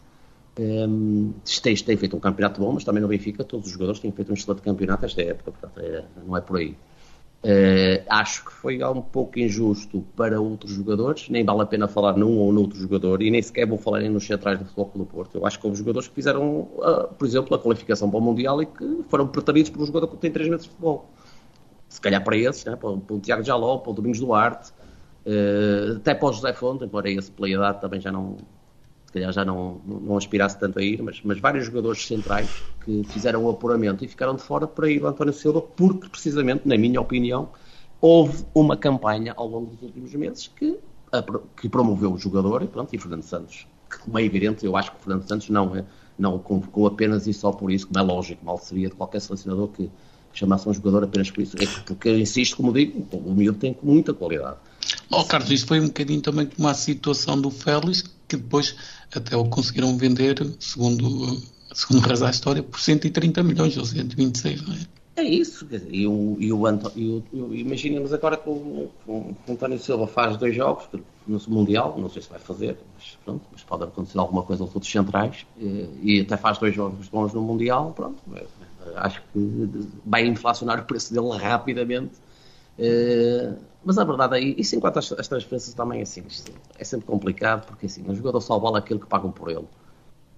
Um, 0.59 1.33
tem, 1.63 1.75
tem, 1.75 1.95
feito 1.97 2.17
um 2.17 2.19
campeonato 2.19 2.59
bom, 2.59 2.73
mas 2.73 2.83
também 2.83 3.01
no 3.01 3.07
Benfica 3.07 3.45
todos 3.45 3.67
os 3.67 3.71
jogadores 3.71 3.99
têm 3.99 4.11
feito 4.11 4.29
um 4.29 4.33
excelente 4.33 4.61
campeonato 4.61 5.05
esta 5.05 5.21
época, 5.21 5.51
portanto 5.51 5.79
é, 5.79 6.03
não 6.25 6.35
é 6.35 6.41
por 6.41 6.57
aí. 6.57 6.75
Uh, 7.41 8.03
acho 8.09 8.43
que 8.43 8.51
foi 8.51 8.83
um 8.83 9.01
pouco 9.01 9.39
injusto 9.39 10.05
para 10.17 10.41
outros 10.41 10.73
jogadores, 10.73 11.29
nem 11.29 11.45
vale 11.45 11.61
a 11.61 11.65
pena 11.65 11.87
falar 11.87 12.17
num 12.17 12.37
ou 12.37 12.51
noutro 12.51 12.77
jogador, 12.77 13.21
e 13.21 13.31
nem 13.31 13.41
sequer 13.41 13.65
vou 13.65 13.77
falar 13.77 14.01
nos 14.01 14.25
centrais 14.25 14.59
do 14.59 14.65
Futebol 14.65 14.91
do 14.95 15.05
Porto. 15.05 15.37
Eu 15.37 15.45
acho 15.45 15.57
que 15.57 15.65
houve 15.65 15.77
jogadores 15.77 16.09
que 16.09 16.15
fizeram, 16.15 16.63
uh, 16.63 17.07
por 17.17 17.25
exemplo, 17.25 17.55
a 17.55 17.59
qualificação 17.59 18.09
para 18.09 18.19
o 18.19 18.21
Mundial 18.21 18.61
e 18.61 18.65
que 18.65 19.03
foram 19.07 19.25
preteridos 19.25 19.71
por 19.71 19.81
um 19.81 19.85
jogador 19.85 20.07
que 20.09 20.17
tem 20.17 20.29
3 20.29 20.49
metros 20.49 20.65
de 20.65 20.71
futebol. 20.71 21.09
se 21.87 22.01
calhar 22.01 22.21
para 22.21 22.35
esses, 22.35 22.65
né? 22.65 22.75
para, 22.75 22.97
para 22.97 23.15
o 23.15 23.19
Tiago 23.21 23.43
Jaló, 23.43 23.77
para 23.77 23.91
o 23.91 23.93
Domingos 23.93 24.19
Duarte, 24.19 24.73
uh, 25.29 25.97
até 25.97 26.15
para 26.15 26.29
o 26.29 26.33
José 26.33 26.53
Fonte, 26.53 26.83
embora 26.83 27.09
esse 27.09 27.31
pela 27.31 27.73
também 27.75 28.01
já 28.01 28.11
não, 28.11 28.37
se 29.05 29.13
calhar 29.13 29.31
já 29.31 29.45
não, 29.45 29.81
não, 29.85 30.17
aspirasse 30.17 30.59
tanto 30.59 30.79
a 30.79 30.83
ir, 30.83 31.01
mas, 31.01 31.21
mas 31.23 31.39
vários 31.39 31.65
jogadores 31.65 32.05
centrais 32.05 32.49
que 32.83 33.03
fizeram 33.05 33.45
o 33.45 33.49
apuramento 33.49 34.03
e 34.03 34.07
ficaram 34.07 34.35
de 34.35 34.41
fora 34.41 34.67
para 34.67 34.89
ir 34.89 35.01
o 35.03 35.07
António 35.07 35.33
Silva, 35.33 35.61
porque 35.61 36.09
precisamente, 36.09 36.67
na 36.67 36.77
minha 36.77 36.99
opinião, 36.99 37.49
houve 38.01 38.45
uma 38.53 38.77
campanha 38.77 39.33
ao 39.35 39.47
longo 39.47 39.71
dos 39.71 39.81
últimos 39.81 40.13
meses 40.13 40.47
que, 40.47 40.77
que 41.59 41.69
promoveu 41.69 42.13
o 42.13 42.17
jogador 42.17 42.63
e 42.63 42.67
pronto, 42.67 42.93
e 42.93 42.97
Fernando 42.97 43.23
Santos, 43.23 43.67
que 43.89 43.99
como 43.99 44.17
é 44.19 44.23
evidente, 44.23 44.65
eu 44.65 44.75
acho 44.75 44.91
que 44.91 45.03
Fernando 45.03 45.27
Santos 45.27 45.49
não, 45.49 45.75
é, 45.75 45.83
não 46.17 46.35
o 46.35 46.39
convocou 46.39 46.87
apenas 46.87 47.27
e 47.27 47.33
só 47.33 47.51
por 47.51 47.71
isso, 47.71 47.87
como 47.87 47.99
é 47.99 48.03
lógico, 48.03 48.45
mal 48.45 48.57
seria 48.57 48.89
de 48.89 48.95
qualquer 48.95 49.19
selecionador 49.19 49.69
que 49.69 49.89
chamasse 50.33 50.69
um 50.69 50.73
jogador 50.73 51.03
apenas 51.03 51.31
por 51.31 51.41
isso. 51.41 51.57
É 51.61 51.65
porque, 51.65 52.09
eu 52.09 52.19
insisto, 52.19 52.55
como 52.57 52.71
digo, 52.71 53.05
o 53.11 53.33
miúdo 53.33 53.57
tem 53.57 53.75
muita 53.81 54.13
qualidade. 54.13 54.57
Oh, 55.11 55.23
Carlos, 55.23 55.51
isso 55.51 55.67
foi 55.67 55.79
um 55.79 55.87
bocadinho 55.87 56.21
também 56.21 56.45
como 56.45 56.67
a 56.67 56.73
situação 56.73 57.39
do 57.39 57.49
Félix, 57.49 58.03
que 58.27 58.37
depois 58.37 58.75
até 59.13 59.35
o 59.35 59.45
conseguiram 59.45 59.97
vender, 59.97 60.35
segundo, 60.59 61.41
segundo 61.73 62.07
reza 62.07 62.27
a 62.27 62.31
história, 62.31 62.63
por 62.63 62.79
130 62.79 63.43
milhões 63.43 63.77
ou 63.77 63.85
126, 63.85 64.61
não 64.61 64.73
é? 64.73 64.79
É 65.19 65.23
isso, 65.23 65.67
e 65.89 66.07
o, 66.07 66.37
e 66.39 66.53
o, 66.53 66.65
e 66.95 67.23
o, 67.33 67.53
imaginemos 67.53 68.13
agora 68.13 68.37
que 68.37 68.47
o, 68.47 68.89
o, 69.05 69.35
António 69.49 69.77
Silva 69.77 70.07
faz 70.07 70.37
dois 70.37 70.55
jogos 70.55 70.87
no 71.27 71.37
Mundial, 71.49 71.93
não 71.99 72.09
sei 72.09 72.21
se 72.21 72.29
vai 72.29 72.39
fazer, 72.39 72.77
mas 72.95 73.17
pronto, 73.25 73.41
mas 73.51 73.61
pode 73.61 73.83
acontecer 73.83 74.17
alguma 74.17 74.43
coisa 74.43 74.63
aos 74.63 74.73
outros 74.73 74.89
centrais, 74.89 75.45
e, 75.57 75.89
e 76.01 76.21
até 76.21 76.37
faz 76.37 76.57
dois 76.57 76.73
jogos 76.73 77.09
bons 77.09 77.33
no 77.33 77.41
Mundial, 77.41 77.91
pronto, 77.93 78.17
é, 78.33 78.45
acho 78.95 79.21
que 79.33 79.69
vai 80.05 80.25
inflacionar 80.25 80.79
o 80.79 80.83
preço 80.85 81.13
dele 81.13 81.37
rapidamente. 81.37 82.13
Uh, 82.79 83.57
mas 83.83 83.97
a 83.97 84.03
verdade 84.05 84.37
é, 84.37 84.41
isso 84.41 84.75
enquanto 84.75 84.99
as, 84.99 85.11
as 85.11 85.27
transferências 85.27 85.73
também 85.73 86.01
assim, 86.01 86.23
é 86.77 86.83
sempre 86.83 87.05
complicado, 87.05 87.65
porque 87.65 87.87
assim, 87.87 88.03
o 88.07 88.15
jogador 88.15 88.39
só 88.39 88.57
vale 88.57 88.77
aquilo 88.77 88.99
que 88.99 89.07
pagam 89.07 89.31
por 89.31 89.49
ele. 89.49 89.67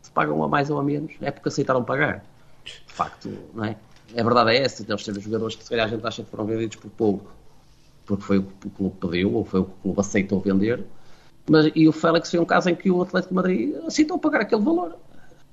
Se 0.02 0.12
pagam 0.12 0.44
a 0.44 0.48
mais 0.48 0.70
ou 0.70 0.80
a 0.80 0.84
menos, 0.84 1.14
é 1.22 1.30
porque 1.30 1.50
aceitaram 1.50 1.84
pagar. 1.84 2.26
De 2.64 2.94
facto, 2.94 3.30
não 3.54 3.66
é? 3.66 3.76
A 4.18 4.24
verdade 4.24 4.52
é 4.52 4.64
essa, 4.64 4.84
deve 4.84 5.04
ser 5.04 5.12
os 5.12 5.24
jogadores 5.24 5.56
que 5.56 5.64
se 5.64 5.70
calhar 5.70 5.86
a 5.86 5.90
gente 5.90 6.06
acha 6.06 6.24
que 6.24 6.30
foram 6.30 6.46
vendidos 6.46 6.76
por 6.78 6.90
pouco, 6.92 7.32
porque 8.06 8.24
foi 8.24 8.38
o 8.40 8.44
que 8.44 8.68
o 8.68 8.72
clube 8.72 8.96
pediu, 9.00 9.34
ou 9.36 9.46
foi 9.46 9.62
o 9.62 9.66
que 9.66 9.72
o 9.72 9.82
clube 9.84 10.00
aceitou 10.00 10.40
vender. 10.40 10.84
Mas, 11.50 11.72
e 11.76 11.88
o 11.88 11.92
Félix 11.92 12.30
foi 12.30 12.40
um 12.40 12.46
caso 12.46 12.70
em 12.70 12.76
que 12.76 12.92
o 12.92 13.02
Atlético 13.02 13.30
de 13.30 13.36
Madrid 13.36 13.76
aceitou 13.86 14.18
pagar 14.20 14.42
aquele 14.42 14.62
valor. 14.62 14.96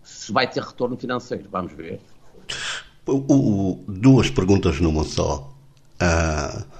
Se 0.03 0.33
vai 0.33 0.47
ter 0.51 0.63
retorno 0.63 0.97
financeiro, 0.97 1.49
vamos 1.51 1.73
ver. 1.73 2.01
O, 3.07 3.13
o, 3.13 3.85
duas 3.87 4.31
perguntas 4.31 4.81
numa 4.81 5.05
só. 5.05 5.53
Uh, 6.01 6.78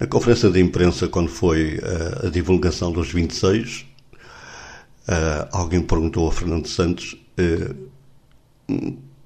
na 0.00 0.06
conferência 0.06 0.48
de 0.50 0.58
imprensa, 0.58 1.06
quando 1.08 1.28
foi 1.28 1.76
uh, 1.76 2.26
a 2.26 2.30
divulgação 2.30 2.90
dos 2.90 3.12
26, 3.12 3.80
uh, 3.82 4.18
ah, 5.06 5.48
alguém 5.52 5.82
perguntou 5.82 6.26
a 6.26 6.32
Fernando 6.32 6.66
Santos 6.66 7.16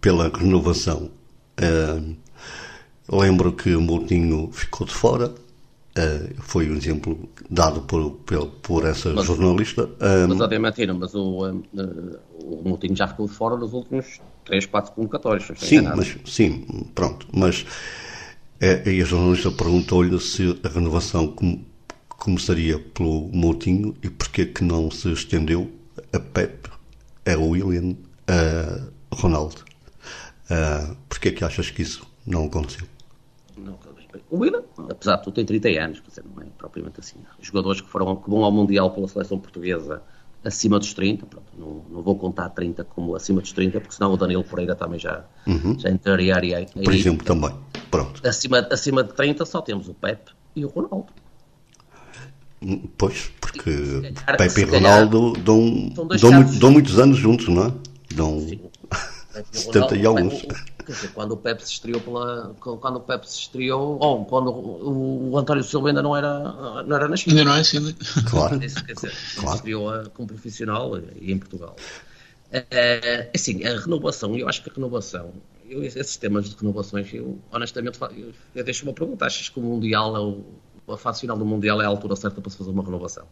pela 0.00 0.28
renovação. 0.28 1.10
lembro 3.08 3.52
que 3.52 3.74
o 3.74 3.80
Moutinho 3.80 4.50
ficou 4.52 4.86
de 4.86 4.94
fora. 4.94 5.32
foi 6.40 6.70
um 6.70 6.76
exemplo 6.76 7.28
dado 7.50 7.82
por, 7.82 8.12
por, 8.24 8.46
por 8.62 8.84
essa 8.86 9.12
mas, 9.12 9.26
jornalista. 9.26 9.88
mas, 10.28 10.40
obviamente, 10.40 10.86
mas 10.86 11.14
o, 11.14 11.62
o 12.40 12.62
Moutinho 12.64 12.96
já 12.96 13.06
ficou 13.08 13.26
de 13.26 13.34
fora 13.34 13.56
nos 13.56 13.72
últimos 13.72 14.20
3, 14.44 14.66
4 14.66 14.92
convocatórios. 14.92 15.50
Sim, 15.58 15.82
mas, 15.82 16.16
sim, 16.24 16.64
pronto. 16.94 17.26
Mas 17.32 17.66
e 18.86 19.02
a 19.02 19.04
jornalista 19.04 19.50
perguntou-lhe 19.50 20.18
se 20.18 20.58
a 20.64 20.68
renovação 20.68 21.36
começaria 22.08 22.78
pelo 22.78 23.28
Moutinho 23.28 23.94
e 24.02 24.08
porquê 24.08 24.46
que 24.46 24.64
não 24.64 24.90
se 24.90 25.12
estendeu 25.12 25.70
a 26.14 26.18
Pep, 26.18 26.70
a 27.26 27.36
William, 27.36 27.94
a 28.26 29.14
Ronaldo. 29.14 29.62
Uh, 30.44 30.96
porquê 31.10 31.30
que 31.30 31.44
achas 31.44 31.70
que 31.70 31.82
isso 31.82 32.06
não 32.26 32.46
aconteceu? 32.46 32.86
Não, 33.58 33.78
o 34.30 34.38
William, 34.38 34.62
apesar 34.88 35.16
de 35.16 35.24
tudo, 35.24 35.34
tem 35.34 35.44
30 35.44 35.68
anos, 35.80 36.02
dizer, 36.08 36.24
não 36.34 36.42
é 36.42 36.46
propriamente 36.56 37.00
assim. 37.00 37.18
Jogadores 37.42 37.82
que, 37.82 37.88
foram, 37.88 38.16
que 38.16 38.30
vão 38.30 38.44
ao 38.44 38.50
Mundial 38.50 38.90
pela 38.92 39.08
seleção 39.08 39.38
portuguesa 39.38 40.02
acima 40.44 40.78
dos 40.78 40.92
30, 40.92 41.26
pronto, 41.26 41.46
não, 41.58 41.82
não, 41.90 42.02
vou 42.02 42.16
contar 42.16 42.50
30 42.50 42.84
como 42.84 43.16
acima 43.16 43.40
dos 43.40 43.52
30, 43.52 43.80
porque 43.80 43.94
senão 43.94 44.12
o 44.12 44.16
Danilo 44.16 44.44
Pereira 44.44 44.74
também 44.74 44.98
já, 44.98 45.24
uhum. 45.46 45.78
já 45.78 45.90
entraria 45.90 46.36
aí. 46.36 46.66
Por 46.66 46.94
exemplo, 46.94 47.24
também. 47.24 47.52
Pronto. 47.90 48.26
Acima, 48.26 48.58
acima 48.70 49.02
de 49.02 49.12
30 49.14 49.44
só 49.46 49.60
temos 49.60 49.88
o 49.88 49.94
Pepe 49.94 50.32
e 50.54 50.64
o 50.64 50.68
Ronaldo. 50.68 51.06
Pois, 52.96 53.30
porque 53.40 54.12
calhar, 54.24 54.38
Pepe 54.38 54.60
e 54.62 54.64
Ronaldo 54.64 55.32
dão, 55.34 55.72
dão, 56.18 56.44
dão, 56.58 56.70
muitos 56.70 56.98
anos 56.98 57.18
juntos, 57.18 57.48
não 57.48 57.66
é? 57.66 57.72
Dão 58.14 58.40
Sim. 58.40 58.60
70 59.52 59.96
e 59.96 60.06
alguns. 60.06 60.42
Quer 60.84 60.92
dizer, 60.92 61.08
quando 61.12 61.32
o 61.32 61.36
Pepe 61.36 61.64
se 61.64 61.72
estreou 61.72 62.00
pela. 62.00 62.54
Quando 62.60 62.96
o 62.96 63.00
Pepe 63.00 63.28
se 63.28 63.40
estreou. 63.40 63.98
Ou 64.00 64.24
quando 64.24 64.50
o, 64.50 65.30
o 65.30 65.38
António 65.38 65.64
Silva 65.64 65.88
ainda 65.88 66.02
não 66.02 66.16
era, 66.16 66.82
não 66.82 66.96
era 66.96 67.08
nascido. 67.08 67.30
Ainda 67.30 67.44
não 67.44 67.54
é 67.56 67.60
assim, 67.60 67.94
Claro. 68.28 68.58
Quer 68.58 68.66
dizer, 68.66 69.12
claro. 69.36 69.56
estreou 69.56 70.10
como 70.10 70.28
profissional 70.28 70.98
e 71.20 71.32
em 71.32 71.38
Portugal. 71.38 71.74
É, 72.52 73.30
assim, 73.34 73.64
a 73.64 73.80
renovação, 73.80 74.36
eu 74.36 74.48
acho 74.48 74.62
que 74.62 74.70
a 74.70 74.72
renovação, 74.72 75.32
eu, 75.68 75.82
esses 75.82 76.16
temas 76.16 76.48
de 76.48 76.54
renovações, 76.54 77.12
eu 77.12 77.38
honestamente 77.50 77.98
eu, 78.16 78.32
eu 78.54 78.64
deixo 78.64 78.84
uma 78.84 78.92
pergunta: 78.92 79.26
achas 79.26 79.48
que 79.48 79.58
o 79.58 79.62
Mundial, 79.62 80.16
é 80.16 80.20
o, 80.20 80.92
a 80.92 80.96
fase 80.96 81.22
final 81.22 81.36
do 81.36 81.44
Mundial 81.44 81.82
é 81.82 81.84
a 81.84 81.88
altura 81.88 82.14
certa 82.14 82.40
para 82.40 82.50
se 82.50 82.56
fazer 82.56 82.70
uma 82.70 82.84
renovação? 82.84 83.26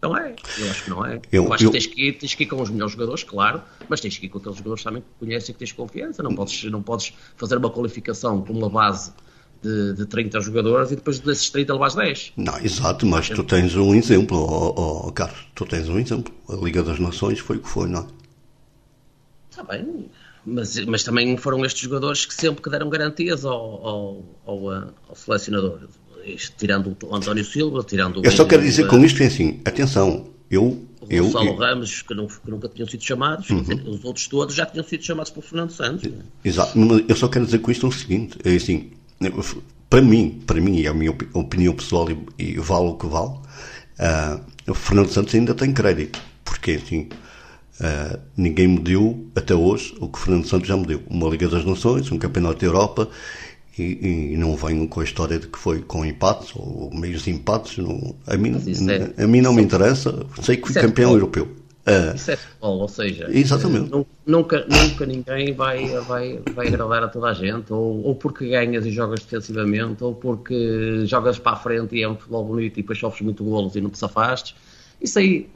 Não 0.00 0.16
é, 0.16 0.36
eu 0.58 0.70
acho 0.70 0.84
que 0.84 0.90
não 0.90 1.04
é. 1.04 1.20
Eu, 1.32 1.44
eu 1.44 1.52
acho 1.52 1.64
eu... 1.64 1.70
que 1.70 1.78
tens 1.78 1.86
que, 1.86 2.08
ir, 2.08 2.12
tens 2.12 2.34
que 2.34 2.44
ir 2.44 2.46
com 2.46 2.62
os 2.62 2.70
melhores 2.70 2.92
jogadores, 2.92 3.24
claro, 3.24 3.60
mas 3.88 4.00
tens 4.00 4.16
que 4.16 4.26
ir 4.26 4.28
com 4.28 4.38
aqueles 4.38 4.56
jogadores 4.56 4.84
também 4.84 5.02
que 5.02 5.08
conhecem 5.18 5.50
e 5.50 5.52
que 5.54 5.58
tens 5.58 5.72
confiança. 5.72 6.22
Não 6.22 6.34
podes, 6.34 6.64
não 6.64 6.82
podes 6.82 7.12
fazer 7.36 7.56
uma 7.56 7.68
qualificação 7.68 8.40
com 8.42 8.52
uma 8.52 8.70
base 8.70 9.12
de, 9.60 9.94
de 9.94 10.06
30 10.06 10.40
jogadores 10.40 10.92
e 10.92 10.96
depois 10.96 11.18
desses 11.18 11.50
30 11.50 11.72
levas 11.72 11.94
10. 11.96 12.32
Não, 12.36 12.58
exato, 12.58 13.06
mas 13.06 13.28
tu 13.28 13.42
tens 13.42 13.74
um 13.74 13.92
exemplo, 13.92 14.38
oh, 14.38 15.08
oh, 15.08 15.12
Carlos, 15.12 15.46
tu 15.54 15.64
tens 15.66 15.88
um 15.88 15.98
exemplo. 15.98 16.32
A 16.48 16.54
Liga 16.54 16.82
das 16.82 17.00
Nações 17.00 17.40
foi 17.40 17.56
o 17.56 17.60
que 17.60 17.68
foi, 17.68 17.88
não 17.88 18.02
é? 18.02 18.06
Está 19.50 19.64
bem, 19.64 20.08
mas, 20.46 20.78
mas 20.84 21.02
também 21.02 21.36
foram 21.36 21.64
estes 21.64 21.82
jogadores 21.82 22.24
que 22.24 22.34
sempre 22.34 22.62
que 22.62 22.70
deram 22.70 22.88
garantias 22.88 23.44
ao, 23.44 23.84
ao, 23.84 24.24
ao, 24.46 24.70
ao 25.08 25.16
selecionador 25.16 25.80
tirando 26.56 26.96
o 27.02 27.14
António 27.14 27.44
Silva, 27.44 27.84
tirando 27.84 28.24
Eu 28.24 28.32
só 28.32 28.44
quero 28.44 28.62
dizer 28.62 28.86
com 28.86 29.04
isto 29.04 29.22
é 29.22 29.26
assim, 29.26 29.60
atenção, 29.64 30.28
eu. 30.50 30.86
O 31.00 31.06
eu, 31.08 31.24
Gonçalo 31.24 31.46
eu, 31.46 31.56
Ramos, 31.56 32.02
que, 32.02 32.14
não, 32.14 32.26
que, 32.26 32.50
nunca 32.50 32.68
tinham 32.68 32.88
sido 32.88 33.02
chamados, 33.02 33.48
uhum. 33.48 33.62
dizer, 33.62 33.82
os 33.86 34.04
outros 34.04 34.26
todos 34.26 34.54
já 34.54 34.66
tinham 34.66 34.84
sido 34.84 35.02
chamados 35.02 35.30
por 35.30 35.42
Fernando 35.42 35.70
Santos. 35.70 36.10
Exato, 36.44 36.78
eu 37.08 37.16
só 37.16 37.28
quero 37.28 37.44
dizer 37.44 37.60
com 37.60 37.70
isto 37.70 37.86
o 37.86 37.92
seguinte: 37.92 38.36
é 38.44 38.54
assim, 38.54 38.90
para 39.88 40.02
mim, 40.02 40.42
para 40.46 40.60
mim, 40.60 40.76
e 40.76 40.86
é 40.86 40.88
a 40.88 40.94
minha 40.94 41.14
opinião 41.32 41.74
pessoal, 41.74 42.08
e, 42.10 42.18
e 42.38 42.58
vale 42.58 42.88
o 42.88 42.94
que 42.94 43.06
vale, 43.06 43.30
uh, 43.30 44.70
o 44.70 44.74
Fernando 44.74 45.08
Santos 45.08 45.34
ainda 45.34 45.54
tem 45.54 45.72
crédito, 45.72 46.20
porque 46.44 46.72
assim. 46.72 47.08
Uh, 47.80 48.18
ninguém 48.36 48.66
me 48.66 48.80
deu 48.80 49.30
até 49.36 49.54
hoje 49.54 49.94
o 50.00 50.08
que 50.08 50.18
o 50.18 50.20
Fernando 50.20 50.48
Santos 50.48 50.66
já 50.66 50.76
me 50.76 50.84
deu. 50.84 51.00
Uma 51.08 51.28
Liga 51.28 51.48
das 51.48 51.64
Nações, 51.64 52.10
um 52.10 52.18
Campeonato 52.18 52.58
da 52.58 52.66
Europa 52.66 53.08
e, 53.78 54.32
e, 54.32 54.36
não 54.36 54.56
venham 54.56 54.86
com 54.86 55.00
a 55.00 55.04
história 55.04 55.38
de 55.38 55.46
que 55.46 55.58
foi 55.58 55.80
com 55.80 56.04
empates 56.04 56.54
ou 56.56 56.90
meios 56.92 57.26
empates. 57.28 57.78
Não, 57.78 58.14
a, 58.26 58.36
mim, 58.36 58.56
é, 59.16 59.22
a 59.22 59.26
mim 59.26 59.40
não 59.40 59.52
me 59.52 59.62
interessa. 59.62 60.26
Sei 60.42 60.56
que 60.56 60.72
fui 60.72 60.78
é 60.78 60.82
campeão 60.82 61.12
europeu. 61.12 61.44
Uh, 61.88 62.14
isso 62.14 62.30
é 62.30 62.36
futebol, 62.36 62.80
ou 62.80 62.88
seja, 62.88 63.28
exatamente. 63.30 63.94
Uh, 63.94 64.06
nunca, 64.26 64.66
nunca 64.68 65.06
ninguém 65.06 65.54
vai, 65.54 65.86
vai, 66.02 66.38
vai 66.54 66.68
agradar 66.68 67.04
a 67.04 67.08
toda 67.08 67.28
a 67.28 67.32
gente, 67.32 67.72
ou, 67.72 68.04
ou 68.04 68.14
porque 68.14 68.46
ganhas 68.46 68.84
e 68.84 68.90
jogas 68.90 69.20
defensivamente, 69.20 70.04
ou 70.04 70.14
porque 70.14 71.06
jogas 71.06 71.38
para 71.38 71.52
a 71.52 71.56
frente 71.56 71.96
e 71.96 72.02
é 72.02 72.08
um 72.08 72.14
futebol 72.14 72.44
bonito 72.44 72.78
e 72.78 72.82
depois 72.82 72.98
sofres 72.98 73.22
muito 73.22 73.42
golos 73.42 73.74
e 73.74 73.80
não 73.80 73.88
te 73.88 73.98
safastes. 73.98 74.54
Isso 75.00 75.18
aí, 75.18 75.48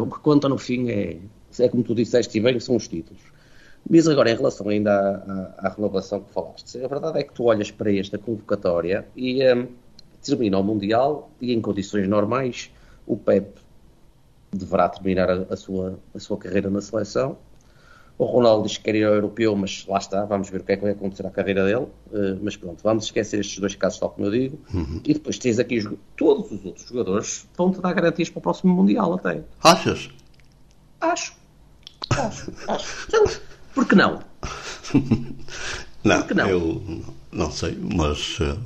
o 0.00 0.06
que 0.06 0.18
conta 0.20 0.48
no 0.48 0.56
fim 0.56 0.88
é, 0.88 1.18
é 1.58 1.68
como 1.68 1.82
tu 1.82 1.94
disseste 1.94 2.38
e 2.38 2.40
bem, 2.40 2.58
são 2.58 2.76
os 2.76 2.88
títulos. 2.88 3.20
Mas 3.88 4.08
agora, 4.08 4.30
em 4.30 4.36
relação 4.36 4.68
ainda 4.68 4.90
à, 4.90 5.66
à, 5.66 5.68
à, 5.68 5.74
renovação 5.74 6.20
que 6.20 6.32
falaste, 6.32 6.82
a 6.84 6.88
verdade 6.88 7.20
é 7.20 7.22
que 7.22 7.32
tu 7.32 7.44
olhas 7.44 7.70
para 7.70 7.92
esta 7.94 8.18
convocatória 8.18 9.06
e 9.14 9.42
um, 9.52 9.68
termina 10.22 10.58
o 10.58 10.64
Mundial 10.64 11.30
e 11.40 11.52
em 11.52 11.60
condições 11.60 12.08
normais 12.08 12.70
o 13.06 13.16
Pep 13.16 13.60
deverá 14.52 14.88
terminar 14.88 15.30
a, 15.30 15.46
a, 15.50 15.56
sua, 15.56 15.98
a 16.14 16.18
sua 16.18 16.36
carreira 16.36 16.68
na 16.68 16.80
seleção. 16.80 17.38
O 18.18 18.24
Ronaldo 18.24 18.66
diz 18.66 18.78
que 18.78 18.84
quer 18.84 18.94
ir 18.94 19.04
ao 19.04 19.14
europeu, 19.14 19.54
mas 19.54 19.84
lá 19.86 19.98
está, 19.98 20.24
vamos 20.24 20.48
ver 20.48 20.62
o 20.62 20.64
que 20.64 20.72
é 20.72 20.76
que 20.76 20.82
vai 20.82 20.92
acontecer 20.92 21.26
à 21.26 21.30
carreira 21.30 21.66
dele. 21.66 21.86
Uh, 22.10 22.40
mas 22.42 22.56
pronto, 22.56 22.82
vamos 22.82 23.04
esquecer 23.04 23.40
estes 23.40 23.58
dois 23.58 23.74
casos, 23.74 23.98
tal 23.98 24.08
como 24.08 24.26
eu 24.26 24.30
digo. 24.30 24.58
Uhum. 24.72 25.02
E 25.04 25.12
depois 25.12 25.38
tens 25.38 25.58
aqui 25.58 25.86
todos 26.16 26.50
os 26.50 26.64
outros 26.64 26.88
jogadores 26.88 27.46
vão-te 27.56 27.78
dar 27.80 27.92
garantias 27.92 28.30
para 28.30 28.38
o 28.38 28.42
próximo 28.42 28.74
Mundial 28.74 29.12
até. 29.12 29.42
Achas? 29.62 30.08
Acho. 30.98 31.36
Acho. 32.10 32.52
Acho. 32.66 33.06
Então, 33.06 33.24
por 33.76 33.86
que 33.86 33.94
não? 33.94 34.20
Não, 36.02 36.24
não? 36.36 36.48
eu 36.48 36.82
não 37.32 37.50
sei, 37.50 37.76
mas 37.96 38.38
uh, 38.38 38.56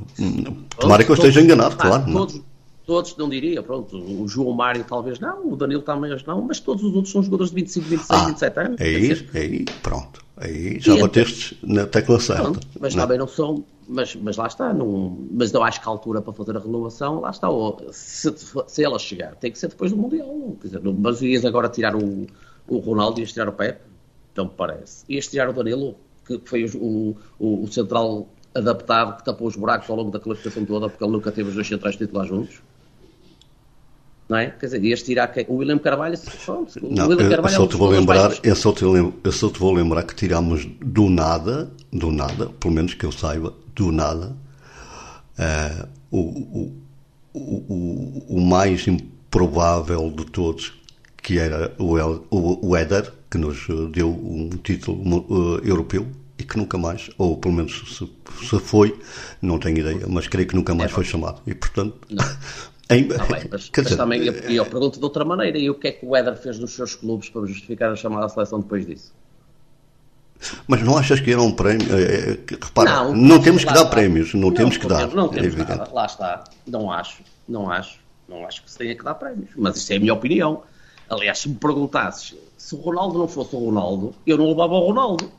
tomara 0.78 1.02
que 1.02 1.10
eu 1.10 1.14
esteja 1.14 1.40
enganado, 1.40 1.74
claro. 1.74 2.04
Todos, 2.12 2.40
todos, 2.84 3.16
não 3.16 3.30
diria, 3.30 3.62
pronto, 3.62 3.96
o 3.96 4.28
João 4.28 4.52
Mário 4.52 4.84
talvez 4.86 5.18
não, 5.18 5.50
o 5.50 5.56
Danilo 5.56 5.80
também 5.80 6.14
não, 6.26 6.42
mas 6.42 6.60
todos 6.60 6.84
os 6.84 6.94
outros 6.94 7.10
são 7.10 7.22
jogadores 7.22 7.50
de 7.50 7.56
25, 7.56 7.88
26, 7.88 8.10
ah, 8.10 8.26
27 8.26 8.60
anos. 8.60 8.80
Aí, 8.82 9.28
aí, 9.34 9.64
pronto. 9.82 10.22
Aí 10.36 10.78
já 10.80 10.94
e 10.94 11.00
bateste 11.00 11.58
então, 11.62 11.76
na 11.76 11.86
tecla 11.86 12.20
certa. 12.20 12.42
Pronto, 12.42 12.66
mas 12.78 12.94
não. 12.94 13.02
também 13.04 13.18
não 13.18 13.26
são, 13.26 13.64
mas, 13.88 14.14
mas 14.16 14.36
lá 14.36 14.46
está, 14.46 14.74
não, 14.74 15.16
mas 15.32 15.50
não 15.50 15.64
acho 15.64 15.80
que 15.80 15.88
a 15.88 15.90
altura 15.90 16.20
para 16.20 16.34
fazer 16.34 16.58
a 16.58 16.60
renovação, 16.60 17.20
lá 17.20 17.30
está, 17.30 17.48
se, 17.90 18.34
se 18.66 18.84
ela 18.84 18.98
chegar, 18.98 19.34
tem 19.36 19.50
que 19.50 19.58
ser 19.58 19.68
depois 19.68 19.92
do 19.92 19.96
Mundial, 19.96 20.58
quer 20.60 20.68
dizer, 20.68 20.82
mas 20.82 21.22
ias 21.22 21.46
agora 21.46 21.70
tirar 21.70 21.96
o, 21.96 22.26
o 22.68 22.78
Ronaldo, 22.78 23.18
ias 23.18 23.32
tirar 23.32 23.48
o 23.48 23.52
Pepe, 23.52 23.89
então 24.32 24.48
parece, 24.48 25.04
tirar 25.28 25.48
o 25.48 25.52
Danilo, 25.52 25.96
que 26.26 26.40
foi 26.44 26.64
o, 26.64 27.16
o, 27.38 27.64
o 27.64 27.72
central 27.72 28.28
adaptado 28.54 29.16
que 29.18 29.24
tapou 29.24 29.48
os 29.48 29.56
buracos 29.56 29.88
ao 29.88 29.96
longo 29.96 30.10
da 30.10 30.18
classificação 30.18 30.64
toda, 30.64 30.88
porque 30.88 31.02
ele 31.02 31.12
nunca 31.12 31.30
teve 31.30 31.48
os 31.48 31.54
dois 31.54 31.66
centrais 31.66 31.96
titulares 31.96 32.30
juntos. 32.30 32.62
Não 34.28 34.36
é? 34.36 34.50
Quer 34.50 34.66
dizer, 34.66 34.96
tirar 35.02 35.26
quem? 35.28 35.44
o 35.48 35.56
William 35.56 35.78
Carvalho. 35.78 36.16
Pronto, 36.44 36.72
não, 36.88 37.08
William 37.08 37.28
Carvalho 37.28 37.52
eu, 37.52 37.60
só 37.60 37.66
te 37.66 37.76
vou 37.76 37.90
lembrar, 37.90 38.32
eu 38.44 38.56
só, 38.56 38.72
te, 38.72 38.84
eu 38.84 39.32
só 39.32 39.50
te 39.50 39.58
vou 39.58 39.72
lembrar 39.72 40.04
que 40.04 40.14
tirámos 40.14 40.64
do 40.80 41.10
nada, 41.10 41.68
do 41.92 42.12
nada, 42.12 42.46
pelo 42.46 42.72
menos 42.72 42.94
que 42.94 43.04
eu 43.04 43.10
saiba, 43.10 43.52
do 43.74 43.90
nada, 43.90 44.36
uh, 45.36 45.88
o, 46.12 46.20
o, 46.20 46.76
o, 47.34 48.36
o 48.36 48.40
mais 48.40 48.86
improvável 48.86 50.08
de 50.10 50.24
todos, 50.26 50.80
que 51.20 51.36
era 51.38 51.74
o, 51.76 51.96
o, 52.30 52.68
o 52.68 52.76
Éder, 52.76 53.12
que 53.30 53.38
nos 53.38 53.66
deu 53.92 54.08
um 54.10 54.50
título 54.62 55.00
uh, 55.28 55.58
europeu, 55.64 56.06
e 56.40 56.44
que 56.44 56.56
nunca 56.56 56.78
mais, 56.78 57.10
ou 57.18 57.36
pelo 57.36 57.54
menos 57.54 57.96
se, 57.96 58.10
se 58.48 58.58
foi, 58.58 58.98
não 59.42 59.58
tenho 59.58 59.78
ideia, 59.78 60.06
mas 60.08 60.26
creio 60.26 60.48
que 60.48 60.56
nunca 60.56 60.74
mais 60.74 60.90
é, 60.90 60.94
foi 60.94 61.04
chamado. 61.04 61.40
E 61.46 61.54
portanto. 61.54 61.96
Em, 62.92 63.06
tá 63.06 63.24
bem, 63.26 63.46
mas, 63.48 63.70
mas 63.76 63.84
dizer, 63.84 63.96
também 63.96 64.26
eu, 64.26 64.32
eu 64.32 64.66
pergunto 64.66 64.98
de 64.98 65.04
outra 65.04 65.24
maneira, 65.24 65.56
e 65.56 65.70
o 65.70 65.76
que 65.76 65.86
é 65.86 65.92
que 65.92 66.04
o 66.04 66.16
Éder 66.16 66.36
fez 66.36 66.58
nos 66.58 66.72
seus 66.72 66.96
clubes 66.96 67.28
para 67.28 67.46
justificar 67.46 67.92
a 67.92 67.94
chamada 67.94 68.28
seleção 68.28 68.58
depois 68.58 68.84
disso? 68.84 69.14
Mas 70.66 70.82
não 70.82 70.98
achas 70.98 71.20
que 71.20 71.30
era 71.30 71.40
um 71.40 71.52
prémio? 71.52 71.86
É, 71.96 72.36
repara, 72.50 72.90
não, 72.90 73.14
não 73.14 73.40
temos 73.40 73.64
que 73.64 73.72
dar 73.72 73.84
prémios, 73.84 74.34
não, 74.34 74.40
não 74.40 74.52
temos 74.52 74.76
que 74.76 74.88
dar. 74.88 75.06
Não 75.06 75.28
temos 75.28 75.54
é 75.54 75.58
nada, 75.58 75.88
lá 75.92 76.04
está. 76.04 76.42
Não 76.66 76.90
acho, 76.90 77.18
não 77.48 77.70
acho, 77.70 78.00
não 78.28 78.44
acho 78.44 78.64
que 78.64 78.70
se 78.72 78.78
tenha 78.78 78.96
que 78.96 79.04
dar 79.04 79.14
prémios. 79.14 79.50
Mas 79.54 79.76
isso 79.76 79.92
é 79.92 79.96
a 79.96 80.00
minha 80.00 80.14
opinião. 80.14 80.64
Aliás, 81.08 81.38
se 81.38 81.48
me 81.48 81.54
perguntasses 81.54 82.34
se 82.60 82.74
o 82.74 82.78
Ronaldo 82.78 83.18
não 83.18 83.26
fosse 83.26 83.56
o 83.56 83.58
Ronaldo, 83.58 84.14
eu 84.26 84.36
não 84.36 84.48
levava 84.48 84.74
o 84.74 84.86
Ronaldo. 84.88 85.32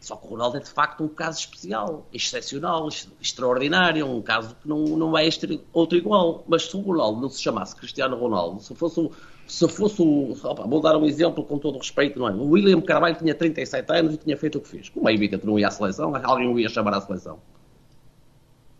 Só 0.00 0.14
que 0.14 0.26
o 0.26 0.30
Ronaldo 0.30 0.58
é 0.58 0.60
de 0.60 0.70
facto 0.70 1.02
um 1.02 1.08
caso 1.08 1.40
especial, 1.40 2.06
excepcional, 2.12 2.88
extraordinário, 3.20 4.06
um 4.06 4.22
caso 4.22 4.54
que 4.62 4.68
não, 4.68 4.84
não 4.84 5.12
ter 5.12 5.60
outro 5.72 5.98
igual. 5.98 6.44
Mas 6.46 6.66
se 6.66 6.76
o 6.76 6.80
Ronaldo 6.80 7.20
não 7.20 7.28
se 7.28 7.42
chamasse 7.42 7.74
Cristiano 7.74 8.16
Ronaldo, 8.16 8.62
se 8.62 8.74
fosse. 8.76 9.10
Se 9.46 9.68
fosse 9.68 10.00
opa, 10.44 10.66
vou 10.66 10.80
dar 10.80 10.96
um 10.96 11.04
exemplo 11.04 11.44
com 11.44 11.58
todo 11.58 11.74
o 11.74 11.78
respeito, 11.78 12.18
não 12.18 12.28
é? 12.28 12.32
O 12.32 12.50
William 12.50 12.80
Carvalho 12.80 13.16
tinha 13.16 13.34
37 13.34 13.92
anos 13.92 14.14
e 14.14 14.16
tinha 14.16 14.36
feito 14.36 14.56
o 14.56 14.60
que 14.60 14.68
fez. 14.68 14.88
Como 14.88 15.06
é 15.08 15.12
evidente, 15.12 15.44
não 15.44 15.58
ia 15.58 15.68
à 15.68 15.70
seleção, 15.70 16.14
alguém 16.24 16.48
o 16.48 16.58
ia 16.58 16.68
chamar 16.68 16.94
à 16.94 17.00
seleção. 17.00 17.38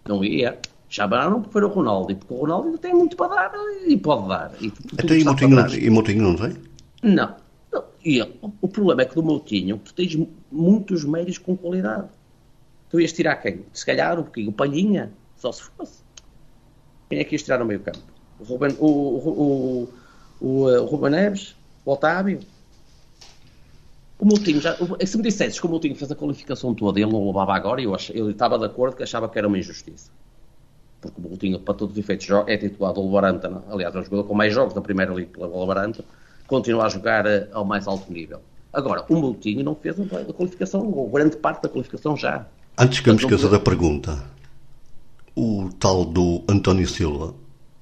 Não 0.06 0.24
ia. 0.24 0.58
Chamaram 0.94 1.40
porque 1.40 1.54
foi 1.54 1.64
o 1.64 1.68
Ronaldo, 1.68 2.12
e 2.12 2.14
porque 2.14 2.32
o 2.32 2.36
Ronaldo 2.36 2.66
ainda 2.68 2.78
tem 2.78 2.94
muito 2.94 3.16
para 3.16 3.48
dar 3.48 3.52
e 3.84 3.96
pode 3.96 4.28
dar. 4.28 4.52
E, 4.60 4.72
Até 4.96 5.18
e 5.18 5.24
Moutinho, 5.24 5.74
e 5.74 5.90
Moutinho 5.90 6.22
não 6.22 6.36
tem? 6.36 6.56
Não. 7.02 7.34
E 8.04 8.22
o 8.60 8.68
problema 8.68 9.02
é 9.02 9.04
que 9.04 9.16
do 9.16 9.22
Moutinho 9.24 9.76
tu 9.78 9.92
tens 9.92 10.16
muitos 10.52 11.04
médios 11.04 11.36
com 11.36 11.56
qualidade. 11.56 12.06
Tu 12.90 13.00
ias 13.00 13.12
tirar 13.12 13.34
quem? 13.36 13.64
Se 13.72 13.84
calhar 13.84 14.20
o, 14.20 14.28
o 14.46 14.52
Palhinha, 14.52 15.10
só 15.36 15.50
se 15.50 15.64
fosse. 15.64 15.98
Quem 17.10 17.18
é 17.18 17.24
que 17.24 17.34
ias 17.34 17.42
tirar 17.42 17.58
no 17.58 17.64
meio 17.64 17.80
campo? 17.80 17.98
O 18.38 18.44
Ruben, 18.44 18.76
o, 18.78 18.86
o, 18.86 19.88
o, 20.40 20.46
o 20.46 20.84
Ruben 20.84 21.10
Neves? 21.10 21.56
O 21.84 21.90
Otávio? 21.90 22.38
O 24.16 24.24
Moutinho, 24.24 24.60
já, 24.60 24.76
se 25.04 25.16
me 25.16 25.24
dissesses 25.24 25.58
que 25.58 25.66
o 25.66 25.68
Moutinho 25.68 25.96
fez 25.96 26.12
a 26.12 26.14
qualificação 26.14 26.72
toda 26.72 27.00
e 27.00 27.02
ele 27.02 27.10
não 27.10 27.26
levava 27.26 27.52
agora, 27.52 27.82
eu, 27.82 27.92
ach, 27.96 28.10
eu 28.14 28.30
estava 28.30 28.56
de 28.56 28.66
acordo 28.66 28.96
que 28.96 29.02
achava 29.02 29.28
que 29.28 29.36
era 29.36 29.48
uma 29.48 29.58
injustiça. 29.58 30.12
Porque 31.08 31.20
o 31.20 31.28
Moutinho, 31.28 31.60
para 31.60 31.74
todos 31.74 31.94
os 31.94 31.98
efeitos, 31.98 32.26
é 32.46 32.56
titulado 32.56 32.94
do 32.94 33.08
Wolverhampton. 33.08 33.62
Aliás, 33.70 33.94
é 33.94 33.98
o 34.00 34.02
jogador 34.02 34.24
com 34.24 34.34
mais 34.34 34.52
jogos 34.52 34.74
da 34.74 34.80
Primeira 34.80 35.12
Liga 35.12 35.30
pela 35.32 35.48
Wolverhampton 35.48 36.02
continua 36.46 36.86
a 36.86 36.88
jogar 36.88 37.26
eh, 37.26 37.48
ao 37.52 37.64
mais 37.64 37.86
alto 37.86 38.12
nível. 38.12 38.40
Agora, 38.72 39.04
o 39.08 39.16
Moutinho 39.16 39.64
não 39.64 39.74
fez 39.74 39.96
a 40.00 40.32
qualificação, 40.32 40.90
ou 40.90 41.08
grande 41.08 41.36
parte 41.36 41.62
da 41.62 41.68
qualificação 41.68 42.16
já. 42.16 42.46
Antes 42.76 43.00
que 43.00 43.08
eu 43.08 43.14
me 43.14 43.20
esqueça 43.20 43.48
da 43.48 43.60
pergunta, 43.60 44.24
o 45.36 45.70
tal 45.78 46.04
do 46.04 46.42
António 46.48 46.86
Silva, 46.88 47.34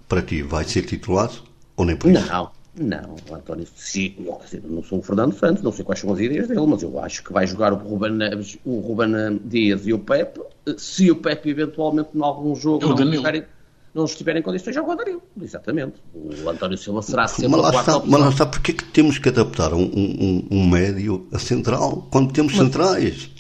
para 0.07 0.21
ti, 0.21 0.43
vai 0.43 0.65
ser 0.65 0.83
titulado 0.83 1.35
ou 1.77 1.87
nem 1.87 1.97
por 1.97 2.11
isso? 2.11 2.27
Não, 2.27 2.51
não, 2.75 3.17
o 3.29 3.35
António 3.35 3.67
Silva, 3.77 4.41
não 4.65 4.83
sou 4.83 5.01
o 5.01 5.03
Fernando 5.03 5.35
Santos, 5.35 5.63
não 5.63 5.73
sei 5.73 5.85
quais 5.85 6.01
são 6.01 6.13
as 6.13 6.21
ideias 6.21 6.49
dele, 6.49 6.67
mas 6.67 6.83
eu 6.83 6.99
acho 6.99 7.23
que 7.23 7.33
vai 7.33 7.47
jogar 7.47 7.73
o 7.73 7.77
Ruben, 7.77 8.13
Neves, 8.13 8.59
o 8.65 8.81
Ruben 8.81 9.41
Dias 9.45 9.87
e 9.87 9.93
o 9.93 9.99
Pepe, 9.99 10.41
se 10.79 11.11
o 11.11 11.17
Pepe 11.17 11.51
eventualmente 11.51 12.11
em 12.15 12.23
algum 12.23 12.55
jogo 12.57 12.87
não 12.87 12.95
tiver 12.95 13.47
não 13.95 14.07
estiver 14.07 14.37
em 14.37 14.43
condições, 14.43 14.75
joga 14.75 14.93
o 14.93 14.97
Danilo. 14.97 15.23
Exatamente. 15.41 15.97
O 16.15 16.49
António 16.49 16.79
Silva 16.79 17.03
será 17.03 17.29
sempre 17.29 17.49
mas 17.49 17.61
lá 17.61 17.69
a 17.69 17.81
está, 17.81 17.99
Mas 17.99 18.21
lá 18.21 18.29
está, 18.31 18.47
porquê 18.47 18.73
que 18.73 18.85
temos 18.85 19.19
que 19.19 19.29
adaptar 19.29 19.75
um, 19.75 19.83
um, 19.83 20.49
um 20.51 20.67
médio 20.67 21.27
a 21.31 21.39
central 21.39 22.09
quando 22.11 22.33
temos 22.33 22.55
mas, 22.55 22.65
centrais? 22.65 23.31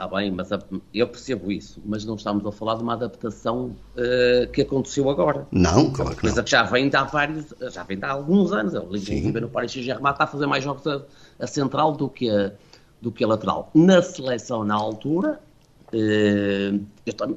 Está 0.00 0.16
bem, 0.16 0.30
mas 0.30 0.50
a, 0.50 0.58
eu 0.94 1.06
percebo 1.06 1.52
isso, 1.52 1.78
mas 1.84 2.06
não 2.06 2.14
estamos 2.14 2.46
a 2.46 2.50
falar 2.50 2.76
de 2.76 2.82
uma 2.82 2.94
adaptação 2.94 3.76
uh, 3.96 4.50
que 4.50 4.62
aconteceu 4.62 5.10
agora. 5.10 5.46
Não, 5.52 5.90
claro 5.90 6.16
que 6.16 6.26
não. 6.26 6.42
que 6.42 6.50
já 6.50 6.62
vem 6.62 6.88
de 6.88 6.96
há 6.96 7.04
vários, 7.04 7.52
já 7.70 7.82
vem 7.82 7.98
de 7.98 8.04
há 8.06 8.12
alguns 8.12 8.50
anos. 8.50 8.72
O 8.72 8.96
inclusive 8.96 9.38
no 9.38 9.50
Paris 9.50 9.72
Saint-Germain 9.72 10.12
está 10.12 10.24
a 10.24 10.26
fazer 10.26 10.46
mais 10.46 10.64
jogos 10.64 10.86
a, 10.86 11.02
a 11.38 11.46
central 11.46 11.92
do 11.92 12.08
que 12.08 12.30
a, 12.30 12.50
do 12.98 13.12
que 13.12 13.22
a 13.22 13.28
lateral. 13.28 13.70
Na 13.74 14.00
seleção, 14.00 14.64
na 14.64 14.74
altura, 14.74 15.38
eh, 15.92 16.80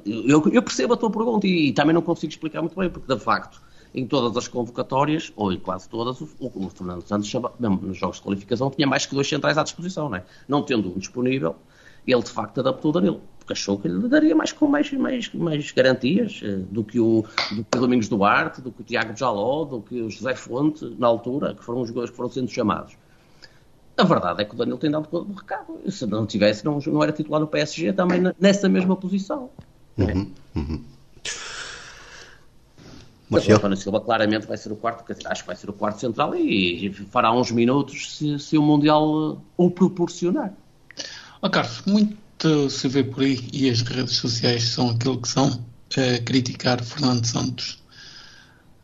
eu, 0.06 0.42
eu, 0.50 0.64
percebo 0.64 0.94
a 0.94 0.98
tua 0.98 1.12
pergunta 1.12 1.46
e, 1.46 1.68
e, 1.68 1.74
também 1.74 1.94
não 1.94 2.02
consigo 2.02 2.32
explicar 2.32 2.62
muito 2.62 2.80
bem, 2.80 2.90
porque 2.90 3.14
de 3.14 3.20
facto, 3.20 3.62
em 3.94 4.08
todas 4.08 4.38
as 4.38 4.48
convocatórias, 4.48 5.34
ou 5.36 5.52
em 5.52 5.60
quase 5.60 5.90
todas, 5.90 6.22
o, 6.22 6.30
o 6.40 6.70
Fernando 6.70 7.02
Santos, 7.02 7.30
mesmo 7.60 7.82
nos 7.82 7.98
jogos 7.98 8.20
de 8.20 8.24
qualificação, 8.24 8.72
tinha 8.72 8.88
mais 8.88 9.06
que 9.06 9.14
dois 9.14 9.28
centrais 9.28 9.58
à 9.58 9.64
disposição, 9.64 10.08
não, 10.08 10.16
é? 10.16 10.24
não 10.48 10.64
tendo 10.64 10.88
um 10.88 10.98
disponível, 10.98 11.58
ele 12.12 12.22
de 12.22 12.30
facto 12.30 12.60
adaptou 12.60 12.92
o 12.92 12.94
Danilo, 12.94 13.22
porque 13.40 13.54
achou 13.54 13.78
que 13.78 13.88
lhe 13.88 14.08
daria 14.08 14.36
mais, 14.36 14.52
com 14.52 14.68
mais, 14.68 14.92
mais, 14.94 15.34
mais 15.34 15.72
garantias 15.72 16.42
eh, 16.44 16.58
do, 16.70 16.84
que 16.84 17.00
o, 17.00 17.26
do 17.52 17.64
que 17.64 17.78
o 17.78 17.82
Domingos 17.82 18.08
Duarte, 18.08 18.62
do 18.62 18.72
que 18.72 18.82
o 18.82 18.84
Tiago 18.84 19.16
Jaló, 19.16 19.66
do 19.66 19.82
que 19.82 20.02
o 20.02 20.10
José 20.10 20.36
Fonte, 20.36 20.86
na 20.98 21.08
altura, 21.08 21.54
que 21.54 21.64
foram 21.64 21.82
os 21.82 21.88
jogadores 21.88 22.12
que 22.12 22.18
foram 22.18 22.30
sendo 22.30 22.50
chamados. 22.50 22.96
A 23.96 24.04
verdade 24.04 24.42
é 24.42 24.46
que 24.46 24.56
o 24.56 24.58
Danilo 24.58 24.78
tem 24.78 24.90
dado 24.90 25.08
o 25.12 25.34
recado. 25.34 25.80
Se 25.90 26.06
não 26.08 26.26
tivesse, 26.26 26.66
não, 26.66 26.80
não 26.80 27.04
era 27.04 27.12
titular 27.12 27.40
no 27.40 27.48
PSG 27.48 27.94
também 27.94 28.22
nessa 28.40 28.68
mesma 28.68 28.96
posição. 28.96 29.50
Uhum, 29.98 30.32
uhum. 30.56 30.84
Mas 33.30 33.48
o 33.48 33.52
António 33.54 33.78
Silva 33.78 34.02
claramente 34.02 34.48
vai 34.48 34.58
ser 34.58 34.72
o 34.72 34.76
quarto, 34.76 35.04
acho 35.26 35.42
que 35.42 35.48
vai 35.48 35.56
ser 35.56 35.70
o 35.70 35.74
quarto 35.74 36.00
central 36.00 36.36
e 36.36 36.92
fará 37.10 37.32
uns 37.32 37.52
minutos 37.52 38.18
se, 38.18 38.38
se 38.40 38.58
o 38.58 38.62
Mundial 38.62 39.42
o 39.58 39.72
proporcionar. 39.72 40.54
Oh, 41.46 41.50
Carlos, 41.50 41.82
muito 41.86 42.70
se 42.70 42.88
vê 42.88 43.04
por 43.04 43.22
aí 43.22 43.50
e 43.52 43.70
as 43.70 43.82
redes 43.82 44.16
sociais 44.16 44.64
são 44.70 44.92
aquilo 44.92 45.22
que 45.22 45.28
são, 45.28 45.66
é, 45.98 46.20
criticar 46.20 46.82
Fernando 46.82 47.26
Santos. 47.26 47.84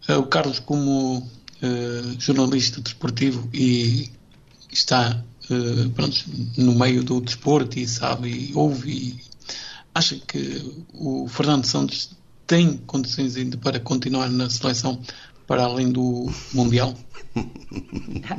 É, 0.09 0.17
o 0.17 0.25
Carlos, 0.25 0.59
como 0.59 1.25
é, 1.61 2.19
jornalista 2.19 2.81
desportivo 2.81 3.49
e 3.53 4.11
está 4.69 5.23
uh, 5.49 5.89
pronto, 5.91 6.17
no 6.57 6.75
meio 6.75 7.01
do 7.01 7.21
desporto 7.21 7.79
e 7.79 7.87
sabe 7.87 8.27
e 8.27 8.53
ouve 8.53 8.91
e 8.91 9.21
acha 9.95 10.17
que 10.17 10.85
o 10.93 11.29
Fernando 11.29 11.63
Santos 11.63 12.09
tem 12.45 12.75
condições 12.75 13.37
ainda 13.37 13.55
para 13.55 13.79
continuar 13.79 14.29
na 14.29 14.49
seleção 14.49 15.01
para 15.49 15.63
além 15.63 15.91
do 15.91 16.27
Mundial? 16.53 16.93
Ah, 17.35 18.37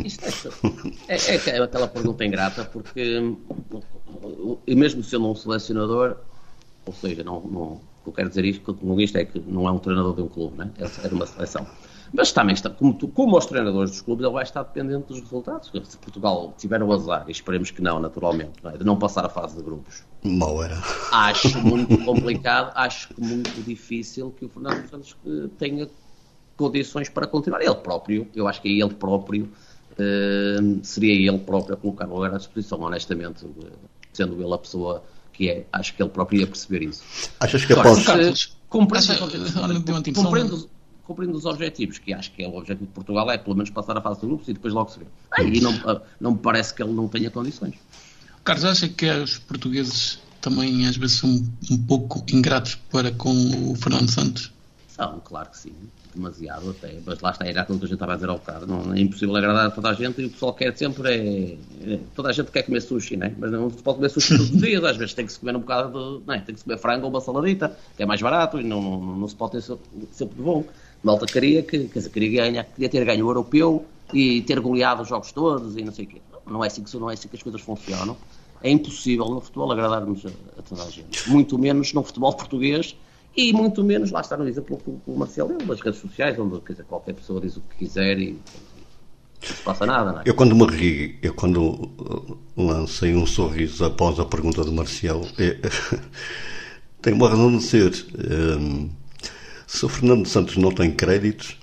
é, 1.09 1.17
é, 1.17 1.37
é, 1.37 1.57
é, 1.57 1.63
aquela 1.63 1.89
pergunta 1.89 2.25
ingrata, 2.25 2.65
porque 2.65 3.35
e 4.65 4.75
mesmo 4.77 5.03
sendo 5.03 5.29
um 5.29 5.35
selecionador, 5.35 6.17
ou 6.87 6.93
seja, 6.93 7.25
não, 7.25 7.41
não, 7.41 7.81
eu 8.07 8.13
quero 8.13 8.29
dizer 8.29 8.45
isto, 8.45 8.73
que 8.73 9.03
isto 9.03 9.19
é 9.19 9.25
que 9.25 9.41
não 9.41 9.67
é 9.67 9.73
um 9.73 9.79
treinador 9.79 10.15
de 10.15 10.23
um 10.23 10.29
clube, 10.29 10.57
né? 10.57 10.71
é 10.79 11.09
de 11.09 11.15
uma 11.15 11.27
seleção. 11.27 11.67
Mas 12.13 12.33
também 12.33 12.55
está, 12.55 12.71
como, 12.71 12.95
tu, 12.95 13.09
como 13.09 13.37
os 13.37 13.47
treinadores 13.47 13.91
dos 13.91 14.03
clubes, 14.03 14.25
ele 14.25 14.35
vai 14.35 14.45
estar 14.45 14.63
dependente 14.63 15.09
dos 15.09 15.21
resultados. 15.21 15.71
Se 15.85 15.97
Portugal 15.97 16.55
tiver 16.59 16.81
o 16.83 16.93
azar, 16.93 17.25
e 17.27 17.33
esperemos 17.33 17.73
que 17.73 17.83
não, 17.83 17.99
naturalmente, 17.99 18.63
não 18.63 18.71
é? 18.71 18.77
de 18.77 18.85
não 18.85 18.97
passar 18.97 19.25
a 19.25 19.29
fase 19.29 19.57
de 19.57 19.63
grupos. 19.63 20.05
Mal 20.23 20.63
era. 20.63 20.79
Acho 21.13 21.61
muito 21.61 21.97
complicado, 22.05 22.73
acho 22.77 23.09
que 23.09 23.21
muito 23.21 23.63
difícil 23.63 24.31
que 24.33 24.45
o 24.45 24.49
Fernando 24.49 24.89
Santos 24.89 25.17
eh, 25.27 25.49
tenha 25.59 25.89
condições 26.61 27.09
para 27.09 27.27
continuar. 27.27 27.63
Ele 27.63 27.75
próprio, 27.75 28.29
eu 28.35 28.47
acho 28.47 28.61
que 28.61 28.69
é 28.69 28.85
ele 28.85 28.95
próprio, 28.95 29.45
uh, 29.93 30.81
seria 30.83 31.13
ele 31.13 31.39
próprio 31.39 31.75
a 31.75 31.77
colocar 31.77 32.07
o 32.07 32.15
lugar 32.15 32.35
à 32.35 32.39
disposição, 32.39 32.81
honestamente, 32.83 33.47
sendo 34.13 34.43
ele 34.43 34.55
a 34.55 34.59
pessoa 34.59 35.03
que 35.33 35.49
é. 35.49 35.67
Acho 35.73 35.95
que 35.95 36.03
ele 36.03 36.11
próprio 36.11 36.41
ia 36.41 36.47
perceber 36.47 36.83
isso. 36.83 37.03
Achas 37.41 37.65
que 37.65 37.73
após... 37.73 38.05
Carlos, 38.05 38.61
Compreendo, 38.71 39.25
atenção. 39.25 40.25
compreendo, 40.25 40.71
compreendo 41.05 41.37
os 41.37 41.45
objetivos, 41.45 41.99
que 41.99 42.15
acho 42.15 42.31
que 42.31 42.45
é 42.45 42.47
o 42.47 42.55
objetivo 42.55 42.87
de 42.87 42.93
Portugal 42.93 43.29
é 43.29 43.37
pelo 43.37 43.57
menos 43.57 43.69
passar 43.69 43.99
a 43.99 44.01
fase 44.01 44.21
de 44.21 44.27
grupos 44.29 44.47
e 44.47 44.53
depois 44.53 44.73
logo 44.73 44.91
se 44.91 45.01
vê. 45.01 45.07
Aí 45.33 45.61
não, 45.61 45.73
não 46.21 46.31
me 46.33 46.39
parece 46.39 46.73
que 46.73 46.81
ele 46.81 46.93
não 46.93 47.09
tenha 47.09 47.33
condições. 47.33 47.75
Carlos, 48.45 48.65
acha 48.65 48.89
que 48.89 49.11
os 49.11 49.39
portugueses 49.39 50.21
também 50.41 50.87
às 50.87 50.97
vezes 50.97 51.19
são 51.19 51.29
um 51.69 51.79
pouco 51.85 52.25
ingratos 52.33 52.77
para 52.93 53.11
com 53.11 53.33
o 53.73 53.75
Fernando 53.75 54.09
Santos? 54.09 54.53
São, 54.87 55.21
claro 55.25 55.51
que 55.51 55.59
sim, 55.59 55.75
demasiado 56.15 56.71
até, 56.71 56.99
mas 57.05 57.21
lá 57.21 57.31
está, 57.31 57.47
era 57.47 57.63
aquilo 57.63 57.79
que 57.79 57.85
a 57.85 57.89
gente 57.89 57.95
estava 57.95 58.13
a 58.13 58.15
dizer 58.17 58.29
ao 58.29 58.39
bocado, 58.39 58.67
não 58.67 58.93
é 58.93 59.01
impossível 59.01 59.37
agradar 59.37 59.67
a 59.67 59.71
toda 59.71 59.91
a 59.91 59.95
gente 59.95 60.21
e 60.21 60.27
o 60.27 60.31
pessoal 60.31 60.53
quer 60.53 60.77
sempre 60.77 61.09
é, 61.09 61.93
é- 61.95 62.01
toda 62.15 62.31
a 62.31 62.33
gente 62.33 62.51
quer 62.51 62.63
comer 62.63 62.81
sushi, 62.81 63.17
né? 63.17 63.35
mas 63.39 63.51
não 63.53 63.71
se 63.71 63.83
pode 63.83 63.97
comer 63.97 64.09
sushi 64.09 64.37
todos 64.37 64.51
os 64.51 64.61
dias, 64.61 64.85
às 64.85 64.97
vezes 64.97 65.15
tem 65.15 65.27
que 65.27 65.33
se 65.33 65.39
comer 65.39 65.57
um 65.57 65.61
bocado 65.61 65.89
de, 65.89 66.27
não 66.27 66.35
é? 66.35 66.41
tem 66.41 66.55
que 66.55 66.61
se 66.61 66.65
comer 66.65 66.79
frango 66.79 67.05
ou 67.05 67.11
uma 67.11 67.21
saladita, 67.21 67.77
que 67.97 68.03
é 68.03 68.07
mais 68.07 68.21
barato 68.21 68.61
e 68.61 68.65
não, 68.65 68.81
não, 68.81 69.17
não 69.17 69.29
se 69.29 69.35
pode 69.35 69.53
ter 69.53 69.63
sempre, 69.63 69.87
sempre 70.13 70.37
de 70.37 70.43
bom. 70.43 70.65
Malta 71.03 71.27
queria, 71.27 71.63
que, 71.63 71.89
quer 71.89 71.99
dizer, 71.99 72.11
queria, 72.11 72.43
ganhar, 72.43 72.65
queria 72.65 72.89
ter 72.89 73.05
ganho 73.05 73.25
o 73.25 73.31
europeu 73.31 73.87
e 74.13 74.43
ter 74.43 74.61
goleado 74.61 75.03
os 75.03 75.09
jogos 75.09 75.33
todos 75.33 75.77
e 75.77 75.83
não 75.83 75.93
sei 75.93 76.05
o 76.05 76.09
quê. 76.09 76.21
Não, 76.31 76.55
não 76.55 76.65
é 76.65 76.67
assim 76.67 76.83
que, 76.83 76.97
não 76.97 77.11
é 77.11 77.15
assim 77.15 77.29
que 77.29 77.37
as 77.37 77.43
coisas 77.43 77.61
funcionam. 77.61 78.17
É 78.63 78.71
impossível 78.71 79.25
no 79.27 79.41
futebol 79.41 79.73
agradarmos 79.73 80.27
a, 80.27 80.29
a 80.59 80.63
toda 80.63 80.83
a 80.85 80.91
gente. 80.91 81.31
Muito 81.31 81.59
menos 81.59 81.93
no 81.95 82.03
futebol 82.03 82.35
português 82.35 82.95
e 83.37 83.53
muito 83.53 83.83
menos, 83.85 84.11
lá 84.11 84.21
está 84.21 84.37
no 84.37 84.47
exemplo 84.49 84.81
que 84.85 84.91
o- 85.11 85.17
Marcelo 85.17 85.49
deu, 85.49 85.67
das 85.67 85.81
redes 85.81 86.01
sociais, 86.01 86.39
onde 86.39 86.61
dizer, 86.61 86.85
qualquer 86.85 87.15
pessoa 87.15 87.41
diz 87.41 87.57
o 87.57 87.61
que 87.61 87.77
quiser 87.77 88.19
e 88.19 88.33
não 89.49 89.57
se 89.57 89.63
passa 89.63 89.87
nada, 89.87 90.13
não 90.13 90.21
é? 90.21 90.23
Eu 90.27 90.35
quando 90.35 90.55
me 90.55 90.67
ri, 90.67 91.19
eu 91.23 91.33
quando 91.35 91.63
uh, 91.63 92.39
lancei 92.57 93.15
um 93.15 93.27
sorriso 93.27 93.85
após 93.85 94.19
a 94.19 94.25
pergunta 94.25 94.65
do 94.65 94.73
Marcial, 94.73 95.23
é, 95.39 95.57
tem 97.01 97.15
uma 97.15 97.29
razão 97.29 97.57
de 97.57 97.63
ser. 97.63 97.93
Se 99.67 99.87
o 99.87 99.89
Fernando 99.89 100.27
Santos 100.27 100.57
não 100.57 100.73
tem 100.73 100.91
créditos, 100.91 101.57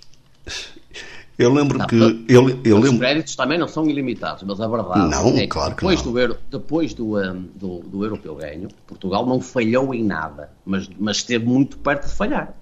eu 1.37 1.53
lembro 1.53 1.85
que. 1.87 1.95
Eu, 2.27 2.49
eu 2.63 2.77
Os 2.77 2.83
lembro, 2.83 2.99
créditos 2.99 3.35
também 3.35 3.57
não 3.57 3.67
são 3.67 3.87
ilimitados, 3.89 4.43
mas 4.43 4.59
a 4.59 4.67
verdade 4.67 5.09
Não, 5.09 5.29
é 5.37 5.41
que 5.41 5.47
claro 5.47 5.71
que 5.71 5.81
depois, 5.81 6.03
não. 6.03 6.11
Do, 6.11 6.19
euro, 6.19 6.37
depois 6.49 6.93
do, 6.93 7.17
um, 7.17 7.41
do, 7.55 7.79
do 7.79 8.03
europeu 8.03 8.35
ganho, 8.35 8.67
Portugal 8.87 9.25
não 9.25 9.39
falhou 9.39 9.93
em 9.93 10.03
nada, 10.03 10.51
mas, 10.65 10.89
mas 10.97 11.17
esteve 11.17 11.45
muito 11.45 11.77
perto 11.77 12.07
de 12.07 12.13
falhar. 12.13 12.53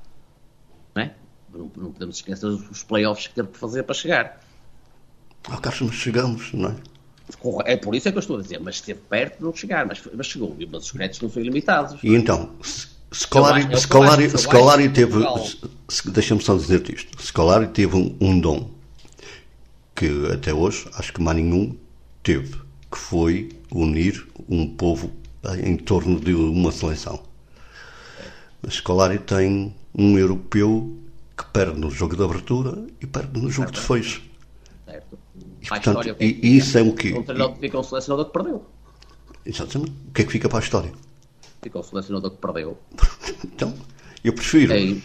Não, 0.93 1.01
é? 1.03 1.13
não, 1.53 1.71
não 1.77 1.91
podemos 1.91 2.17
esquecer 2.17 2.45
os 2.47 2.83
playoffs 2.83 3.27
que 3.27 3.35
teve 3.35 3.47
que 3.49 3.57
fazer 3.57 3.83
para 3.83 3.95
chegar. 3.95 4.41
Carlos, 5.61 5.81
mas 5.81 5.95
chegamos, 5.95 6.53
não 6.53 6.69
é? 6.69 6.75
É 7.65 7.77
por 7.77 7.95
isso 7.95 8.07
é 8.07 8.11
que 8.11 8.17
eu 8.17 8.19
estou 8.19 8.37
a 8.37 8.41
dizer, 8.41 8.59
mas 8.59 8.75
esteve 8.75 8.99
perto 8.99 9.37
de 9.39 9.43
não 9.43 9.53
chegar, 9.55 9.85
mas, 9.85 10.01
mas 10.13 10.27
chegou. 10.27 10.55
Mas 10.71 10.83
os 10.85 10.91
créditos 10.91 11.21
não 11.21 11.29
são 11.29 11.41
ilimitados. 11.41 11.97
E 12.03 12.13
então, 12.13 12.51
se- 12.61 12.87
Eu 12.87 12.94
Scolari, 13.15 13.67
eu 13.71 13.77
Scolari, 13.77 14.29
Scolari 14.37 14.89
que 14.89 14.95
teve. 14.95 15.25
Deixa-me 16.07 16.43
só 16.43 16.55
dizer-te 16.55 16.93
isto. 16.93 17.21
Scolari 17.21 17.67
teve 17.67 17.95
um, 17.95 18.15
um 18.19 18.39
dom 18.39 18.69
que 19.95 20.27
até 20.33 20.53
hoje 20.53 20.85
acho 20.95 21.13
que 21.13 21.21
mais 21.21 21.37
nenhum 21.37 21.77
teve, 22.21 22.55
que 22.91 22.97
foi 22.97 23.49
unir 23.71 24.27
um 24.49 24.67
povo 24.67 25.11
em 25.63 25.77
torno 25.77 26.19
de 26.19 26.33
uma 26.33 26.71
seleção. 26.71 27.23
Mas 28.61 28.75
Scolari 28.75 29.19
tem 29.19 29.73
um 29.97 30.17
europeu 30.17 30.93
que 31.37 31.45
perde 31.45 31.79
no 31.79 31.89
jogo 31.89 32.17
de 32.17 32.23
abertura 32.23 32.85
e 32.99 33.07
perde 33.07 33.39
no 33.39 33.49
jogo 33.49 33.71
de 33.71 33.79
fecho. 33.79 34.21
Certo? 34.85 35.17
E, 35.61 35.67
portanto, 35.67 36.01
que 36.01 36.09
é 36.09 36.13
que 36.13 36.25
e 36.25 36.57
isso 36.57 36.77
é 36.77 36.81
o 36.81 36.93
quê? 36.93 37.13
Um 37.13 37.23
treinador 37.23 37.55
fica 37.57 37.79
um 37.79 37.83
selecionador 37.83 38.25
que 38.25 38.33
perdeu. 38.33 38.65
Exatamente. 39.45 39.91
O 40.09 40.11
que 40.11 40.21
é 40.21 40.25
que 40.25 40.31
fica 40.31 40.49
para 40.49 40.59
a 40.59 40.61
história? 40.61 40.91
Fica 41.65 41.79
um 41.79 41.83
selecionador 41.83 42.29
que 42.29 42.37
perdeu. 42.37 42.77
Então, 43.43 43.73
eu 44.23 44.33
prefiro. 44.33 44.71
É. 44.73 44.95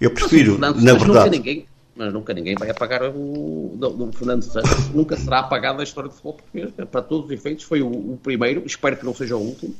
Eu 0.00 0.10
prefiro, 0.10 0.52
Fernando 0.52 0.80
na 0.80 0.92
verdade. 0.92 1.08
Nunca 1.08 1.30
ninguém, 1.30 1.66
mas 1.94 2.12
nunca 2.12 2.32
ninguém 2.32 2.54
vai 2.54 2.70
apagar 2.70 3.02
o 3.02 3.74
do, 3.76 3.90
do 3.90 4.12
Fernando 4.12 4.42
Santos. 4.42 4.88
nunca 4.94 5.16
será 5.16 5.40
apagado 5.40 5.78
da 5.78 5.84
história 5.84 6.08
do 6.08 6.14
futebol 6.14 6.34
português. 6.34 6.70
Para 6.90 7.02
todos 7.02 7.26
os 7.26 7.32
efeitos, 7.32 7.64
foi 7.64 7.82
o, 7.82 7.88
o 7.88 8.18
primeiro, 8.22 8.62
espero 8.64 8.96
que 8.96 9.04
não 9.04 9.14
seja 9.14 9.36
o 9.36 9.40
último, 9.40 9.74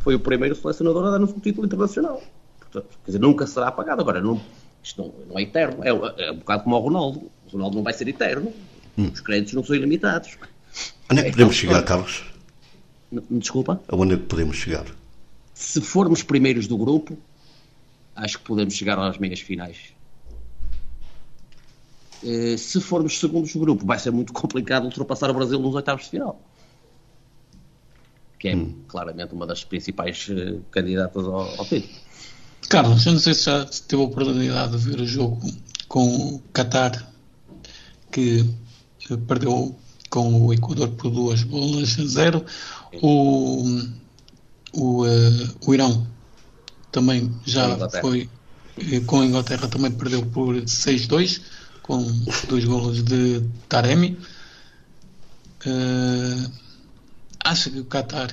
foi 0.00 0.14
o 0.14 0.20
primeiro 0.20 0.54
selecionador 0.54 1.06
a 1.06 1.10
dar-nos 1.10 1.30
um 1.32 1.40
título 1.40 1.66
internacional. 1.66 2.22
Portanto, 2.60 2.86
quer 3.04 3.06
dizer, 3.06 3.18
nunca 3.18 3.46
será 3.46 3.68
apagado. 3.68 4.00
Agora, 4.00 4.20
não, 4.20 4.40
isto 4.82 5.02
não, 5.02 5.14
não 5.30 5.38
é 5.38 5.42
eterno. 5.42 5.82
É, 5.82 5.88
é 6.28 6.30
um 6.32 6.36
bocado 6.36 6.62
como 6.64 6.76
o 6.76 6.80
Ronaldo. 6.80 7.30
O 7.46 7.50
Ronaldo 7.52 7.76
não 7.76 7.82
vai 7.82 7.92
ser 7.92 8.06
eterno. 8.06 8.52
Os 8.96 9.20
créditos 9.20 9.54
não 9.54 9.64
são 9.64 9.74
ilimitados. 9.74 10.36
Onde 11.10 11.20
é 11.20 11.24
que 11.24 11.28
É, 11.30 11.32
podemos 11.32 11.56
então, 11.56 11.72
chegar. 11.74 11.82
Carlos? 11.82 12.24
Desculpa. 13.30 13.80
Aonde 13.88 14.14
é 14.14 14.16
que 14.16 14.24
podemos 14.24 14.56
chegar? 14.56 14.84
Se 15.54 15.80
formos 15.80 16.22
primeiros 16.22 16.66
do 16.66 16.76
grupo, 16.76 17.16
acho 18.16 18.38
que 18.38 18.44
podemos 18.44 18.74
chegar 18.74 18.98
às 18.98 19.16
meias 19.18 19.40
finais. 19.40 19.94
Eh, 22.24 22.56
Se 22.56 22.80
formos 22.80 23.18
segundos 23.18 23.52
do 23.52 23.60
grupo, 23.60 23.86
vai 23.86 23.98
ser 23.98 24.10
muito 24.10 24.32
complicado 24.34 24.84
ultrapassar 24.84 25.30
o 25.30 25.34
Brasil 25.34 25.58
nos 25.60 25.74
oitavos 25.74 26.04
de 26.04 26.10
final. 26.10 26.40
Que 28.38 28.48
é 28.48 28.66
claramente 28.88 29.32
uma 29.32 29.46
das 29.46 29.64
principais 29.64 30.26
eh, 30.30 30.58
candidatas 30.70 31.24
ao, 31.24 31.40
ao 31.58 31.64
título. 31.64 31.94
Carlos, 32.68 33.06
eu 33.06 33.12
não 33.12 33.20
sei 33.20 33.34
se 33.34 33.44
já 33.44 33.64
teve 33.64 34.02
a 34.02 34.06
oportunidade 34.06 34.72
de 34.72 34.78
ver 34.78 35.00
o 35.00 35.06
jogo 35.06 35.40
com 35.86 36.34
o 36.34 36.42
Qatar, 36.52 37.10
que 38.10 38.44
eh, 39.10 39.16
perdeu 39.28 39.76
com 40.10 40.46
o 40.46 40.52
Equador 40.52 40.88
por 40.90 41.10
duas 41.10 41.42
bolas 41.42 41.98
a 41.98 42.06
zero. 42.06 42.44
O, 43.02 43.64
o, 44.76 45.06
eh, 45.06 45.48
o 45.66 45.74
Irão 45.74 46.06
também 46.92 47.30
já 47.46 47.76
foi 48.00 48.30
eh, 48.78 49.00
com 49.00 49.20
a 49.20 49.26
Inglaterra 49.26 49.68
também 49.68 49.90
perdeu 49.92 50.24
por 50.26 50.54
6-2 50.66 51.40
com 51.82 52.02
dois 52.48 52.64
golos 52.64 53.02
de 53.04 53.40
Taremi. 53.68 54.18
Eh, 55.66 56.50
acha 57.44 57.70
que 57.70 57.80
o 57.80 57.84
Qatar 57.84 58.30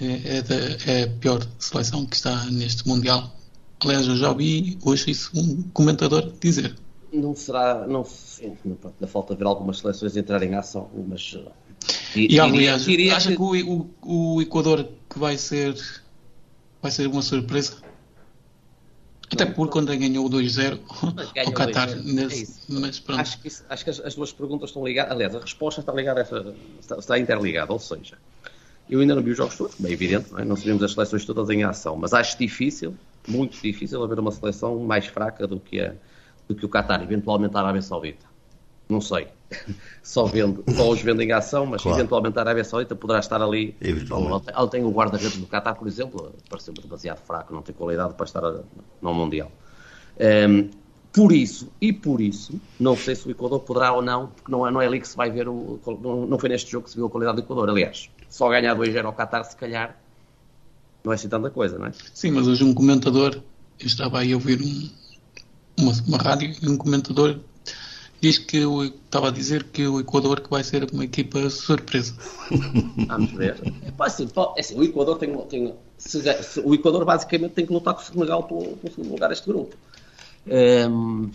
é, 0.00 0.38
é, 0.38 0.42
da- 0.42 0.92
é 0.92 1.04
a 1.04 1.08
pior 1.08 1.40
seleção 1.58 2.04
que 2.06 2.16
está 2.16 2.44
neste 2.46 2.86
Mundial? 2.86 3.32
Aliás, 3.80 4.06
eu 4.06 4.16
já 4.16 4.30
ouvi 4.30 4.78
hoje 4.82 5.10
isso 5.10 5.30
um 5.34 5.62
comentador 5.70 6.32
dizer. 6.40 6.74
Não 7.12 7.34
será, 7.34 7.86
não 7.86 8.04
sei, 8.04 8.56
ainda 8.64 9.06
falta 9.06 9.36
ver 9.36 9.44
algumas 9.46 9.78
seleções 9.78 10.16
entrarem 10.16 10.50
em 10.50 10.54
ação, 10.54 10.90
mas 11.08 11.36
E 12.14 12.28
diria- 12.28 12.42
aliás, 12.44 12.84
diria 12.84 13.16
acha 13.16 13.30
que, 13.34 13.40
o, 13.40 13.90
o, 14.02 14.34
o 14.36 14.42
Equador 14.42 14.88
que 15.10 15.18
vai 15.18 15.36
ser 15.36 15.74
vai 16.82 16.90
ser 16.90 17.06
uma 17.06 17.22
surpresa? 17.22 17.76
Até 19.32 19.46
porque 19.46 19.72
quando 19.72 19.86
ganhou 19.96 20.26
o 20.26 20.30
2-0 20.30 20.78
Mas 21.16 21.32
ganhou 21.32 21.48
ao 21.48 21.54
Qatar, 21.54 21.88
2-0, 21.88 22.50
é 22.68 22.72
mas 22.80 23.00
pronto. 23.00 23.20
Acho 23.20 23.40
que, 23.40 23.48
isso- 23.48 23.64
acho 23.68 23.82
que 23.84 23.90
as, 23.90 24.00
as 24.00 24.14
duas 24.14 24.32
perguntas 24.32 24.70
estão 24.70 24.84
ligadas. 24.86 25.12
Aliás, 25.12 25.34
a 25.34 25.40
resposta 25.40 25.80
está 25.80 25.92
ligada 25.92 26.20
a 26.20 26.22
essa, 26.22 26.54
está, 26.80 26.96
está 26.98 27.18
interligada. 27.18 27.72
Ou 27.72 27.78
seja, 27.78 28.16
eu 28.88 29.00
ainda 29.00 29.14
não 29.14 29.22
vi 29.22 29.30
os 29.32 29.36
jogos 29.36 29.56
todos, 29.56 29.74
como 29.74 29.88
é 29.88 29.92
evidente, 29.92 30.30
não, 30.30 30.38
é? 30.38 30.44
não 30.44 30.56
sabemos 30.56 30.82
as 30.82 30.92
seleções 30.92 31.24
todas 31.24 31.48
em 31.50 31.64
ação, 31.64 31.96
mas 31.96 32.12
acho 32.12 32.38
difícil, 32.38 32.94
muito 33.26 33.60
difícil, 33.60 34.02
haver 34.04 34.20
uma 34.20 34.30
seleção 34.30 34.78
mais 34.80 35.06
fraca 35.06 35.46
do 35.48 35.58
que, 35.58 35.80
a, 35.80 35.94
do 36.46 36.54
que 36.54 36.64
o 36.66 36.68
Qatar, 36.68 37.02
eventualmente 37.02 37.56
a 37.56 37.60
Arábia 37.60 37.82
Saudita. 37.82 38.26
Não 38.88 39.00
sei. 39.00 39.28
Só, 40.02 40.24
vendo, 40.26 40.64
só 40.74 40.90
os 40.90 41.00
vendo 41.00 41.22
em 41.22 41.32
ação, 41.32 41.64
mas 41.64 41.80
Claro. 41.82 41.98
eventualmente 41.98 42.36
a 42.38 42.42
Arábia 42.42 42.64
Saudita 42.64 42.94
poderá 42.96 43.20
estar 43.20 43.40
ali. 43.40 43.76
Ele 43.80 44.68
tem 44.70 44.84
o 44.84 44.90
guarda-redes 44.90 45.38
do 45.38 45.46
Qatar, 45.46 45.76
por 45.76 45.86
exemplo, 45.86 46.34
pareceu-me 46.50 46.80
demasiado 46.80 47.18
fraco, 47.24 47.54
não 47.54 47.62
tem 47.62 47.74
qualidade 47.74 48.14
para 48.14 48.24
estar 48.24 48.42
no 49.00 49.14
Mundial. 49.14 49.50
Um, 50.20 50.68
por 51.12 51.32
isso, 51.32 51.70
e 51.80 51.92
por 51.92 52.20
isso, 52.20 52.60
não 52.78 52.96
sei 52.96 53.14
se 53.14 53.28
o 53.28 53.30
Equador 53.30 53.60
poderá 53.60 53.92
ou 53.92 54.02
não, 54.02 54.26
porque 54.26 54.50
não 54.50 54.66
é, 54.66 54.70
não 54.70 54.82
é 54.82 54.86
ali 54.86 55.00
que 55.00 55.06
se 55.06 55.16
vai 55.16 55.30
ver, 55.30 55.48
o, 55.48 55.78
não, 56.02 56.26
não 56.26 56.38
foi 56.38 56.48
neste 56.48 56.70
jogo 56.72 56.84
que 56.84 56.90
se 56.90 56.96
viu 56.96 57.06
a 57.06 57.10
qualidade 57.10 57.36
do 57.36 57.44
Equador. 57.44 57.70
Aliás, 57.70 58.10
só 58.28 58.48
ganhar 58.48 58.76
2-0 58.76 59.04
ao 59.04 59.12
Qatar, 59.12 59.44
se 59.44 59.56
calhar, 59.56 59.96
não 61.04 61.12
é 61.12 61.14
assim 61.14 61.28
tanta 61.28 61.48
coisa, 61.50 61.78
não 61.78 61.86
é? 61.86 61.92
Sim, 62.12 62.32
mas 62.32 62.48
hoje 62.48 62.64
um 62.64 62.74
comentador, 62.74 63.36
eu 63.78 63.86
estava 63.86 64.18
aí 64.18 64.32
a 64.32 64.34
ouvir 64.34 64.60
um, 64.60 64.90
uma, 65.80 65.92
uma 66.08 66.18
rádio 66.18 66.52
e 66.60 66.68
um 66.68 66.76
comentador 66.76 67.38
diz 68.24 68.38
que 68.38 68.64
o, 68.64 68.82
estava 68.84 69.28
a 69.28 69.30
dizer 69.30 69.64
que 69.64 69.86
o 69.86 70.00
Equador 70.00 70.40
que 70.40 70.48
vai 70.48 70.64
ser 70.64 70.88
uma 70.92 71.04
equipa 71.04 71.50
surpresa. 71.50 72.14
Vamos 73.06 73.32
ver. 73.32 73.60
É 73.82 73.92
assim, 74.58 74.78
o 74.78 74.82
Equador 74.82 75.18
tem, 75.18 75.36
tem 75.46 75.74
se- 75.98 76.42
se- 76.42 76.60
o 76.60 76.74
Equador 76.74 77.04
basicamente 77.04 77.52
tem 77.52 77.66
que 77.66 77.72
lutar 77.72 77.92
com 77.94 78.00
o 78.00 78.04
Senegal 78.04 78.42
pelo, 78.44 78.76
pelo 78.78 78.94
segundo 78.94 79.12
lugar 79.12 79.28
deste 79.28 79.46
grupo. 79.46 79.76
Ehm, 80.46 81.30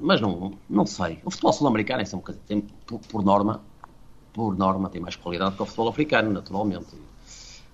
mas 0.00 0.20
não, 0.20 0.52
não 0.68 0.86
sei. 0.86 1.18
O 1.24 1.30
futebol 1.30 1.52
sul-americano 1.52 2.02
é 2.02 2.06
um 2.06 2.18
bocadinho- 2.18 2.44
tem, 2.46 2.60
por, 2.86 2.98
por 3.00 3.22
norma, 3.22 3.60
por 4.32 4.56
norma, 4.56 4.88
tem 4.88 5.00
mais 5.00 5.16
qualidade 5.16 5.56
que 5.56 5.62
o 5.62 5.66
futebol 5.66 5.88
africano, 5.88 6.32
naturalmente. 6.32 6.86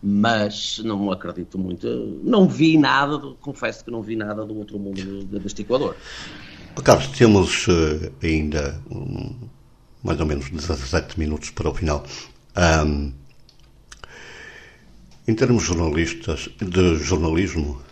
Mas 0.03 0.79
não 0.85 1.11
acredito 1.11 1.57
muito. 1.59 1.87
Não 2.23 2.49
vi 2.49 2.77
nada, 2.77 3.19
confesso 3.41 3.85
que 3.85 3.91
não 3.91 4.03
vi 4.03 4.15
nada 4.17 4.45
do 4.45 4.57
outro 4.59 4.79
mundo 4.79 5.25
de- 5.25 5.39
deste 5.39 5.63
Equador. 5.63 5.97
Carlos, 6.85 7.09
temos 7.09 7.67
eh, 7.69 8.13
ainda 8.27 8.81
um- 8.91 9.35
mais 10.03 10.21
ou 10.21 10.27
menos 10.27 10.49
17 10.51 11.19
minutos 11.19 11.51
para 11.51 11.69
o 11.71 11.75
final. 11.75 12.05
Um, 12.57 13.13
em 15.27 15.35
termos 15.35 15.65
jornalistas, 15.65 16.49
de 16.61 16.97
jornalismo, 16.97 17.83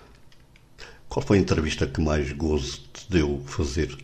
qual 1.09 1.24
foi 1.26 1.39
a 1.39 1.41
entrevista 1.41 1.87
que 1.87 2.01
mais 2.01 2.30
gozo 2.32 2.80
te 2.93 3.11
deu 3.11 3.43
fazer? 3.47 3.97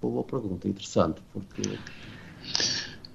Boa 0.00 0.24
pergunta, 0.24 0.68
interessante, 0.68 1.20
porque. 1.32 1.62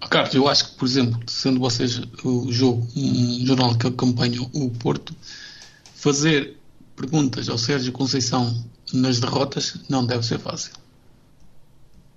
Carlos, 0.10 0.36
eu 0.36 0.47
acho 0.47 0.72
que, 0.72 0.78
por 0.78 0.86
exemplo, 0.86 1.20
sendo 1.28 1.60
vocês 1.60 1.99
o 2.24 2.51
jogo, 2.51 2.88
um 2.95 3.45
jornal 3.45 3.76
que 3.78 3.88
acompanha 3.88 4.41
o 4.54 4.70
Porto, 4.70 5.16
fazer 5.95 6.58
perguntas 6.96 7.50
ao 7.50 7.58
Sérgio 7.58 7.91
Conceição 7.91 8.64
nas 8.94 9.20
derrotas 9.20 9.80
não 9.89 10.06
deve 10.06 10.24
ser 10.26 10.39
fácil. 10.39 10.74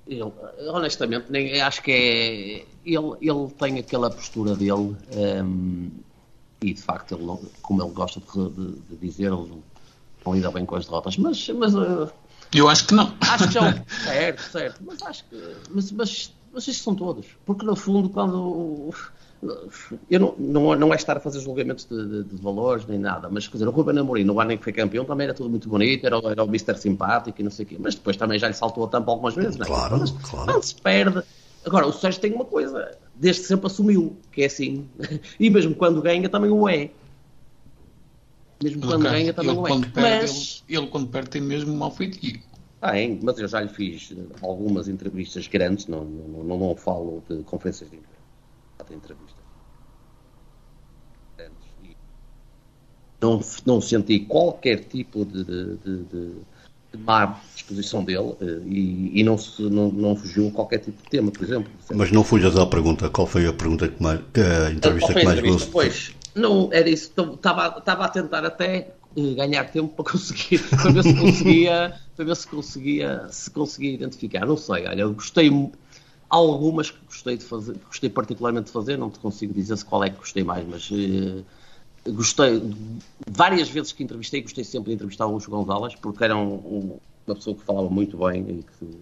Ele, 0.06 0.32
honestamente, 0.68 1.26
nem, 1.30 1.60
acho 1.60 1.82
que 1.82 1.90
é. 1.90 2.64
Ele, 2.84 3.16
ele 3.20 3.50
tem 3.58 3.78
aquela 3.78 4.08
postura 4.08 4.54
dele 4.54 4.72
um, 4.72 4.96
ehm, 5.10 5.88
e 6.62 6.72
de 6.72 6.80
facto, 6.80 7.14
ele, 7.14 7.50
como 7.60 7.82
ele 7.82 7.92
gosta 7.92 8.20
de, 8.20 8.50
de, 8.50 8.72
de 8.72 8.96
dizer, 8.96 9.24
ele 9.24 9.36
não, 9.36 9.62
não, 10.24 10.34
lida 10.34 10.50
bem 10.50 10.64
com 10.64 10.76
as 10.76 10.86
derrotas, 10.86 11.16
mas. 11.16 11.48
mas 11.48 11.74
uh, 11.74 12.08
eu 12.54 12.68
acho 12.68 12.86
que 12.86 12.94
não. 12.94 13.12
Acho 13.20 13.48
que 13.48 13.54
já. 13.54 13.84
certo, 14.04 14.42
certo. 14.52 14.80
Mas 14.84 15.02
acho 15.02 15.24
que. 15.24 15.56
Mas, 15.70 15.90
mas, 15.90 16.32
mas 16.52 16.68
estes 16.68 16.84
são 16.84 16.94
todos. 16.94 17.26
Porque 17.44 17.66
no 17.66 17.74
fundo, 17.74 18.08
quando. 18.08 18.94
Eu 20.10 20.20
não, 20.20 20.34
não, 20.38 20.74
não 20.76 20.92
é 20.92 20.96
estar 20.96 21.16
a 21.16 21.20
fazer 21.20 21.40
julgamentos 21.40 21.84
de, 21.84 22.08
de, 22.08 22.24
de, 22.24 22.42
valores 22.42 22.86
nem 22.86 22.98
nada, 22.98 23.28
mas 23.30 23.46
quer 23.46 23.54
dizer, 23.54 23.68
o 23.68 23.70
Ruben 23.70 23.98
Amorim 23.98 24.24
no 24.24 24.40
ano 24.40 24.52
em 24.52 24.58
que 24.58 24.64
foi 24.64 24.72
campeão 24.72 25.04
também 25.04 25.24
era 25.24 25.34
tudo 25.34 25.48
muito 25.50 25.68
bonito, 25.68 26.06
era, 26.06 26.16
era 26.16 26.44
o 26.44 26.48
Mister 26.48 26.76
simpático 26.76 27.40
e 27.40 27.44
não 27.44 27.50
sei 27.50 27.64
o 27.64 27.68
quê, 27.68 27.76
mas 27.78 27.94
depois 27.94 28.16
também 28.16 28.38
já 28.38 28.48
lhe 28.48 28.54
saltou 28.54 28.84
a 28.84 28.88
tampa 28.88 29.10
algumas 29.10 29.34
vezes, 29.34 29.56
não 29.56 29.64
é? 29.64 29.68
Claro, 29.68 29.98
mas, 29.98 30.10
claro. 30.10 30.52
Quando 30.52 30.62
se 30.62 30.74
perde. 30.80 31.22
Agora, 31.64 31.86
o 31.86 31.92
Sérgio 31.92 32.20
tem 32.20 32.32
uma 32.32 32.44
coisa, 32.44 32.96
desde 33.14 33.42
que 33.42 33.48
sempre 33.48 33.66
assumiu, 33.66 34.16
que 34.30 34.42
é 34.42 34.46
assim, 34.46 34.88
e 35.38 35.50
mesmo 35.50 35.74
quando 35.74 36.00
ganha 36.00 36.28
também 36.28 36.50
o 36.50 36.68
é. 36.68 36.90
Mesmo 38.62 38.86
quando 38.86 39.02
ganha 39.02 39.32
também 39.34 39.56
o 39.56 39.66
é. 39.66 39.70
Mas... 39.94 40.64
Ele, 40.68 40.78
ele, 40.78 40.86
quando 40.88 41.08
perde 41.08 41.30
tem 41.30 41.42
mesmo 41.42 41.72
um 41.72 41.76
mau 41.76 41.90
feitio. 41.90 42.40
Ah, 42.80 42.98
hein? 42.98 43.18
mas 43.22 43.38
eu 43.38 43.48
já 43.48 43.60
lhe 43.60 43.68
fiz 43.68 44.12
algumas 44.42 44.86
entrevistas 44.86 45.48
grandes, 45.48 45.86
não, 45.86 46.04
não, 46.04 46.44
não, 46.44 46.58
não 46.58 46.76
falo 46.76 47.22
de 47.28 47.42
conferências 47.42 47.90
de 47.90 47.98
entrevistas. 48.94 49.44
Não, 53.20 53.40
não 53.64 53.80
senti 53.80 54.20
qualquer 54.20 54.84
tipo 54.84 55.24
de, 55.24 55.42
de, 55.42 55.76
de, 55.76 56.04
de 56.04 56.98
má 56.98 57.40
disposição 57.54 58.04
dele 58.04 58.34
eh, 58.40 58.60
e, 58.66 59.20
e 59.20 59.24
não, 59.24 59.38
se, 59.38 59.62
não, 59.62 59.90
não 59.90 60.14
fugiu 60.14 60.50
qualquer 60.50 60.78
tipo 60.78 61.02
de 61.02 61.08
tema, 61.08 61.30
por 61.30 61.42
exemplo. 61.42 61.72
Mas 61.94 62.12
não 62.12 62.22
fujas 62.22 62.56
à 62.56 62.66
pergunta. 62.66 63.08
Qual 63.08 63.26
foi 63.26 63.46
a 63.46 63.52
pergunta 63.52 63.88
que 63.88 64.02
mais, 64.02 64.20
a 64.20 64.70
entrevista 64.70 65.14
que 65.14 65.24
mais 65.24 65.40
gostou? 65.40 65.72
Pois, 65.72 66.14
não 66.34 66.68
era 66.72 66.88
isso. 66.88 67.12
Estava, 67.34 67.78
estava 67.78 68.04
a 68.04 68.08
tentar 68.08 68.44
até 68.44 68.94
eh, 69.16 69.34
ganhar 69.34 69.64
tempo 69.70 69.88
para 69.94 70.12
conseguir, 70.12 70.58
para 70.68 70.92
ver 70.92 71.02
se 71.02 71.14
conseguia, 71.14 71.94
para 72.14 72.24
ver 72.24 72.36
se 72.36 72.46
conseguia, 72.46 73.26
se 73.30 73.50
conseguia 73.50 73.94
identificar. 73.94 74.46
Não 74.46 74.56
sei, 74.56 74.86
olha, 74.86 75.00
eu 75.00 75.14
gostei 75.14 75.50
algumas 76.28 76.90
que 76.90 76.98
gostei 77.06 77.36
de 77.36 77.44
fazer, 77.44 77.76
gostei 77.86 78.10
particularmente 78.10 78.66
de 78.66 78.72
fazer, 78.72 78.96
não 78.96 79.10
te 79.10 79.18
consigo 79.18 79.54
dizer 79.54 79.76
se 79.76 79.84
qual 79.84 80.04
é 80.04 80.10
que 80.10 80.16
gostei 80.16 80.42
mais, 80.42 80.66
mas 80.66 80.90
uh, 80.90 81.44
gostei 82.12 82.62
várias 83.30 83.68
vezes 83.68 83.92
que 83.92 84.02
entrevistei, 84.02 84.42
gostei 84.42 84.64
sempre 84.64 84.90
de 84.90 84.94
entrevistar 84.94 85.26
o 85.26 85.32
Lúcio 85.32 85.50
Gonzalez, 85.50 85.94
porque 85.94 86.24
era 86.24 86.36
um, 86.36 86.54
um, 86.54 86.98
uma 87.26 87.36
pessoa 87.36 87.56
que 87.56 87.64
falava 87.64 87.88
muito 87.88 88.16
bem 88.16 88.42
e 88.42 88.64
que 88.78 88.98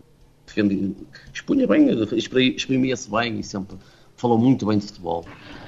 defendia, 0.47 0.93
expunha 1.33 1.67
bem, 1.67 1.89
exprimia-se 2.17 3.11
bem 3.11 3.41
e 3.41 3.43
sempre 3.43 3.77
falou 4.17 4.39
muito 4.39 4.67
bem 4.67 4.79
de 4.79 4.87
futebol. 4.87 5.25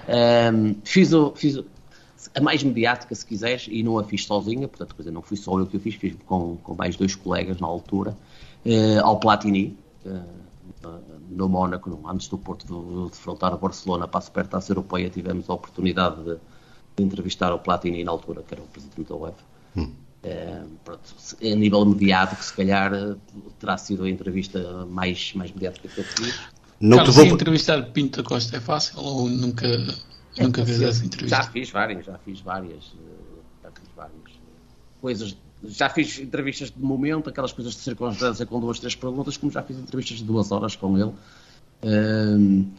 Um, 0.08 0.76
fiz, 0.84 1.12
o, 1.12 1.32
fiz 1.34 1.62
a 2.34 2.40
mais 2.40 2.62
mediática, 2.62 3.14
se 3.14 3.24
quiseres, 3.24 3.66
e 3.70 3.82
não 3.82 3.98
a 3.98 4.04
fiz 4.04 4.24
sozinha, 4.24 4.68
portanto, 4.68 4.94
coisa, 4.94 5.10
não 5.10 5.22
fui 5.22 5.36
só 5.36 5.58
eu 5.58 5.66
que 5.66 5.76
eu 5.76 5.80
fiz, 5.80 5.94
fiz 5.94 6.14
com, 6.26 6.56
com 6.56 6.74
mais 6.74 6.96
dois 6.96 7.14
colegas 7.14 7.58
na 7.60 7.66
altura, 7.66 8.16
uh, 8.64 9.00
ao 9.02 9.18
Platini, 9.18 9.76
uh, 10.04 10.45
no 11.28 11.48
Mónaco, 11.48 12.00
antes 12.08 12.28
do 12.28 12.38
Porto 12.38 12.66
de, 12.66 13.10
defrontar 13.10 13.52
a 13.52 13.56
Barcelona 13.56 14.08
para 14.08 14.18
a 14.18 14.22
Supertaça 14.22 14.72
Europeia, 14.72 15.10
tivemos 15.10 15.48
a 15.48 15.54
oportunidade 15.54 16.22
de, 16.22 16.36
de, 16.96 17.02
entrevistar 17.02 17.52
o 17.52 17.58
Platini 17.58 18.04
na 18.04 18.10
altura, 18.10 18.42
que 18.42 18.54
era 18.54 18.62
o 18.62 18.66
presidente 18.66 19.08
da 19.08 19.14
UEFA. 19.14 19.44
Hum. 19.76 19.92
Pronto, 20.84 21.02
a 21.40 21.54
nível 21.54 21.84
mediático, 21.84 22.42
se 22.42 22.52
calhar 22.52 22.90
terá 23.60 23.78
sido 23.78 24.04
a 24.04 24.10
entrevista 24.10 24.84
mais, 24.86 25.32
mais 25.34 25.52
mediática 25.52 25.88
que 25.88 26.00
eu 26.00 26.04
fiz. 26.04 26.40
Não 26.80 26.96
Carlos, 26.98 27.14
vou... 27.14 27.24
entrevistar 27.26 27.80
Pinto 27.92 28.22
da 28.22 28.28
Costa 28.28 28.56
é 28.56 28.60
fácil 28.60 28.98
ou 28.98 29.28
nunca 29.28 29.66
é, 30.36 30.44
Nunca 30.44 30.64
fiz 30.64 30.82
essa 30.82 31.04
entrevista. 31.04 31.36
Já 31.36 31.50
fiz 31.50 31.70
várias, 31.70 32.04
já 32.04 32.18
fiz 32.18 32.40
várias. 32.40 32.94
Eh, 32.94 33.62
já 33.62 33.70
fiz 33.70 33.88
várias 33.96 34.32
coisas. 35.00 35.36
Já 35.64 35.88
fiz 35.88 36.18
entrevistas 36.18 36.70
de 36.70 36.80
momento, 36.82 37.28
aquelas 37.28 37.52
coisas 37.52 37.74
de 37.74 37.80
circunstância 37.80 38.44
com 38.44 38.60
duas, 38.60 38.78
três 38.78 38.94
perguntas, 38.94 39.36
como 39.36 39.50
já 39.50 39.62
fiz 39.62 39.78
entrevistas 39.78 40.18
de 40.18 40.24
duas 40.24 40.52
horas 40.52 40.76
com 40.76 40.96
ele. 40.98 41.12
Um, 41.82 42.70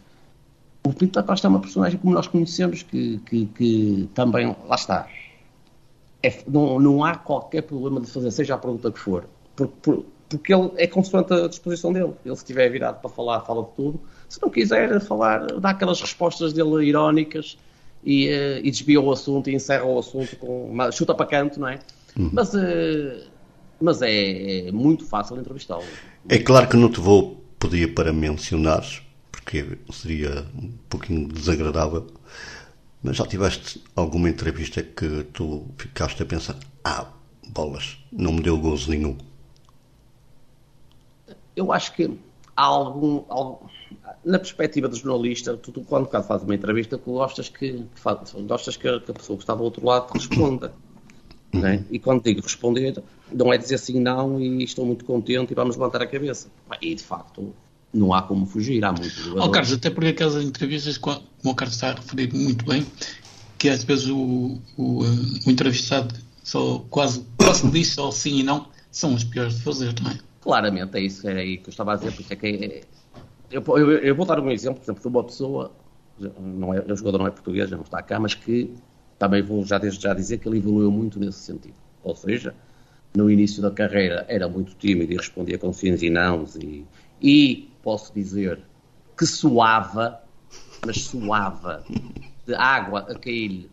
o 0.84 0.94
Pinto 0.94 1.20
da 1.20 1.24
Costa 1.24 1.48
é 1.48 1.50
uma 1.50 1.60
personagem 1.60 2.00
como 2.00 2.14
nós 2.14 2.28
conhecemos 2.28 2.84
que, 2.84 3.18
que, 3.26 3.46
que 3.48 4.10
também, 4.14 4.56
lá 4.68 4.76
está, 4.76 5.08
é, 6.24 6.44
não, 6.48 6.80
não 6.80 7.04
há 7.04 7.16
qualquer 7.16 7.64
problema 7.64 8.00
de 8.00 8.08
fazer, 8.08 8.32
seja 8.32 8.56
a 8.56 8.58
pergunta 8.58 8.92
que 8.92 9.00
for, 9.00 9.26
porque, 9.56 10.04
porque 10.30 10.54
ele 10.54 10.72
é 10.78 10.88
consoante 10.88 11.34
a 11.34 11.48
disposição 11.48 11.92
dele. 11.92 12.14
Ele, 12.26 12.36
se 12.36 12.42
estiver 12.42 12.70
virado 12.70 13.02
para 13.02 13.10
falar, 13.10 13.42
fala 13.42 13.64
de 13.64 13.72
tudo 13.72 14.00
se 14.28 14.42
não 14.42 14.50
quiser 14.50 15.00
falar, 15.00 15.46
dá 15.60 15.70
aquelas 15.70 16.02
respostas 16.02 16.54
dele 16.54 16.86
irónicas 16.86 17.58
e, 18.04 18.28
uh, 18.28 18.60
e 18.60 18.70
desvia 18.70 19.00
o 19.00 19.12
assunto 19.12 19.50
e 19.50 19.56
encerra 19.56 19.86
o 19.86 19.98
assunto 19.98 20.36
com 20.38 20.70
uma 20.70 20.92
chuta 20.92 21.14
para 21.14 21.26
canto, 21.26 21.60
não 21.60 21.68
é? 21.68 21.80
Uhum. 22.16 22.30
Mas, 22.34 22.54
uh, 22.54 23.30
mas 23.80 24.02
é, 24.02 24.68
é, 24.68 24.72
muito 24.72 25.06
fácil 25.06 25.38
entrevistá-lo. 25.38 25.84
É 26.30 26.38
claro 26.40 26.68
que 26.68 26.78
não 26.78 26.92
te 26.92 27.00
vou 27.00 27.44
pedir 27.60 27.94
para 27.94 28.14
mencionares, 28.14 29.02
porque 29.32 29.78
seria 29.92 30.46
um 30.56 30.72
pouquinho 30.90 31.28
desagradável, 31.28 32.08
mas 33.04 33.18
já 33.18 33.26
tiveste 33.26 33.84
alguma 33.96 34.30
entrevista 34.30 34.82
que 34.82 35.24
tu 35.34 35.66
ficaste 35.78 36.22
a 36.22 36.26
pensar: 36.26 36.58
ah, 36.84 37.08
bolas, 37.50 37.98
não 38.12 38.34
me 38.34 38.42
deu 38.42 38.58
gozo 38.58 38.90
nenhum? 38.90 39.18
Eu 41.56 41.72
acho 41.72 41.94
que 41.94 42.18
há 42.56 42.64
algum, 42.64 43.24
algum 43.30 43.68
na 44.24 44.38
perspectiva 44.40 44.88
do 44.88 44.96
jornalista, 44.96 45.56
tu, 45.56 45.72
tu 45.72 45.82
quando 45.82 46.08
fazes 46.08 46.44
uma 46.44 46.56
entrevista, 46.56 46.98
tu 46.98 47.12
gostas 47.12 47.50
que, 47.50 47.84
que 47.84 48.00
faz, 48.00 48.34
gostas 48.34 48.76
que, 48.76 49.00
que, 49.00 49.12
a 49.12 49.14
pessoa 49.14 49.38
que 49.38 49.44
está 49.44 49.56
do 49.56 49.64
outro 49.64 49.86
lado 49.86 50.12
responda. 50.12 50.74
Uhum. 51.58 51.64
Né? 51.64 51.84
E 51.92 52.00
quando 52.00 52.24
digo 52.24 52.42
responder, 52.42 53.02
não 53.32 53.52
é 53.52 53.58
dizer 53.58 53.76
assim 53.76 54.00
não 54.00 54.40
e 54.40 54.64
estou 54.64 54.86
muito 54.86 55.06
contente 55.06 55.52
e 55.52 55.56
vamos 55.56 55.76
levantar 55.76 56.02
a 56.02 56.08
cabeça. 56.08 56.48
E 56.82 56.96
de 56.96 57.04
facto, 57.04 57.54
não 57.94 58.14
há 58.14 58.22
como 58.22 58.46
fugir, 58.46 58.84
há 58.84 58.92
muito. 58.92 59.38
Oh, 59.38 59.50
Carlos, 59.50 59.74
até 59.74 59.90
porque 59.90 60.10
aquelas 60.10 60.44
entrevistas, 60.44 60.98
como 60.98 61.22
o 61.44 61.56
Carlos 61.56 61.76
está 61.76 61.92
a 61.92 61.96
referir 61.96 62.34
muito 62.34 62.66
bem, 62.66 62.86
que 63.58 63.70
às 63.70 63.84
vezes 63.84 64.08
o, 64.08 64.60
o, 64.78 65.04
o 65.46 65.50
entrevistado 65.52 66.14
só 66.44 66.80
quase, 66.90 67.26
quase 67.38 67.70
diz 67.70 67.94
só 67.94 68.12
sim 68.12 68.40
e 68.40 68.44
não, 68.44 68.68
são 68.92 69.16
as 69.16 69.24
piores 69.24 69.56
de 69.56 69.64
fazer, 69.64 69.94
não 70.02 70.12
é? 70.12 70.18
Claramente, 70.42 70.98
é 70.98 71.02
isso 71.02 71.28
é 71.28 71.34
aí 71.34 71.58
que 71.58 71.68
eu 71.68 71.72
estava 71.72 71.94
a 71.94 71.96
dizer, 71.98 72.14
porque 72.14 72.34
é 72.34 72.36
que 72.36 72.48
é, 72.48 72.82
eu, 73.52 73.64
eu, 73.78 73.92
eu, 73.92 74.16
vou 74.16 74.26
dar 74.26 74.40
um 74.40 74.50
exemplo, 74.50 74.80
por 74.80 74.86
exemplo, 74.86 75.02
de 75.02 75.08
uma 75.08 75.24
pessoa, 75.24 75.72
não 76.40 76.74
é, 76.74 76.80
o 76.80 76.96
jogador 76.96 77.18
não 77.18 77.28
é 77.28 77.32
português, 77.32 77.70
não 77.70 77.82
está 77.82 78.02
cá, 78.02 78.20
mas 78.20 78.34
que 78.34 78.74
também 79.18 79.42
vou 79.42 79.66
já 79.66 79.78
desde 79.78 80.02
já 80.02 80.14
dizer 80.14 80.38
que 80.38 80.48
ele 80.48 80.58
evoluiu 80.58 80.92
muito 80.92 81.20
nesse 81.20 81.40
sentido. 81.40 81.76
Ou 82.04 82.16
seja, 82.16 82.54
no 83.16 83.30
início 83.30 83.62
da 83.62 83.72
carreira 83.72 84.26
era 84.28 84.48
muito 84.48 84.76
tímido 84.76 85.12
e 85.14 85.18
respondia 85.18 85.58
com 85.58 85.74
sims 85.74 86.02
e 86.02 86.10
nãos 86.10 86.56
e, 86.56 86.86
e 87.22 87.70
posso 87.82 88.14
dizer 88.14 88.60
que 89.18 89.26
suava, 89.26 90.22
mas 90.86 91.02
suava 91.02 91.84
de 92.46 92.54
água 92.54 93.08
a 93.10 93.18
cair 93.18 93.70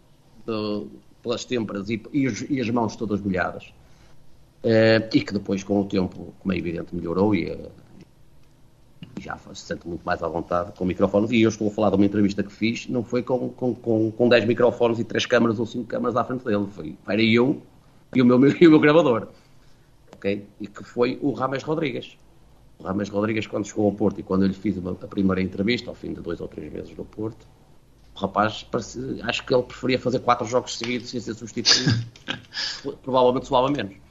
pelas 1.22 1.44
têmporas 1.44 1.88
e, 1.90 2.02
e, 2.12 2.60
as 2.60 2.70
mãos 2.70 2.96
todas 2.96 3.20
molhadas. 3.20 3.72
Uh, 4.62 5.04
e 5.12 5.20
que 5.20 5.32
depois, 5.34 5.62
com 5.62 5.78
o 5.78 5.84
tempo, 5.84 6.32
como 6.38 6.54
é 6.54 6.56
evidente, 6.56 6.94
melhorou 6.94 7.34
e 7.34 7.50
já 9.20 9.36
se 9.38 9.54
sente 9.54 9.86
muito 9.86 10.02
mais 10.04 10.22
à 10.22 10.28
vontade 10.28 10.72
com 10.76 10.84
microfones. 10.84 11.30
E 11.30 11.42
eu 11.42 11.48
estou 11.48 11.68
a 11.68 11.70
falar 11.70 11.90
de 11.90 11.96
uma 11.96 12.06
entrevista 12.06 12.42
que 12.42 12.52
fiz, 12.52 12.88
não 12.88 13.02
foi 13.02 13.22
com, 13.22 13.48
com, 13.50 13.74
com, 13.74 14.10
com 14.10 14.28
10 14.28 14.44
microfones 14.46 14.98
e 14.98 15.04
3 15.04 15.26
câmaras 15.26 15.58
ou 15.58 15.66
5 15.66 15.84
câmaras 15.86 16.16
à 16.16 16.24
frente 16.24 16.44
dele, 16.44 16.66
foi, 16.70 16.96
era 17.06 17.22
eu 17.22 17.62
e 18.14 18.22
o 18.22 18.24
meu, 18.24 18.38
e 18.60 18.66
o 18.66 18.70
meu 18.70 18.80
gravador. 18.80 19.28
ok 20.14 20.46
E 20.60 20.66
que 20.66 20.84
foi 20.84 21.18
o 21.22 21.32
Rames 21.32 21.62
Rodrigues. 21.62 22.16
O 22.78 22.84
Rames 22.84 23.08
Rodrigues, 23.08 23.46
quando 23.46 23.66
chegou 23.66 23.86
ao 23.86 23.92
Porto 23.92 24.20
e 24.20 24.22
quando 24.22 24.42
eu 24.42 24.48
lhe 24.48 24.54
fiz 24.54 24.76
uma, 24.76 24.92
a 24.92 25.06
primeira 25.06 25.40
entrevista, 25.40 25.90
ao 25.90 25.94
fim 25.94 26.12
de 26.12 26.20
dois 26.20 26.40
ou 26.40 26.48
três 26.48 26.72
meses 26.72 26.96
no 26.96 27.04
Porto, 27.04 27.46
o 28.14 28.18
rapaz, 28.18 28.62
parecia, 28.62 29.24
acho 29.24 29.44
que 29.44 29.54
ele 29.54 29.62
preferia 29.64 29.98
fazer 29.98 30.20
quatro 30.20 30.46
jogos 30.46 30.78
seguidos 30.78 31.10
sem 31.10 31.20
ser 31.20 31.34
substituído. 31.34 32.04
Provavelmente 33.02 33.46
soava 33.46 33.70
menos. 33.70 34.03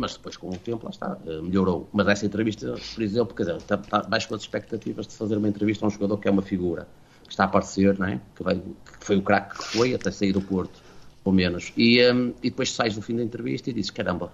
Mas 0.00 0.14
depois 0.14 0.34
com 0.36 0.48
o 0.48 0.56
tempo, 0.56 0.84
lá 0.84 0.90
está, 0.90 1.18
eh, 1.26 1.42
melhorou. 1.42 1.86
Mas 1.92 2.08
essa 2.08 2.24
entrevista, 2.24 2.74
por 2.94 3.02
exemplo, 3.02 3.36
quer 3.36 3.42
dizer, 3.42 3.56
está, 3.58 3.74
está 3.74 4.00
baixo 4.00 4.28
com 4.28 4.34
as 4.34 4.40
expectativas 4.40 5.06
de 5.06 5.14
fazer 5.14 5.36
uma 5.36 5.46
entrevista 5.46 5.84
a 5.84 5.88
um 5.88 5.90
jogador 5.90 6.16
que 6.16 6.26
é 6.26 6.30
uma 6.30 6.40
figura, 6.40 6.88
que 7.24 7.30
está 7.30 7.44
a 7.44 7.46
aparecer, 7.46 7.98
não 7.98 8.06
é? 8.06 8.20
que, 8.34 8.42
que 8.42 9.04
foi 9.04 9.16
o 9.16 9.22
craque 9.22 9.58
que 9.58 9.64
foi, 9.64 9.94
até 9.94 10.10
sair 10.10 10.32
do 10.32 10.40
Porto, 10.40 10.80
ou 11.22 11.32
menos. 11.32 11.70
E, 11.76 12.02
um, 12.10 12.32
e 12.42 12.48
depois 12.48 12.72
sais 12.72 12.94
do 12.94 13.02
fim 13.02 13.14
da 13.14 13.22
entrevista 13.22 13.68
e 13.68 13.74
dizes, 13.74 13.90
caramba, 13.90 14.32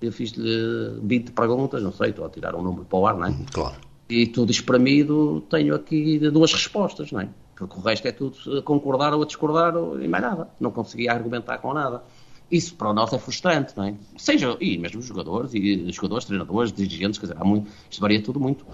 eu 0.00 0.12
fiz-lhe 0.12 1.00
20 1.02 1.32
perguntas, 1.32 1.82
não 1.82 1.92
sei, 1.92 2.10
estou 2.10 2.24
a 2.24 2.30
tirar 2.30 2.54
um 2.54 2.62
número 2.62 2.84
para 2.84 2.98
o 2.98 3.06
ar, 3.06 3.16
não 3.16 3.26
é? 3.26 3.34
Claro. 3.52 3.76
E 4.08 4.28
tudo 4.28 4.52
espremido, 4.52 5.40
tenho 5.50 5.74
aqui 5.74 6.20
duas 6.30 6.52
respostas, 6.52 7.10
não 7.10 7.20
é? 7.20 7.28
Porque 7.56 7.76
o 7.76 7.82
resto 7.82 8.06
é 8.06 8.12
tudo 8.12 8.62
concordar 8.62 9.12
ou 9.12 9.22
a 9.22 9.26
discordar 9.26 9.76
ou, 9.76 10.00
e 10.00 10.06
mais 10.06 10.22
nada. 10.22 10.48
Não 10.58 10.70
conseguia 10.70 11.12
argumentar 11.12 11.58
com 11.58 11.74
nada. 11.74 12.02
Isso 12.50 12.74
para 12.74 12.92
nós 12.92 13.12
é 13.12 13.18
frustrante, 13.18 13.74
não 13.76 13.84
é? 13.84 13.94
Seja, 14.18 14.56
e 14.60 14.76
mesmo 14.76 15.00
jogadores, 15.00 15.54
e 15.54 15.90
jogadores, 15.92 16.24
treinadores, 16.24 16.72
dirigentes, 16.72 17.18
quer 17.18 17.26
dizer, 17.26 17.40
há 17.40 17.44
muito, 17.44 17.70
isto 17.88 18.00
varia 18.00 18.20
tudo 18.20 18.40
muito. 18.40 18.66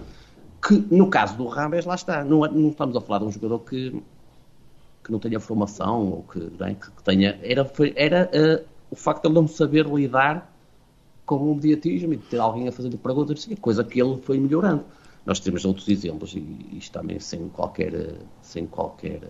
Que 0.66 0.74
no 0.90 1.10
caso 1.10 1.36
do 1.36 1.46
Rames, 1.46 1.84
lá 1.84 1.94
está, 1.94 2.24
não, 2.24 2.40
não 2.40 2.70
estamos 2.70 2.96
a 2.96 3.00
falar 3.00 3.18
de 3.18 3.24
um 3.26 3.32
jogador 3.32 3.58
que, 3.60 4.02
que 5.04 5.12
não 5.12 5.18
tenha 5.18 5.38
formação 5.38 6.06
ou 6.10 6.22
que, 6.22 6.38
é? 6.60 6.74
que, 6.74 6.90
que 6.90 7.02
tenha. 7.04 7.38
Era, 7.42 7.70
era 7.94 8.30
uh, 8.32 8.66
o 8.90 8.96
facto 8.96 9.22
de 9.22 9.28
ele 9.28 9.34
não 9.34 9.46
saber 9.46 9.86
lidar 9.86 10.50
com 11.26 11.36
o 11.36 11.54
mediatismo 11.54 12.14
e 12.14 12.16
de 12.16 12.22
ter 12.24 12.38
alguém 12.38 12.68
a 12.68 12.72
fazer 12.72 12.96
perguntas, 12.96 13.40
assim, 13.40 13.56
coisa 13.56 13.84
que 13.84 14.00
ele 14.00 14.16
foi 14.22 14.38
melhorando. 14.38 14.84
Nós 15.26 15.40
temos 15.40 15.64
outros 15.64 15.88
exemplos, 15.88 16.34
e 16.34 16.78
isto 16.78 16.92
também 16.92 17.18
sem 17.18 17.48
qualquer, 17.48 18.14
sem 18.40 18.64
qualquer 18.64 19.20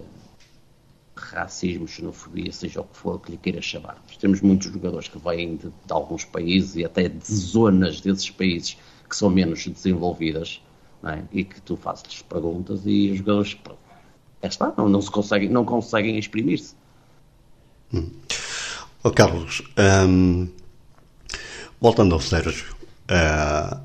racismo, 1.16 1.88
xenofobia, 1.88 2.52
seja 2.52 2.80
o 2.80 2.84
que 2.84 2.96
for 2.96 3.18
que 3.20 3.32
lhe 3.32 3.38
queira 3.38 3.62
chamar. 3.62 3.96
Temos 4.20 4.40
muitos 4.40 4.70
jogadores 4.70 5.08
que 5.08 5.18
vêm 5.18 5.56
de, 5.56 5.68
de, 5.68 5.92
alguns 5.92 6.24
países 6.24 6.76
e 6.76 6.84
até 6.84 7.08
de 7.08 7.34
zonas 7.34 8.00
desses 8.00 8.30
países 8.30 8.76
que 9.08 9.16
são 9.16 9.30
menos 9.30 9.66
desenvolvidas 9.66 10.60
é? 11.04 11.22
e 11.32 11.44
que 11.44 11.60
tu 11.62 11.76
fazes 11.76 12.22
perguntas 12.22 12.82
e 12.84 13.10
os 13.10 13.18
jogadores 13.18 13.56
é 14.42 14.48
está, 14.48 14.72
não, 14.76 14.88
não, 14.88 15.00
se 15.00 15.10
conseguem, 15.10 15.48
não 15.48 15.64
conseguem 15.64 16.18
exprimir-se. 16.18 16.74
Hum. 17.92 18.10
Oh, 19.02 19.10
Carlos, 19.10 19.62
hum, 20.08 20.48
voltando 21.80 22.14
ao 22.14 22.20
Sérgio, 22.20 22.74
uh, 23.10 23.80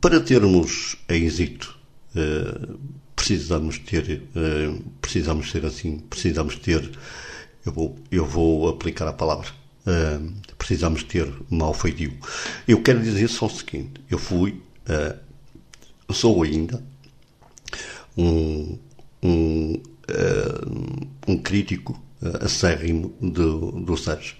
para 0.00 0.20
termos 0.20 0.96
êxito, 1.08 1.78
uh, 2.14 2.78
precisamos 3.20 3.78
ter, 3.78 4.22
uh, 4.34 4.82
precisamos 5.02 5.50
ser 5.50 5.66
assim, 5.66 5.98
precisamos 5.98 6.56
ter, 6.56 6.90
eu 7.66 7.70
vou, 7.70 7.98
eu 8.10 8.24
vou 8.24 8.66
aplicar 8.66 9.06
a 9.06 9.12
palavra, 9.12 9.46
uh, 9.86 10.32
precisamos 10.56 11.02
ter 11.02 11.30
mau 11.50 11.74
feitio. 11.74 12.14
Eu 12.66 12.82
quero 12.82 12.98
dizer 12.98 13.28
só 13.28 13.44
o 13.44 13.50
seguinte, 13.50 14.00
eu 14.08 14.18
fui, 14.18 14.62
uh, 14.88 16.14
sou 16.14 16.42
ainda 16.42 16.82
um, 18.16 18.78
um, 19.22 19.82
um 21.28 21.36
crítico 21.36 22.02
acérrimo 22.40 23.14
do, 23.20 23.70
do 23.70 23.96
Sérgio. 23.98 24.36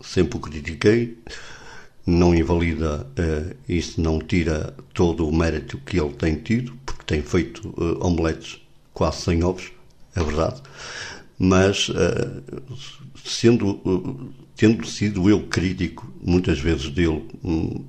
sempre 0.00 0.38
o 0.38 0.40
critiquei, 0.40 1.18
não 2.04 2.34
invalida, 2.34 3.06
isso 3.68 4.00
não 4.00 4.18
tira 4.18 4.74
todo 4.92 5.28
o 5.28 5.34
mérito 5.34 5.78
que 5.78 6.00
ele 6.00 6.12
tem 6.14 6.34
tido, 6.34 6.76
porque 7.04 7.14
tem 7.14 7.22
feito 7.22 7.68
uh, 7.76 8.04
omeletes 8.04 8.60
quase 8.92 9.22
sem 9.22 9.44
ovos, 9.44 9.70
é 10.16 10.22
verdade, 10.22 10.62
mas 11.38 11.88
uh, 11.90 12.42
sendo, 13.24 14.32
tendo 14.56 14.86
sido 14.86 15.28
eu 15.28 15.42
crítico 15.46 16.10
muitas 16.22 16.58
vezes 16.58 16.90
dele, 16.90 17.28
um, 17.44 17.84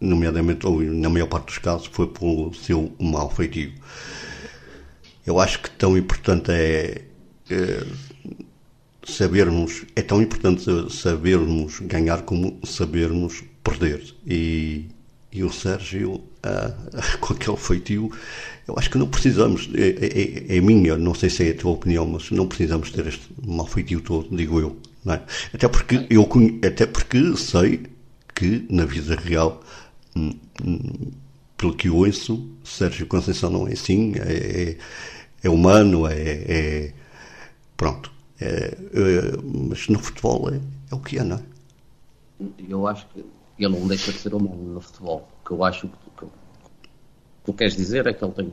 nomeadamente, 0.00 0.66
ou 0.66 0.80
na 0.80 1.08
maior 1.08 1.26
parte 1.26 1.46
dos 1.46 1.58
casos, 1.58 1.88
foi 1.90 2.06
pelo 2.08 2.52
seu 2.54 2.92
mau 2.98 3.30
feitio. 3.30 3.72
Eu 5.26 5.38
acho 5.38 5.60
que 5.60 5.70
tão 5.70 5.96
importante 5.96 6.50
é, 6.50 7.04
é 7.50 7.86
sabermos, 9.04 9.84
é 9.94 10.02
tão 10.02 10.22
importante 10.22 10.64
sabermos 10.92 11.78
ganhar 11.80 12.22
como 12.22 12.58
sabermos 12.64 13.44
perder. 13.62 14.14
E, 14.26 14.86
e 15.32 15.44
o 15.44 15.52
Sérgio, 15.52 16.22
ah, 16.42 16.72
com 17.20 17.32
aquele 17.32 17.56
feitio, 17.56 18.10
eu 18.66 18.78
acho 18.78 18.90
que 18.90 18.98
não 18.98 19.06
precisamos, 19.06 19.68
é, 19.74 20.54
é, 20.54 20.56
é, 20.56 20.60
minha, 20.60 20.96
não 20.96 21.14
sei 21.14 21.30
se 21.30 21.48
é 21.48 21.50
a 21.52 21.56
tua 21.56 21.72
opinião, 21.72 22.06
mas 22.06 22.30
não 22.30 22.46
precisamos 22.46 22.90
ter 22.90 23.06
este 23.06 23.28
mau 23.44 23.66
feitio 23.66 24.00
todo, 24.00 24.34
digo 24.34 24.60
eu. 24.60 24.76
É? 25.06 25.20
Até, 25.54 25.66
porque 25.66 26.06
eu, 26.10 26.28
até 26.66 26.86
porque 26.86 27.36
sei 27.36 27.86
que 28.34 28.66
na 28.68 28.84
vida 28.84 29.16
real, 29.16 29.62
hum, 30.14 30.34
hum, 30.62 31.10
pelo 31.56 31.74
que 31.74 31.88
ouço, 31.88 32.48
Sérgio 32.64 33.06
Conceição 33.06 33.50
não 33.50 33.66
é 33.66 33.72
assim, 33.72 34.12
é, 34.16 34.72
é, 34.72 34.78
é 35.42 35.50
humano, 35.50 36.06
é, 36.06 36.14
é 36.14 36.92
pronto. 37.76 38.12
É, 38.40 38.46
é, 38.46 38.76
mas 39.68 39.88
no 39.88 39.98
futebol 39.98 40.50
é, 40.50 40.60
é 40.90 40.94
o 40.94 40.98
que 40.98 41.18
é, 41.18 41.24
não 41.24 41.36
é? 41.36 41.42
Eu 42.68 42.86
acho 42.86 43.06
que 43.08 43.24
ele 43.64 43.78
não 43.78 43.86
deixa 43.86 44.12
de 44.12 44.18
ser 44.18 44.34
humano 44.34 44.74
no 44.74 44.80
futebol. 44.80 45.28
O 45.42 45.48
que 45.48 45.52
eu 45.52 45.64
acho 45.64 45.88
que, 45.88 45.94
que, 46.18 46.26
que 46.26 46.90
tu 47.44 47.52
queres 47.52 47.76
dizer 47.76 48.06
é 48.06 48.12
que 48.12 48.24
ele 48.24 48.32
tem, 48.32 48.50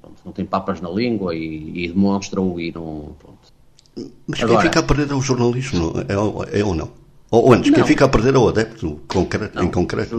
pronto, 0.00 0.16
não 0.24 0.32
tem 0.32 0.44
papas 0.44 0.80
na 0.80 0.90
língua 0.90 1.34
e, 1.34 1.84
e 1.84 1.88
demonstra-o 1.88 2.60
e 2.60 2.72
não. 2.72 3.14
Pronto. 3.18 3.56
Mas 4.26 4.42
Agora, 4.42 4.60
quem 4.60 4.68
fica 4.68 4.80
a 4.80 4.82
perder 4.82 5.10
é 5.10 5.14
o 5.14 5.20
jornalismo, 5.20 5.92
é, 6.08 6.60
é 6.60 6.64
ou 6.64 6.74
não? 6.74 6.90
Ou 7.30 7.52
antes, 7.52 7.70
não. 7.70 7.76
quem 7.76 7.86
fica 7.86 8.04
a 8.04 8.08
perder 8.08 8.34
é 8.34 8.38
o 8.38 8.48
adepto 8.48 9.00
concreto, 9.08 9.56
não, 9.56 9.64
em 9.64 9.70
concreto. 9.70 10.16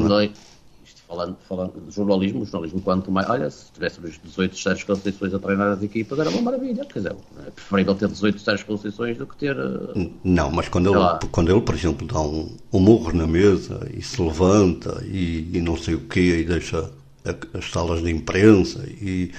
Falando, 1.07 1.37
falando 1.47 1.81
de 1.87 1.95
jornalismo, 1.95 2.45
jornalismo 2.45 2.81
quanto 2.81 3.11
mais. 3.11 3.29
Olha, 3.29 3.49
se 3.49 3.71
tivéssemos 3.71 4.19
18 4.23 4.57
Sérgio 4.57 4.85
Conceições 4.85 5.33
a 5.33 5.39
treinar 5.39 5.71
as 5.71 5.81
equipas, 5.81 6.19
era 6.19 6.29
uma 6.29 6.41
maravilha. 6.41 6.85
Quer 6.85 6.99
dizer, 6.99 7.15
é 7.45 7.49
preferível 7.49 7.95
ter 7.95 8.09
18 8.09 8.41
Sérgio 8.41 8.65
Conceições 8.65 9.17
do 9.17 9.25
que 9.25 9.37
ter. 9.37 9.57
Uh, 9.57 10.11
não, 10.23 10.51
mas 10.51 10.67
quando 10.67 10.93
ele, 10.93 11.19
quando 11.31 11.51
ele, 11.51 11.61
por 11.61 11.73
exemplo, 11.73 12.05
dá 12.05 12.19
um, 12.19 12.55
um 12.73 12.79
murro 12.79 13.13
na 13.13 13.25
mesa 13.25 13.89
e 13.95 14.01
se 14.01 14.21
levanta 14.21 15.01
e, 15.05 15.49
e 15.53 15.61
não 15.61 15.77
sei 15.77 15.95
o 15.95 16.01
quê 16.01 16.39
e 16.39 16.43
deixa 16.43 16.91
a, 17.25 17.57
as 17.57 17.71
salas 17.71 18.03
de 18.03 18.11
imprensa 18.11 18.83
e. 18.87 19.31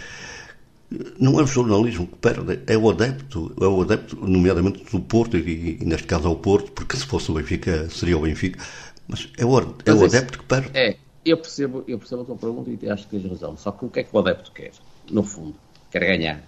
Não 1.21 1.39
é 1.39 1.43
o 1.43 1.47
jornalismo 1.47 2.07
que 2.07 2.17
perde, 2.17 2.61
é 2.67 2.75
o 2.75 2.89
adepto, 2.89 3.53
é 3.61 3.67
o 3.67 3.83
adepto, 3.83 4.17
nomeadamente 4.27 4.83
do 4.91 4.99
Porto, 5.01 5.37
e, 5.37 5.77
e 5.79 5.85
neste 5.85 6.07
caso 6.07 6.29
é 6.29 6.31
o 6.31 6.37
Porto, 6.37 6.73
porque 6.73 6.97
se 6.97 7.05
fosse 7.05 7.31
o 7.31 7.35
Benfica 7.35 7.91
seria 7.91 8.17
o 8.17 8.23
Benfica, 8.23 8.59
mas 9.07 9.29
é 9.37 9.45
o, 9.45 9.59
é 9.85 9.93
o 9.93 10.05
adepto 10.07 10.39
que 10.39 10.47
perde. 10.47 10.71
É, 10.73 10.97
eu 11.31 11.37
percebo, 11.37 11.85
eu 11.87 11.99
percebo 11.99 12.23
a 12.23 12.25
tua 12.25 12.37
pergunta 12.37 12.71
e 12.71 12.91
acho 12.91 13.05
que 13.09 13.19
tens 13.19 13.31
razão. 13.31 13.57
Só 13.57 13.73
que 13.73 13.85
o 13.85 13.89
que 13.89 14.01
é 14.01 14.05
que 14.05 14.15
o 14.15 14.19
adepto 14.19 14.53
quer? 14.53 14.73
No 15.11 15.23
fundo, 15.23 15.55
quer 15.91 16.01
ganhar. 16.01 16.43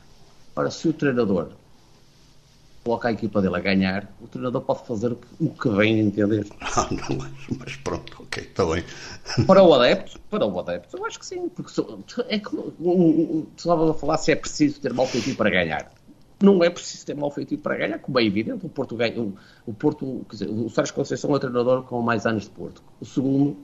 Ora, 0.55 0.71
se 0.71 0.89
o 0.89 0.93
treinador 0.93 1.53
coloca 2.85 3.09
a 3.09 3.13
equipa 3.13 3.43
dele 3.43 3.57
a 3.57 3.61
ganhar, 3.61 4.13
o 4.21 4.27
treinador 4.27 4.63
pode 4.63 4.87
fazer 4.87 5.13
o 5.13 5.51
que 5.51 5.69
bem 5.71 6.01
entender. 6.01 6.47
Ah, 6.61 6.89
não, 6.91 7.19
mas, 7.59 7.77
pronto, 7.77 8.23
ok, 8.23 8.43
está 8.43 8.65
bem. 8.65 8.85
Para 9.47 9.63
o 9.63 9.75
adepto, 9.75 10.19
para 10.31 10.47
o 10.47 10.59
adepto, 10.61 10.97
eu 10.97 11.05
acho 11.05 11.19
que 11.19 11.27
sim, 11.27 11.49
porque 11.49 11.73
é 12.29 12.39
que 12.39 12.51
tu 12.51 13.47
estavas 13.57 13.91
a 13.91 13.95
falar 13.95 14.17
se 14.19 14.33
é 14.33 14.37
preciso 14.37 14.81
ter 14.81 14.93
mal 14.93 15.07
feitiço 15.07 15.37
para 15.37 15.51
ganhar. 15.51 15.93
Não 16.41 16.63
é 16.65 16.71
preciso 16.71 17.05
ter 17.05 17.15
mal 17.15 17.31
feitiço 17.31 17.63
para 17.63 17.77
ganhar, 17.77 17.99
como 17.99 18.19
é 18.19 18.25
evidente, 18.25 18.65
o 18.65 18.69
Porto 18.69 18.97
ganha, 18.97 19.21
o, 19.21 19.37
o 19.67 19.75
Porto, 19.75 20.25
quer 20.31 20.37
dizer, 20.37 20.49
o 20.49 20.71
Sérgio 20.71 20.95
Conceição 20.95 21.31
é 21.33 21.35
o 21.35 21.39
treinador 21.39 21.83
com 21.83 22.01
mais 22.01 22.25
anos 22.25 22.45
de 22.45 22.51
Porto. 22.51 22.83
O 23.01 23.05
segundo 23.05 23.57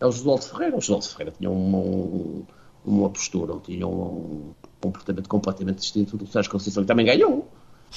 é 0.00 0.06
o 0.06 0.10
Josualdo 0.10 0.44
Ferreira. 0.44 0.76
O 0.76 0.80
Josualdo 0.80 1.06
Ferreira 1.06 1.32
tinha 1.36 1.50
uma, 1.50 2.44
uma 2.84 3.10
postura, 3.10 3.54
tinha 3.64 3.86
um 3.86 4.52
comportamento 4.80 5.28
completamente 5.28 5.78
distinto 5.78 6.16
do 6.16 6.26
Sérgio 6.26 6.50
Conceição, 6.50 6.82
que 6.82 6.88
também 6.88 7.06
ganhou. 7.06 7.46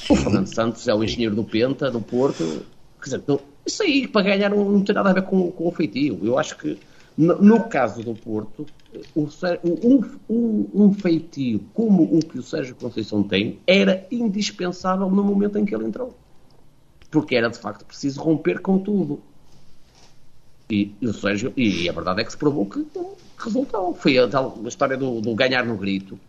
O 0.10 0.16
Fernando 0.16 0.48
Santos 0.48 0.88
é 0.88 0.94
o 0.94 1.04
engenheiro 1.04 1.36
do 1.36 1.44
Penta, 1.44 1.90
do 1.90 2.02
Porto. 2.02 2.66
Quer 3.02 3.18
dizer, 3.18 3.40
isso 3.66 3.84
aí, 3.84 4.08
para 4.08 4.24
ganhar, 4.24 4.50
não, 4.50 4.70
não 4.70 4.82
tem 4.82 4.94
nada 4.94 5.12
a 5.12 5.14
ver 5.14 5.24
com, 5.24 5.52
com 5.52 5.68
o 5.68 5.72
feitio. 5.72 6.20
Eu 6.24 6.38
acho 6.38 6.58
que, 6.58 6.78
no, 7.18 7.42
no 7.42 7.64
caso 7.66 8.02
do 8.04 8.14
Porto, 8.14 8.66
o, 9.16 9.28
um, 9.64 10.02
um, 10.30 10.70
um, 10.74 10.94
feitio 10.94 11.64
como 11.74 12.04
o 12.04 12.20
que 12.20 12.40
o 12.40 12.44
Sérgio 12.44 12.76
Conceição 12.76 13.24
tem 13.24 13.60
era 13.66 14.06
indispensável 14.12 15.10
no 15.10 15.24
momento 15.24 15.58
em 15.58 15.66
que 15.66 15.74
ele 15.74 15.86
entrou. 15.86 16.16
Porque 17.10 17.36
era, 17.36 17.50
de 17.50 17.60
facto, 17.60 17.86
preciso 17.86 18.22
romper 18.22 18.60
com 18.60 18.80
tudo. 18.80 19.22
E, 20.70 20.94
e, 21.02 21.08
o 21.08 21.14
Sérgio, 21.14 21.54
e 21.58 21.90
a 21.90 21.92
verdade 21.92 22.22
é 22.22 22.24
que 22.24 22.32
se 22.32 22.38
provou 22.38 22.66
que 22.66 22.86
resultou. 23.38 23.96
Foi 23.96 24.18
a, 24.18 24.28
tal, 24.28 24.60
a 24.64 24.68
história 24.68 24.98
do, 24.98 25.22
do, 25.22 25.36
ganhar 25.36 25.66
no 25.66 25.76
grito. 25.78 26.20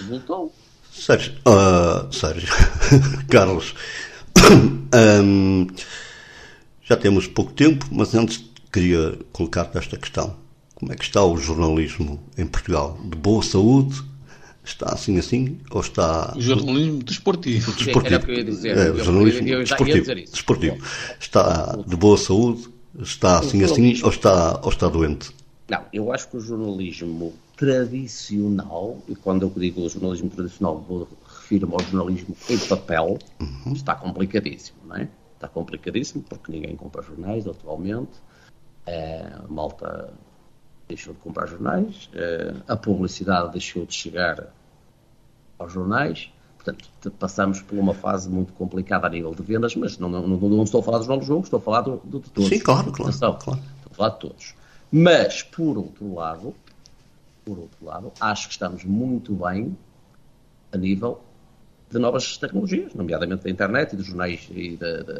Resultou. 0.00 0.52
Sérgio, 0.92 1.34
uh, 1.46 2.12
Sérgio 2.12 2.48
Carlos, 3.28 3.74
um, 5.22 5.66
já 6.82 6.96
temos 6.96 7.26
pouco 7.26 7.52
tempo, 7.52 7.86
mas 7.90 8.14
antes 8.14 8.44
queria 8.72 9.18
colocar-te 9.32 9.76
esta 9.76 9.96
questão. 9.96 10.36
Como 10.74 10.92
é 10.92 10.94
que 10.94 11.04
está 11.04 11.24
o 11.24 11.36
jornalismo 11.36 12.22
em 12.36 12.46
Portugal? 12.46 12.98
De 13.02 13.16
boa 13.16 13.42
saúde? 13.42 14.02
Está 14.62 14.92
assim 14.92 15.16
assim 15.16 15.58
ou 15.70 15.80
está. 15.80 16.34
O 16.36 16.40
jornalismo 16.40 17.02
desportivo. 17.02 17.72
desportivo. 17.72 18.06
Era 18.06 18.16
o 18.16 18.26
que 18.26 18.30
eu 18.32 18.34
ia 18.34 18.44
dizer. 18.44 18.76
É, 18.76 18.90
o 18.90 19.02
jornalismo 19.02 19.46
eu, 19.46 19.58
eu 19.58 19.64
desportivo. 19.64 20.00
Dizer 20.00 20.18
isso. 20.18 20.32
desportivo. 20.32 20.76
Está 21.20 21.78
de 21.86 21.96
boa 21.96 22.18
saúde, 22.18 22.68
está 22.98 23.38
assim 23.38 23.62
assim 23.62 24.02
ou 24.02 24.10
está, 24.10 24.60
ou 24.62 24.68
está 24.68 24.88
doente? 24.88 25.30
Não, 25.68 25.82
eu 25.92 26.12
acho 26.12 26.28
que 26.28 26.36
o 26.36 26.40
jornalismo 26.40 27.34
tradicional, 27.56 28.98
e 29.08 29.16
quando 29.16 29.42
eu 29.42 29.52
digo 29.56 29.82
o 29.82 29.88
jornalismo 29.88 30.30
tradicional, 30.30 30.78
vou 30.78 31.08
refiro-me 31.24 31.74
ao 31.74 31.80
jornalismo 31.80 32.36
em 32.48 32.58
papel, 32.58 33.18
uhum. 33.40 33.72
está 33.72 33.94
complicadíssimo, 33.94 34.78
não 34.86 34.96
é? 34.96 35.08
Está 35.34 35.48
complicadíssimo 35.48 36.22
porque 36.28 36.52
ninguém 36.52 36.76
compra 36.76 37.02
jornais 37.02 37.46
atualmente, 37.46 38.12
é, 38.86 39.32
a 39.32 39.48
malta 39.48 40.12
deixou 40.88 41.14
de 41.14 41.20
comprar 41.20 41.46
jornais, 41.46 42.08
é, 42.14 42.54
a 42.68 42.76
publicidade 42.76 43.52
deixou 43.52 43.84
de 43.84 43.94
chegar 43.94 44.52
aos 45.58 45.72
jornais, 45.72 46.30
portanto, 46.72 47.16
passamos 47.18 47.60
por 47.60 47.78
uma 47.78 47.94
fase 47.94 48.28
muito 48.28 48.52
complicada 48.52 49.06
a 49.06 49.10
nível 49.10 49.34
de 49.34 49.42
vendas, 49.42 49.74
mas 49.76 49.98
não, 49.98 50.08
não, 50.08 50.26
não, 50.26 50.36
não 50.36 50.64
estou 50.64 50.80
a 50.80 50.82
falar 50.82 50.98
dos 50.98 51.06
novos 51.06 51.26
jogos, 51.26 51.46
estou 51.46 51.58
a 51.58 51.62
falar 51.62 51.82
do, 51.82 52.00
do, 52.04 52.20
de 52.20 52.30
todos. 52.30 52.48
Sim, 52.48 52.58
claro, 52.58 52.92
claro, 52.92 53.12
claro. 53.12 53.38
Estou 53.38 53.92
a 53.92 53.94
falar 53.94 54.08
de 54.10 54.20
todos. 54.20 54.54
Mas, 54.90 55.42
por 55.42 55.78
outro 55.78 56.14
lado, 56.14 56.54
por 57.44 57.58
outro 57.58 57.84
lado, 57.84 58.12
acho 58.20 58.48
que 58.48 58.52
estamos 58.52 58.84
muito 58.84 59.34
bem 59.34 59.76
a 60.72 60.76
nível 60.76 61.20
de 61.90 61.98
novas 61.98 62.36
tecnologias, 62.36 62.94
nomeadamente 62.94 63.44
da 63.44 63.50
internet 63.50 63.92
e 63.92 63.96
dos 63.96 64.06
jornais 64.06 64.48
e 64.50 64.76
da, 64.76 65.02
da, 65.02 65.12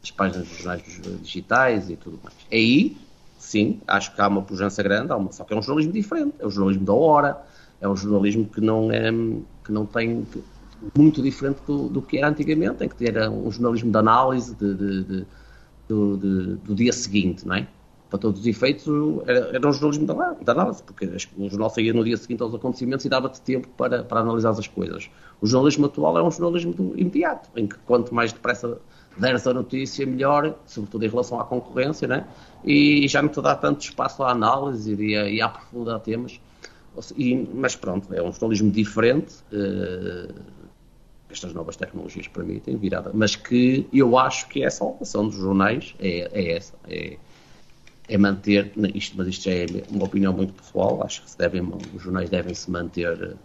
das 0.00 0.10
páginas 0.14 0.48
dos 0.48 0.58
jornais 0.58 0.82
digitais 1.22 1.90
e 1.90 1.96
tudo 1.96 2.20
mais. 2.22 2.36
Aí, 2.52 2.96
sim, 3.38 3.80
acho 3.86 4.14
que 4.14 4.20
há 4.20 4.28
uma 4.28 4.42
pujança 4.42 4.82
grande, 4.82 5.12
uma, 5.12 5.32
só 5.32 5.44
que 5.44 5.54
é 5.54 5.56
um 5.56 5.62
jornalismo 5.62 5.92
diferente, 5.92 6.34
é 6.38 6.46
o 6.46 6.50
jornalismo 6.50 6.84
da 6.84 6.92
hora, 6.92 7.42
é 7.80 7.88
um 7.88 7.96
jornalismo 7.96 8.46
que 8.46 8.60
não, 8.60 8.90
é, 8.92 9.10
que 9.64 9.72
não 9.72 9.86
tem 9.86 10.24
que, 10.24 10.42
muito 10.96 11.22
diferente 11.22 11.60
do, 11.66 11.88
do, 11.88 12.02
que 12.02 12.18
era 12.18 12.28
antigamente, 12.28 12.76
tem 12.76 12.88
que 12.88 12.96
ter 12.96 13.28
um 13.28 13.50
jornalismo 13.50 13.90
de 13.90 13.98
análise 13.98 14.54
de, 14.54 14.74
de, 14.74 15.04
de, 15.04 15.26
do, 15.88 16.16
do 16.56 16.74
dia 16.74 16.92
seguinte, 16.92 17.46
não 17.46 17.56
é? 17.56 17.66
para 18.14 18.20
todos 18.20 18.40
os 18.40 18.46
efeitos, 18.46 18.86
era, 19.26 19.56
era 19.56 19.68
um 19.68 19.72
jornalismo 19.72 20.06
da, 20.06 20.52
análise, 20.52 20.82
porque 20.84 21.04
o 21.36 21.48
jornal 21.48 21.68
saía 21.68 21.92
no 21.92 22.04
dia 22.04 22.16
seguinte 22.16 22.42
aos 22.44 22.54
acontecimentos 22.54 23.04
e 23.04 23.08
dava-te 23.08 23.40
tempo 23.40 23.66
para, 23.76 24.04
para 24.04 24.20
analisar 24.20 24.50
as 24.50 24.68
coisas. 24.68 25.10
O 25.40 25.46
jornalismo 25.48 25.86
atual 25.86 26.16
é 26.18 26.22
um 26.22 26.30
jornalismo 26.30 26.94
imediato, 26.96 27.48
em 27.56 27.66
que 27.66 27.76
quanto 27.78 28.14
mais 28.14 28.32
depressa 28.32 28.78
deres 29.18 29.46
a 29.48 29.54
notícia, 29.54 30.06
melhor, 30.06 30.54
sobretudo 30.64 31.04
em 31.04 31.08
relação 31.08 31.40
à 31.40 31.44
concorrência, 31.44 32.06
né? 32.06 32.24
e 32.64 33.08
já 33.08 33.20
não 33.20 33.28
te 33.28 33.42
dá 33.42 33.56
tanto 33.56 33.80
espaço 33.80 34.22
à 34.22 34.30
análise 34.30 34.94
e 34.94 35.16
a, 35.16 35.28
e 35.28 35.40
a 35.40 35.46
aprofundar 35.46 35.98
temas. 35.98 36.40
E, 37.16 37.34
mas 37.52 37.74
pronto, 37.74 38.14
é 38.14 38.22
um 38.22 38.30
jornalismo 38.30 38.70
diferente. 38.70 39.34
Uh, 39.52 40.32
estas 41.34 41.52
novas 41.52 41.76
tecnologias 41.76 42.26
permitem 42.28 42.76
virada, 42.76 43.10
mas 43.12 43.36
que 43.36 43.86
eu 43.92 44.16
acho 44.16 44.48
que 44.48 44.62
é 44.62 44.66
a 44.66 44.70
salvação 44.70 45.26
dos 45.26 45.36
jornais 45.36 45.94
é, 45.98 46.30
é 46.32 46.56
essa, 46.56 46.74
é, 46.88 47.18
é 48.08 48.18
manter, 48.18 48.72
isto, 48.94 49.16
mas 49.16 49.28
isto 49.28 49.44
já 49.44 49.52
é 49.52 49.66
uma 49.90 50.04
opinião 50.04 50.32
muito 50.32 50.54
pessoal, 50.54 51.02
acho 51.04 51.22
que 51.22 51.38
devem, 51.38 51.62
os 51.94 52.02
jornais 52.02 52.30
devem 52.30 52.54
se 52.54 52.70
manter, 52.70 53.36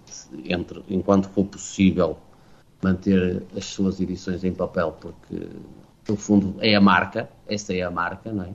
entre, 0.46 0.84
enquanto 0.90 1.30
for 1.30 1.46
possível, 1.46 2.18
manter 2.82 3.44
as 3.56 3.66
suas 3.66 4.00
edições 4.00 4.44
em 4.44 4.54
papel, 4.54 4.96
porque 5.00 5.50
no 6.08 6.16
fundo 6.16 6.56
é 6.60 6.76
a 6.76 6.82
marca, 6.82 7.30
essa 7.48 7.74
é 7.74 7.82
a 7.82 7.92
marca, 7.92 8.32
não 8.32 8.44
é? 8.44 8.50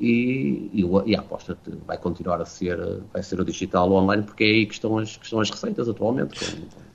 E, 0.00 0.70
e, 0.72 0.84
e 1.06 1.16
a 1.16 1.20
aposta 1.20 1.58
vai 1.84 1.98
continuar 1.98 2.40
a 2.40 2.44
ser, 2.44 2.78
vai 3.12 3.22
ser 3.22 3.40
o 3.40 3.44
digital, 3.44 3.90
o 3.90 3.94
online, 3.94 4.22
porque 4.22 4.44
é 4.44 4.46
aí 4.46 4.66
que 4.66 4.74
estão 4.74 4.96
as, 4.96 5.16
que 5.16 5.24
estão 5.24 5.40
as 5.40 5.50
receitas 5.50 5.88
atualmente. 5.88 6.38
Com, 6.38 6.87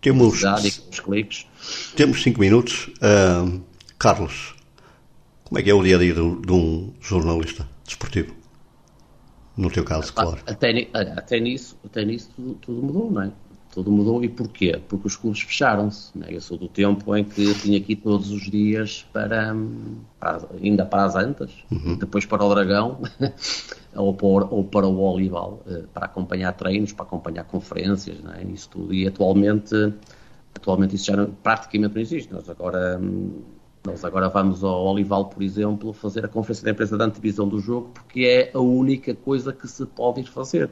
temos, 0.00 0.42
os 0.90 1.00
cliques. 1.00 1.46
Temos 1.96 2.22
cinco 2.22 2.40
minutos. 2.40 2.90
Uh, 2.96 3.60
Carlos, 3.98 4.54
como 5.44 5.58
é 5.58 5.62
que 5.62 5.70
é 5.70 5.74
o 5.74 5.82
dia 5.82 5.96
a 5.96 5.98
dia 5.98 6.14
de, 6.14 6.36
de 6.40 6.52
um 6.52 6.92
jornalista? 7.00 7.68
desportivo. 7.90 8.34
No 9.56 9.70
teu 9.70 9.84
caso, 9.84 10.12
ah, 10.16 10.22
claro. 10.22 10.42
Até, 10.46 10.88
até 10.94 11.40
nisso, 11.40 11.76
até 11.84 12.04
nisso 12.04 12.30
tudo, 12.34 12.54
tudo, 12.54 12.82
mudou, 12.82 13.10
não 13.10 13.22
é? 13.22 13.32
Tudo 13.72 13.90
mudou 13.90 14.24
e 14.24 14.28
porquê? 14.28 14.80
Porque 14.88 15.06
os 15.06 15.16
clubes 15.16 15.42
fecharam-se. 15.42 16.12
É? 16.24 16.34
Eu 16.34 16.40
sou 16.40 16.58
do 16.58 16.68
tempo 16.68 17.16
em 17.16 17.24
que 17.24 17.54
tinha 17.54 17.78
aqui 17.78 17.94
todos 17.94 18.30
os 18.30 18.50
dias 18.50 19.06
para, 19.12 19.54
para 20.18 20.40
ainda 20.60 20.84
para 20.84 21.04
as 21.04 21.14
Antas, 21.14 21.52
uhum. 21.70 21.96
depois 21.96 22.26
para 22.26 22.44
o 22.44 22.48
Dragão 22.52 23.00
ou, 23.94 24.12
para, 24.14 24.46
ou 24.46 24.64
para 24.64 24.88
o 24.88 25.00
Olival, 25.00 25.62
eh, 25.68 25.84
para 25.94 26.06
acompanhar 26.06 26.52
treinos, 26.54 26.92
para 26.92 27.04
acompanhar 27.04 27.44
conferências, 27.44 28.20
não 28.20 28.32
é? 28.32 28.42
Isso 28.44 28.68
tudo. 28.70 28.92
E 28.92 29.06
atualmente, 29.06 29.74
atualmente 30.52 30.96
isso 30.96 31.06
já 31.06 31.16
não, 31.16 31.30
praticamente 31.30 31.94
não 31.94 32.02
existe. 32.02 32.32
Nós 32.32 32.50
agora 32.50 32.98
hum, 33.00 33.40
nós 33.84 34.04
agora 34.04 34.28
vamos 34.28 34.62
ao 34.62 34.84
Olival, 34.86 35.26
por 35.26 35.42
exemplo, 35.42 35.92
fazer 35.92 36.24
a 36.24 36.28
conferência 36.28 36.64
de 36.64 36.70
empresa 36.70 36.98
da 36.98 37.06
antevisão 37.06 37.48
do 37.48 37.58
jogo, 37.58 37.90
porque 37.94 38.24
é 38.24 38.50
a 38.52 38.60
única 38.60 39.14
coisa 39.14 39.52
que 39.52 39.66
se 39.66 39.86
pode 39.86 40.20
ir 40.20 40.26
fazer. 40.26 40.68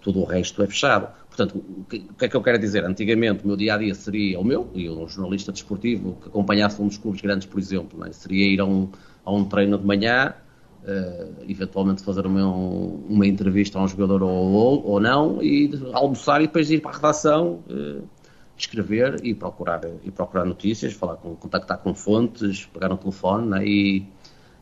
Tudo 0.00 0.20
o 0.20 0.24
resto 0.24 0.62
é 0.62 0.66
fechado. 0.66 1.08
Portanto, 1.36 1.58
o 1.58 1.84
que, 1.84 1.98
o 1.98 2.14
que 2.14 2.24
é 2.24 2.28
que 2.28 2.34
eu 2.34 2.42
quero 2.42 2.58
dizer? 2.58 2.82
Antigamente, 2.86 3.44
o 3.44 3.46
meu 3.46 3.56
dia 3.58 3.74
a 3.74 3.78
dia 3.78 3.94
seria 3.94 4.40
o 4.40 4.44
meu, 4.44 4.70
e 4.74 4.88
um 4.88 5.06
jornalista 5.06 5.52
desportivo 5.52 6.16
que 6.22 6.28
acompanhasse 6.28 6.80
um 6.80 6.86
dos 6.86 6.96
clubes 6.96 7.20
grandes, 7.20 7.46
por 7.46 7.60
exemplo, 7.60 8.02
é? 8.06 8.12
seria 8.12 8.46
ir 8.46 8.58
a 8.58 8.64
um, 8.64 8.88
a 9.22 9.30
um 9.30 9.44
treino 9.44 9.76
de 9.76 9.84
manhã, 9.84 10.32
uh, 10.82 11.44
eventualmente 11.46 12.02
fazer 12.02 12.24
uma, 12.24 12.46
uma 12.46 13.26
entrevista 13.26 13.78
a 13.78 13.82
um 13.82 13.88
jogador 13.88 14.22
ou, 14.22 14.30
ou, 14.30 14.86
ou, 14.86 15.00
não, 15.00 15.42
e 15.42 15.70
almoçar 15.92 16.40
e 16.40 16.46
depois 16.46 16.70
ir 16.70 16.80
para 16.80 16.92
a 16.92 16.94
redação. 16.94 17.62
Uh, 17.68 18.02
escrever 18.58 19.20
e 19.22 19.34
procurar, 19.34 19.82
e 20.02 20.10
procurar 20.10 20.46
notícias, 20.46 20.94
falar 20.94 21.16
com, 21.16 21.36
contactar 21.36 21.76
com 21.76 21.94
fontes, 21.94 22.64
pegar 22.64 22.90
um 22.90 22.96
telefone 22.96 23.48
né, 23.48 23.66
e, 23.66 24.06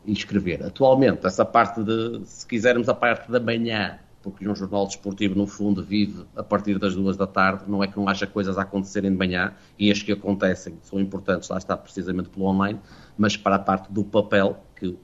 e, 0.05 0.11
escrever. 0.11 0.61
Atualmente, 0.65 1.25
essa 1.25 1.45
parte 1.45 1.81
de, 1.81 2.19
se 2.25 2.45
quisermos 2.45 2.89
a 2.89 2.93
parte 2.93 3.31
da 3.31 3.39
manhã, 3.39 3.97
porque 4.25 4.49
um 4.49 4.55
jornal 4.55 4.87
desportivo, 4.87 5.35
no 5.35 5.45
fundo, 5.45 5.83
vive 5.83 6.25
a 6.35 6.41
partir 6.41 6.79
das 6.79 6.95
duas 6.95 7.15
da 7.15 7.27
tarde, 7.27 7.65
não 7.67 7.83
é 7.83 7.87
que 7.87 7.95
não 7.95 8.09
haja 8.09 8.25
coisas 8.25 8.57
a 8.57 8.63
acontecerem 8.63 9.11
de 9.11 9.17
manhã, 9.17 9.53
e 9.77 9.91
as 9.91 10.01
que 10.01 10.11
acontecem 10.11 10.73
são 10.81 10.99
importantes, 10.99 11.47
lá 11.47 11.59
está 11.59 11.77
precisamente 11.77 12.29
pelo 12.29 12.47
online, 12.47 12.79
mas 13.15 13.37
para 13.37 13.57
a 13.57 13.59
parte 13.59 13.91
do 13.93 14.03
papel, 14.03 14.57
que 14.75 14.97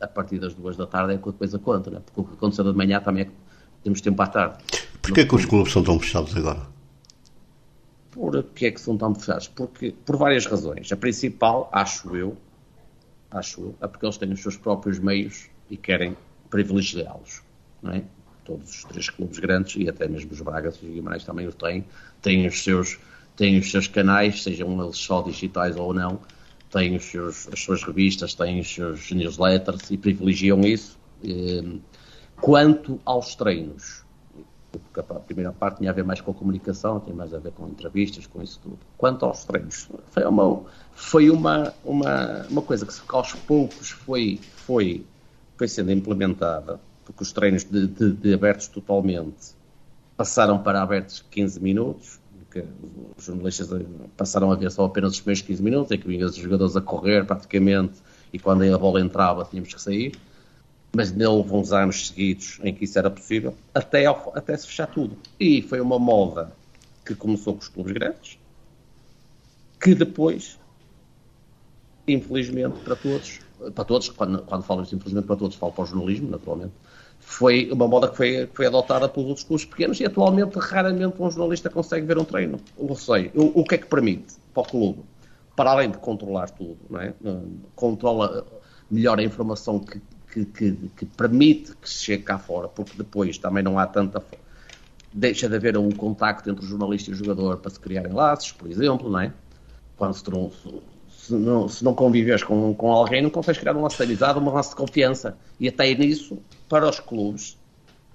a 0.00 0.08
partir 0.08 0.40
das 0.40 0.54
duas 0.54 0.76
da 0.76 0.88
tarde 0.88 1.14
é 1.14 1.18
que 1.18 1.28
a 1.28 1.32
coisa 1.32 1.56
conta, 1.56 1.88
né? 1.88 2.00
porque 2.04 2.20
o 2.20 2.24
que 2.24 2.34
aconteceu 2.34 2.64
de 2.64 2.76
manhã 2.76 3.00
também 3.00 3.22
é 3.22 3.24
que 3.26 3.32
temos 3.84 4.00
tempo 4.00 4.20
à 4.20 4.26
tarde. 4.26 4.58
Porquê 5.00 5.20
é 5.20 5.24
que 5.24 5.34
os 5.36 5.44
clubes 5.44 5.72
são 5.72 5.84
tão 5.84 6.00
fechados 6.00 6.36
agora? 6.36 6.66
Por 8.10 8.42
que 8.42 8.66
é 8.66 8.70
que 8.72 8.80
são 8.80 8.96
tão 8.98 9.14
fechados? 9.14 9.46
Porque, 9.46 9.94
por 10.04 10.16
várias 10.16 10.46
razões. 10.46 10.90
A 10.90 10.96
principal, 10.96 11.70
acho 11.72 12.16
eu, 12.16 12.36
acho 13.30 13.60
eu, 13.60 13.74
é 13.80 13.86
porque 13.86 14.04
eles 14.04 14.18
têm 14.18 14.32
os 14.32 14.42
seus 14.42 14.56
próprios 14.56 14.98
meios 14.98 15.48
e 15.70 15.76
querem 15.76 16.16
privilegiá-los, 16.50 17.40
não 17.80 17.92
é? 17.92 18.02
Todos 18.44 18.70
os 18.70 18.84
três 18.84 19.08
clubes 19.08 19.38
grandes 19.38 19.76
e 19.76 19.88
até 19.88 20.08
mesmo 20.08 20.32
os 20.32 20.40
Bragas 20.40 20.78
e 20.82 20.86
os 20.86 20.92
Guimarães 20.92 21.24
também 21.24 21.46
o 21.46 21.52
têm, 21.52 21.84
têm 22.20 22.46
os 22.46 22.62
seus, 22.62 22.98
têm 23.36 23.58
os 23.58 23.70
seus 23.70 23.86
canais, 23.86 24.42
sejam 24.42 24.82
eles 24.82 24.96
só 24.96 25.22
digitais 25.22 25.76
ou 25.76 25.94
não, 25.94 26.20
têm 26.70 26.96
os 26.96 27.04
seus, 27.04 27.48
as 27.52 27.60
suas 27.60 27.82
revistas, 27.82 28.34
têm 28.34 28.60
os 28.60 28.72
seus 28.72 29.10
newsletters 29.12 29.90
e 29.90 29.96
privilegiam 29.96 30.60
isso. 30.60 30.98
Eh, 31.24 31.78
quanto 32.40 33.00
aos 33.04 33.36
treinos, 33.36 34.02
porque 34.72 35.00
a 35.00 35.20
primeira 35.20 35.52
parte 35.52 35.78
tinha 35.78 35.90
a 35.90 35.92
ver 35.92 36.02
mais 36.02 36.20
com 36.20 36.30
a 36.30 36.34
comunicação, 36.34 36.98
tem 36.98 37.14
mais 37.14 37.34
a 37.34 37.38
ver 37.38 37.52
com 37.52 37.68
entrevistas, 37.68 38.26
com 38.26 38.42
isso 38.42 38.58
tudo. 38.62 38.78
Quanto 38.96 39.24
aos 39.26 39.44
treinos, 39.44 39.88
foi 40.10 40.24
uma, 40.24 40.62
foi 40.94 41.30
uma, 41.30 41.74
uma, 41.84 42.46
uma 42.48 42.62
coisa 42.62 42.86
que 42.86 42.92
aos 43.14 43.34
poucos 43.34 43.90
foi, 43.90 44.40
foi, 44.42 45.04
foi 45.56 45.68
sendo 45.68 45.92
implementada, 45.92 46.80
porque 47.12 47.22
os 47.22 47.32
treinos 47.32 47.64
de, 47.64 47.86
de, 47.86 48.12
de 48.12 48.34
abertos 48.34 48.68
totalmente 48.68 49.54
passaram 50.16 50.62
para 50.62 50.82
abertos 50.82 51.24
15 51.30 51.60
minutos, 51.60 52.20
que 52.50 52.64
os 53.16 53.24
jornalistas 53.24 53.68
passaram 54.16 54.50
a 54.50 54.56
ver 54.56 54.70
só 54.70 54.84
apenas 54.84 55.12
os 55.12 55.20
primeiros 55.20 55.42
15 55.42 55.62
minutos, 55.62 55.92
em 55.92 55.98
que 55.98 56.06
vinham 56.06 56.28
os 56.28 56.36
jogadores 56.36 56.76
a 56.76 56.80
correr 56.80 57.24
praticamente, 57.24 57.94
e 58.32 58.38
quando 58.38 58.62
a 58.62 58.78
bola 58.78 59.00
entrava 59.00 59.44
tínhamos 59.44 59.72
que 59.72 59.80
sair 59.80 60.12
mas 60.94 61.10
ainda 61.10 61.30
houve 61.30 61.54
uns 61.54 61.72
anos 61.72 62.08
seguidos 62.08 62.60
em 62.62 62.74
que 62.74 62.84
isso 62.84 62.98
era 62.98 63.10
possível, 63.10 63.56
até, 63.74 64.04
ao, 64.04 64.32
até 64.36 64.56
se 64.56 64.66
fechar 64.66 64.86
tudo. 64.86 65.16
E 65.40 65.62
foi 65.62 65.80
uma 65.80 65.98
moda 65.98 66.52
que 67.04 67.14
começou 67.14 67.54
com 67.54 67.60
os 67.60 67.68
clubes 67.68 67.92
grandes, 67.92 68.38
que 69.80 69.94
depois, 69.94 70.58
infelizmente 72.06 72.78
para 72.80 72.94
todos, 72.94 73.40
para 73.74 73.84
todos, 73.84 74.08
quando, 74.10 74.42
quando 74.42 74.62
falamos 74.64 74.92
infelizmente 74.92 75.26
para 75.26 75.36
todos, 75.36 75.56
falo 75.56 75.72
para 75.72 75.84
o 75.84 75.86
jornalismo, 75.86 76.30
naturalmente, 76.30 76.74
foi 77.22 77.70
uma 77.72 77.88
moda 77.88 78.08
que 78.08 78.16
foi, 78.16 78.46
que 78.46 78.56
foi 78.56 78.66
adotada 78.66 79.08
pelos 79.08 79.28
outros 79.28 79.46
clubes 79.46 79.64
pequenos 79.64 79.98
e 80.00 80.04
atualmente 80.04 80.58
raramente 80.58 81.20
um 81.20 81.30
jornalista 81.30 81.70
consegue 81.70 82.06
ver 82.06 82.18
um 82.18 82.24
treino. 82.24 82.60
Eu 82.78 82.94
sei. 82.94 83.30
O, 83.34 83.60
o 83.60 83.64
que 83.64 83.76
é 83.76 83.78
que 83.78 83.86
permite 83.86 84.34
para 84.52 84.62
o 84.62 84.66
clube? 84.66 85.00
Para 85.56 85.70
além 85.70 85.90
de 85.90 85.98
controlar 85.98 86.50
tudo, 86.50 86.78
não 86.90 87.00
é? 87.00 87.14
controla 87.74 88.46
melhor 88.90 89.18
a 89.18 89.22
informação 89.22 89.78
que 89.78 90.00
que, 90.32 90.44
que, 90.46 90.72
que, 90.96 91.06
permite 91.06 91.76
que 91.76 91.88
se 91.88 92.04
chegue 92.04 92.22
cá 92.22 92.38
fora, 92.38 92.68
porque 92.68 92.96
depois 92.96 93.36
também 93.36 93.62
não 93.62 93.78
há 93.78 93.86
tanta. 93.86 94.22
deixa 95.12 95.48
de 95.48 95.54
haver 95.54 95.76
um 95.76 95.90
contacto 95.90 96.48
entre 96.50 96.64
o 96.64 96.68
jornalista 96.68 97.10
e 97.10 97.12
o 97.12 97.16
jogador 97.16 97.58
para 97.58 97.70
se 97.70 97.78
criarem 97.78 98.12
laços, 98.12 98.52
por 98.52 98.70
exemplo, 98.70 99.10
não 99.10 99.20
é? 99.20 99.32
Quando 99.96 100.14
se, 100.14 100.24
se 101.10 101.34
não, 101.34 101.68
se 101.68 101.84
não 101.84 101.94
convives 101.94 102.42
com, 102.42 102.74
com 102.74 102.90
alguém, 102.90 103.22
não 103.22 103.30
consegues 103.30 103.60
criar 103.60 103.76
um 103.76 103.82
laço 103.82 103.98
de 103.98 104.04
amizade, 104.04 104.38
um 104.38 104.52
laço 104.52 104.70
de 104.70 104.76
confiança. 104.76 105.36
E 105.60 105.68
até 105.68 105.94
nisso, 105.94 106.38
para 106.72 106.88
os 106.88 106.98
clubes 106.98 107.58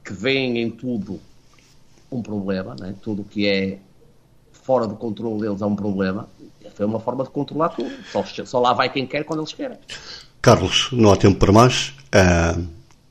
que 0.03 0.12
veem 0.12 0.58
em 0.64 0.72
tudo 0.72 1.22
um 2.12 2.24
problema, 2.24 2.76
né? 2.80 2.95
tudo 3.03 3.24
que 3.24 3.45
é 3.45 3.78
fora 4.51 4.88
do 4.88 4.95
controle 4.95 5.41
deles 5.41 5.62
é 5.62 5.66
um 5.68 5.76
problema, 5.76 6.28
foi 6.74 6.88
uma 6.88 6.99
forma 6.99 7.24
de 7.24 7.30
controlar 7.30 7.70
tudo. 7.70 7.91
Só, 8.12 8.24
só 8.24 8.60
lá 8.60 8.74
vai 8.74 8.91
quem 8.91 9.05
quer 9.05 9.24
quando 9.26 9.41
eles 9.41 9.53
querem. 9.53 9.78
Carlos, 10.41 10.89
não 10.91 11.12
há 11.12 11.16
tempo 11.16 11.38
para 11.38 11.51
mais. 11.51 11.93
Uh, 12.08 12.66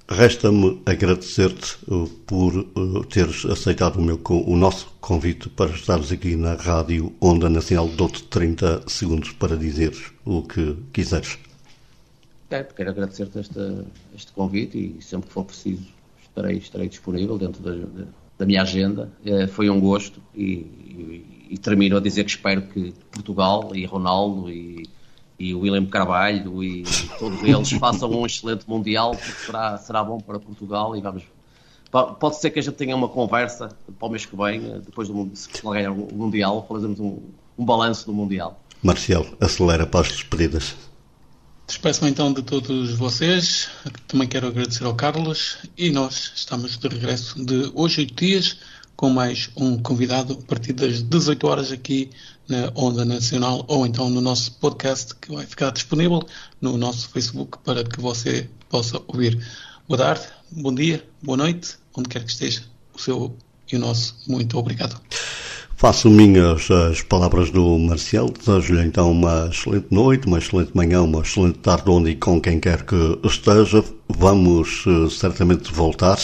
Resta-me 0.09 0.82
agradecer-te 0.84 1.76
uh, 1.86 2.09
por 2.26 2.53
uh, 2.57 3.05
teres 3.05 3.44
aceitado 3.44 3.99
o, 3.99 4.03
meu, 4.03 4.20
o 4.28 4.57
nosso 4.57 4.88
convite 5.01 5.49
para 5.49 5.70
estares 5.70 6.11
aqui 6.11 6.34
na 6.34 6.55
Rádio 6.55 7.12
Onda 7.20 7.49
Nacional. 7.49 7.86
Dou-te 7.86 8.24
30 8.24 8.82
segundos 8.88 9.30
para 9.30 9.57
dizer 9.57 9.97
o 10.24 10.42
que 10.42 10.76
quiseres. 10.92 11.38
É, 12.51 12.62
quero 12.62 12.90
agradecer-te 12.90 13.38
este, 13.38 13.84
este 14.14 14.32
convite 14.32 14.97
e 14.99 15.03
sempre 15.03 15.28
que 15.28 15.32
for 15.32 15.44
preciso 15.44 15.86
estarei, 16.22 16.59
estarei 16.59 16.88
disponível 16.88 17.36
dentro 17.38 17.62
da, 17.62 18.07
da 18.38 18.47
minha 18.47 18.62
agenda. 18.62 19.11
É, 19.24 19.47
foi 19.47 19.68
um 19.68 19.80
gosto 19.80 20.22
e, 20.34 20.44
e, 20.44 21.47
e, 21.51 21.59
termino 21.59 21.97
a 21.97 22.01
dizer 22.01 22.24
que 22.24 22.30
espero 22.30 22.62
que 22.62 22.94
Portugal 23.11 23.74
e 23.74 23.84
Ronaldo 23.84 24.51
e 24.51 24.88
e 25.38 25.55
o 25.55 25.61
William 25.61 25.86
Carvalho 25.86 26.62
e 26.62 26.84
todos 27.18 27.42
eles 27.42 27.70
façam 27.78 28.11
um 28.11 28.24
excelente 28.26 28.68
Mundial, 28.68 29.11
porque 29.12 29.44
será, 29.44 29.76
será 29.78 30.03
bom 30.03 30.18
para 30.18 30.38
Portugal 30.38 30.97
e 30.97 31.01
vamos. 31.01 31.22
Pode 31.90 32.36
ser 32.36 32.51
que 32.51 32.59
a 32.59 32.62
gente 32.62 32.74
tenha 32.74 32.97
uma 32.97 33.09
conversa 33.09 33.68
para 33.99 34.09
o 34.09 34.11
mês 34.11 34.26
que 34.26 34.36
vem, 34.36 34.80
depois 34.80 35.09
do 35.09 35.30
se 35.34 35.49
Portugal 35.49 35.72
ganhar 35.74 35.92
o 35.92 36.14
Mundial, 36.14 36.66
fazemos 36.68 36.99
um, 37.01 37.20
um 37.57 37.64
balanço 37.64 38.07
do 38.07 38.12
Mundial. 38.12 38.61
Marcial, 38.82 39.24
acelera 39.40 39.86
para 39.86 40.01
as 40.01 40.09
despedidas. 40.09 40.74
Despeço-me 41.66 42.10
então 42.10 42.32
de 42.32 42.42
todos 42.42 42.92
vocês. 42.92 43.68
Também 44.06 44.28
quero 44.28 44.46
agradecer 44.46 44.84
ao 44.84 44.94
Carlos 44.94 45.58
e 45.76 45.90
nós 45.90 46.32
estamos 46.36 46.78
de 46.78 46.86
regresso 46.86 47.44
de 47.44 47.72
hoje 47.74 48.02
oito 48.02 48.14
dias 48.14 48.58
com 48.94 49.10
mais 49.10 49.50
um 49.56 49.76
convidado 49.76 50.34
a 50.34 50.46
partir 50.46 50.72
das 50.74 51.02
18 51.02 51.44
horas 51.44 51.72
aqui 51.72 52.08
na 52.48 52.70
Onda 52.76 53.04
Nacional 53.04 53.64
ou 53.66 53.84
então 53.84 54.08
no 54.08 54.20
nosso 54.20 54.52
podcast 54.52 55.16
que 55.16 55.34
vai 55.34 55.44
ficar 55.44 55.72
disponível 55.72 56.24
no 56.60 56.78
nosso 56.78 57.08
Facebook 57.08 57.58
para 57.64 57.82
que 57.82 58.00
você 58.00 58.48
possa 58.68 59.02
ouvir. 59.08 59.44
Boa 59.88 59.98
tarde, 59.98 60.24
bom 60.52 60.72
dia, 60.72 61.04
boa 61.20 61.36
noite, 61.36 61.76
onde 61.96 62.08
quer 62.08 62.22
que 62.24 62.30
esteja 62.30 62.62
o 62.94 62.98
seu 62.98 63.36
e 63.70 63.74
o 63.74 63.80
nosso. 63.80 64.16
Muito 64.28 64.56
obrigado. 64.56 65.00
Faço 65.78 66.08
minhas 66.08 66.70
as 66.70 67.02
palavras 67.02 67.50
do 67.50 67.78
Marcial, 67.78 68.30
desejo-lhe 68.30 68.82
então 68.82 69.12
uma 69.12 69.50
excelente 69.52 69.88
noite, 69.90 70.26
uma 70.26 70.38
excelente 70.38 70.74
manhã, 70.74 71.02
uma 71.02 71.20
excelente 71.20 71.58
tarde 71.58 71.90
onde 71.90 72.12
e 72.12 72.16
com 72.16 72.40
quem 72.40 72.58
quer 72.58 72.86
que 72.86 73.18
esteja. 73.22 73.84
Vamos 74.08 74.86
uh, 74.86 75.10
certamente 75.10 75.70
voltar 75.70 76.18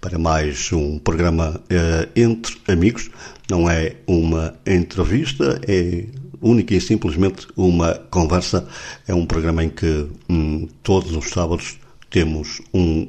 para 0.00 0.18
mais 0.18 0.72
um 0.72 0.98
programa 0.98 1.60
uh, 1.60 2.10
entre 2.16 2.56
amigos. 2.68 3.10
Não 3.50 3.68
é 3.68 3.96
uma 4.06 4.54
entrevista, 4.66 5.60
é 5.68 6.06
única 6.40 6.74
e 6.74 6.80
simplesmente 6.80 7.48
uma 7.54 7.92
conversa. 8.10 8.66
É 9.06 9.14
um 9.14 9.26
programa 9.26 9.62
em 9.62 9.68
que 9.68 10.08
hum, 10.26 10.66
todos 10.82 11.14
os 11.14 11.28
sábados 11.28 11.78
temos 12.08 12.62
um 12.72 13.06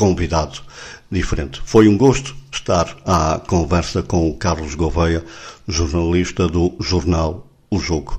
convidado 0.00 0.62
diferente. 1.10 1.60
Foi 1.62 1.86
um 1.86 1.98
gosto 1.98 2.34
estar 2.50 2.96
à 3.04 3.38
conversa 3.38 4.02
com 4.02 4.30
o 4.30 4.34
Carlos 4.34 4.74
Gouveia, 4.74 5.22
jornalista 5.68 6.48
do 6.48 6.74
jornal 6.80 7.46
O 7.70 7.78
Jogo. 7.78 8.18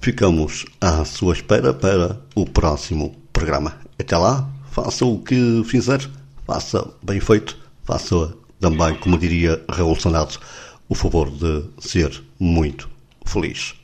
Ficamos 0.00 0.64
à 0.80 1.04
sua 1.04 1.34
espera 1.34 1.74
para 1.74 2.18
o 2.34 2.46
próximo 2.46 3.14
programa. 3.34 3.76
Até 3.98 4.16
lá, 4.16 4.48
faça 4.70 5.04
o 5.04 5.18
que 5.18 5.62
fizer 5.66 6.08
faça 6.46 6.90
bem 7.02 7.20
feito, 7.20 7.54
faça 7.84 8.34
também, 8.58 8.94
como 8.94 9.18
diria 9.18 9.62
Raul 9.70 10.00
Sanado, 10.00 10.38
o 10.88 10.94
favor 10.94 11.30
de 11.30 11.64
ser 11.80 12.22
muito 12.40 12.88
feliz. 13.26 13.74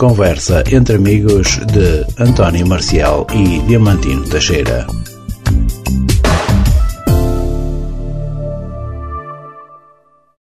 Conversa 0.00 0.64
entre 0.72 0.96
amigos 0.96 1.60
de 1.74 2.06
António 2.16 2.66
Marcial 2.66 3.26
e 3.34 3.60
Diamantino 3.68 4.24
Teixeira. 4.24 4.86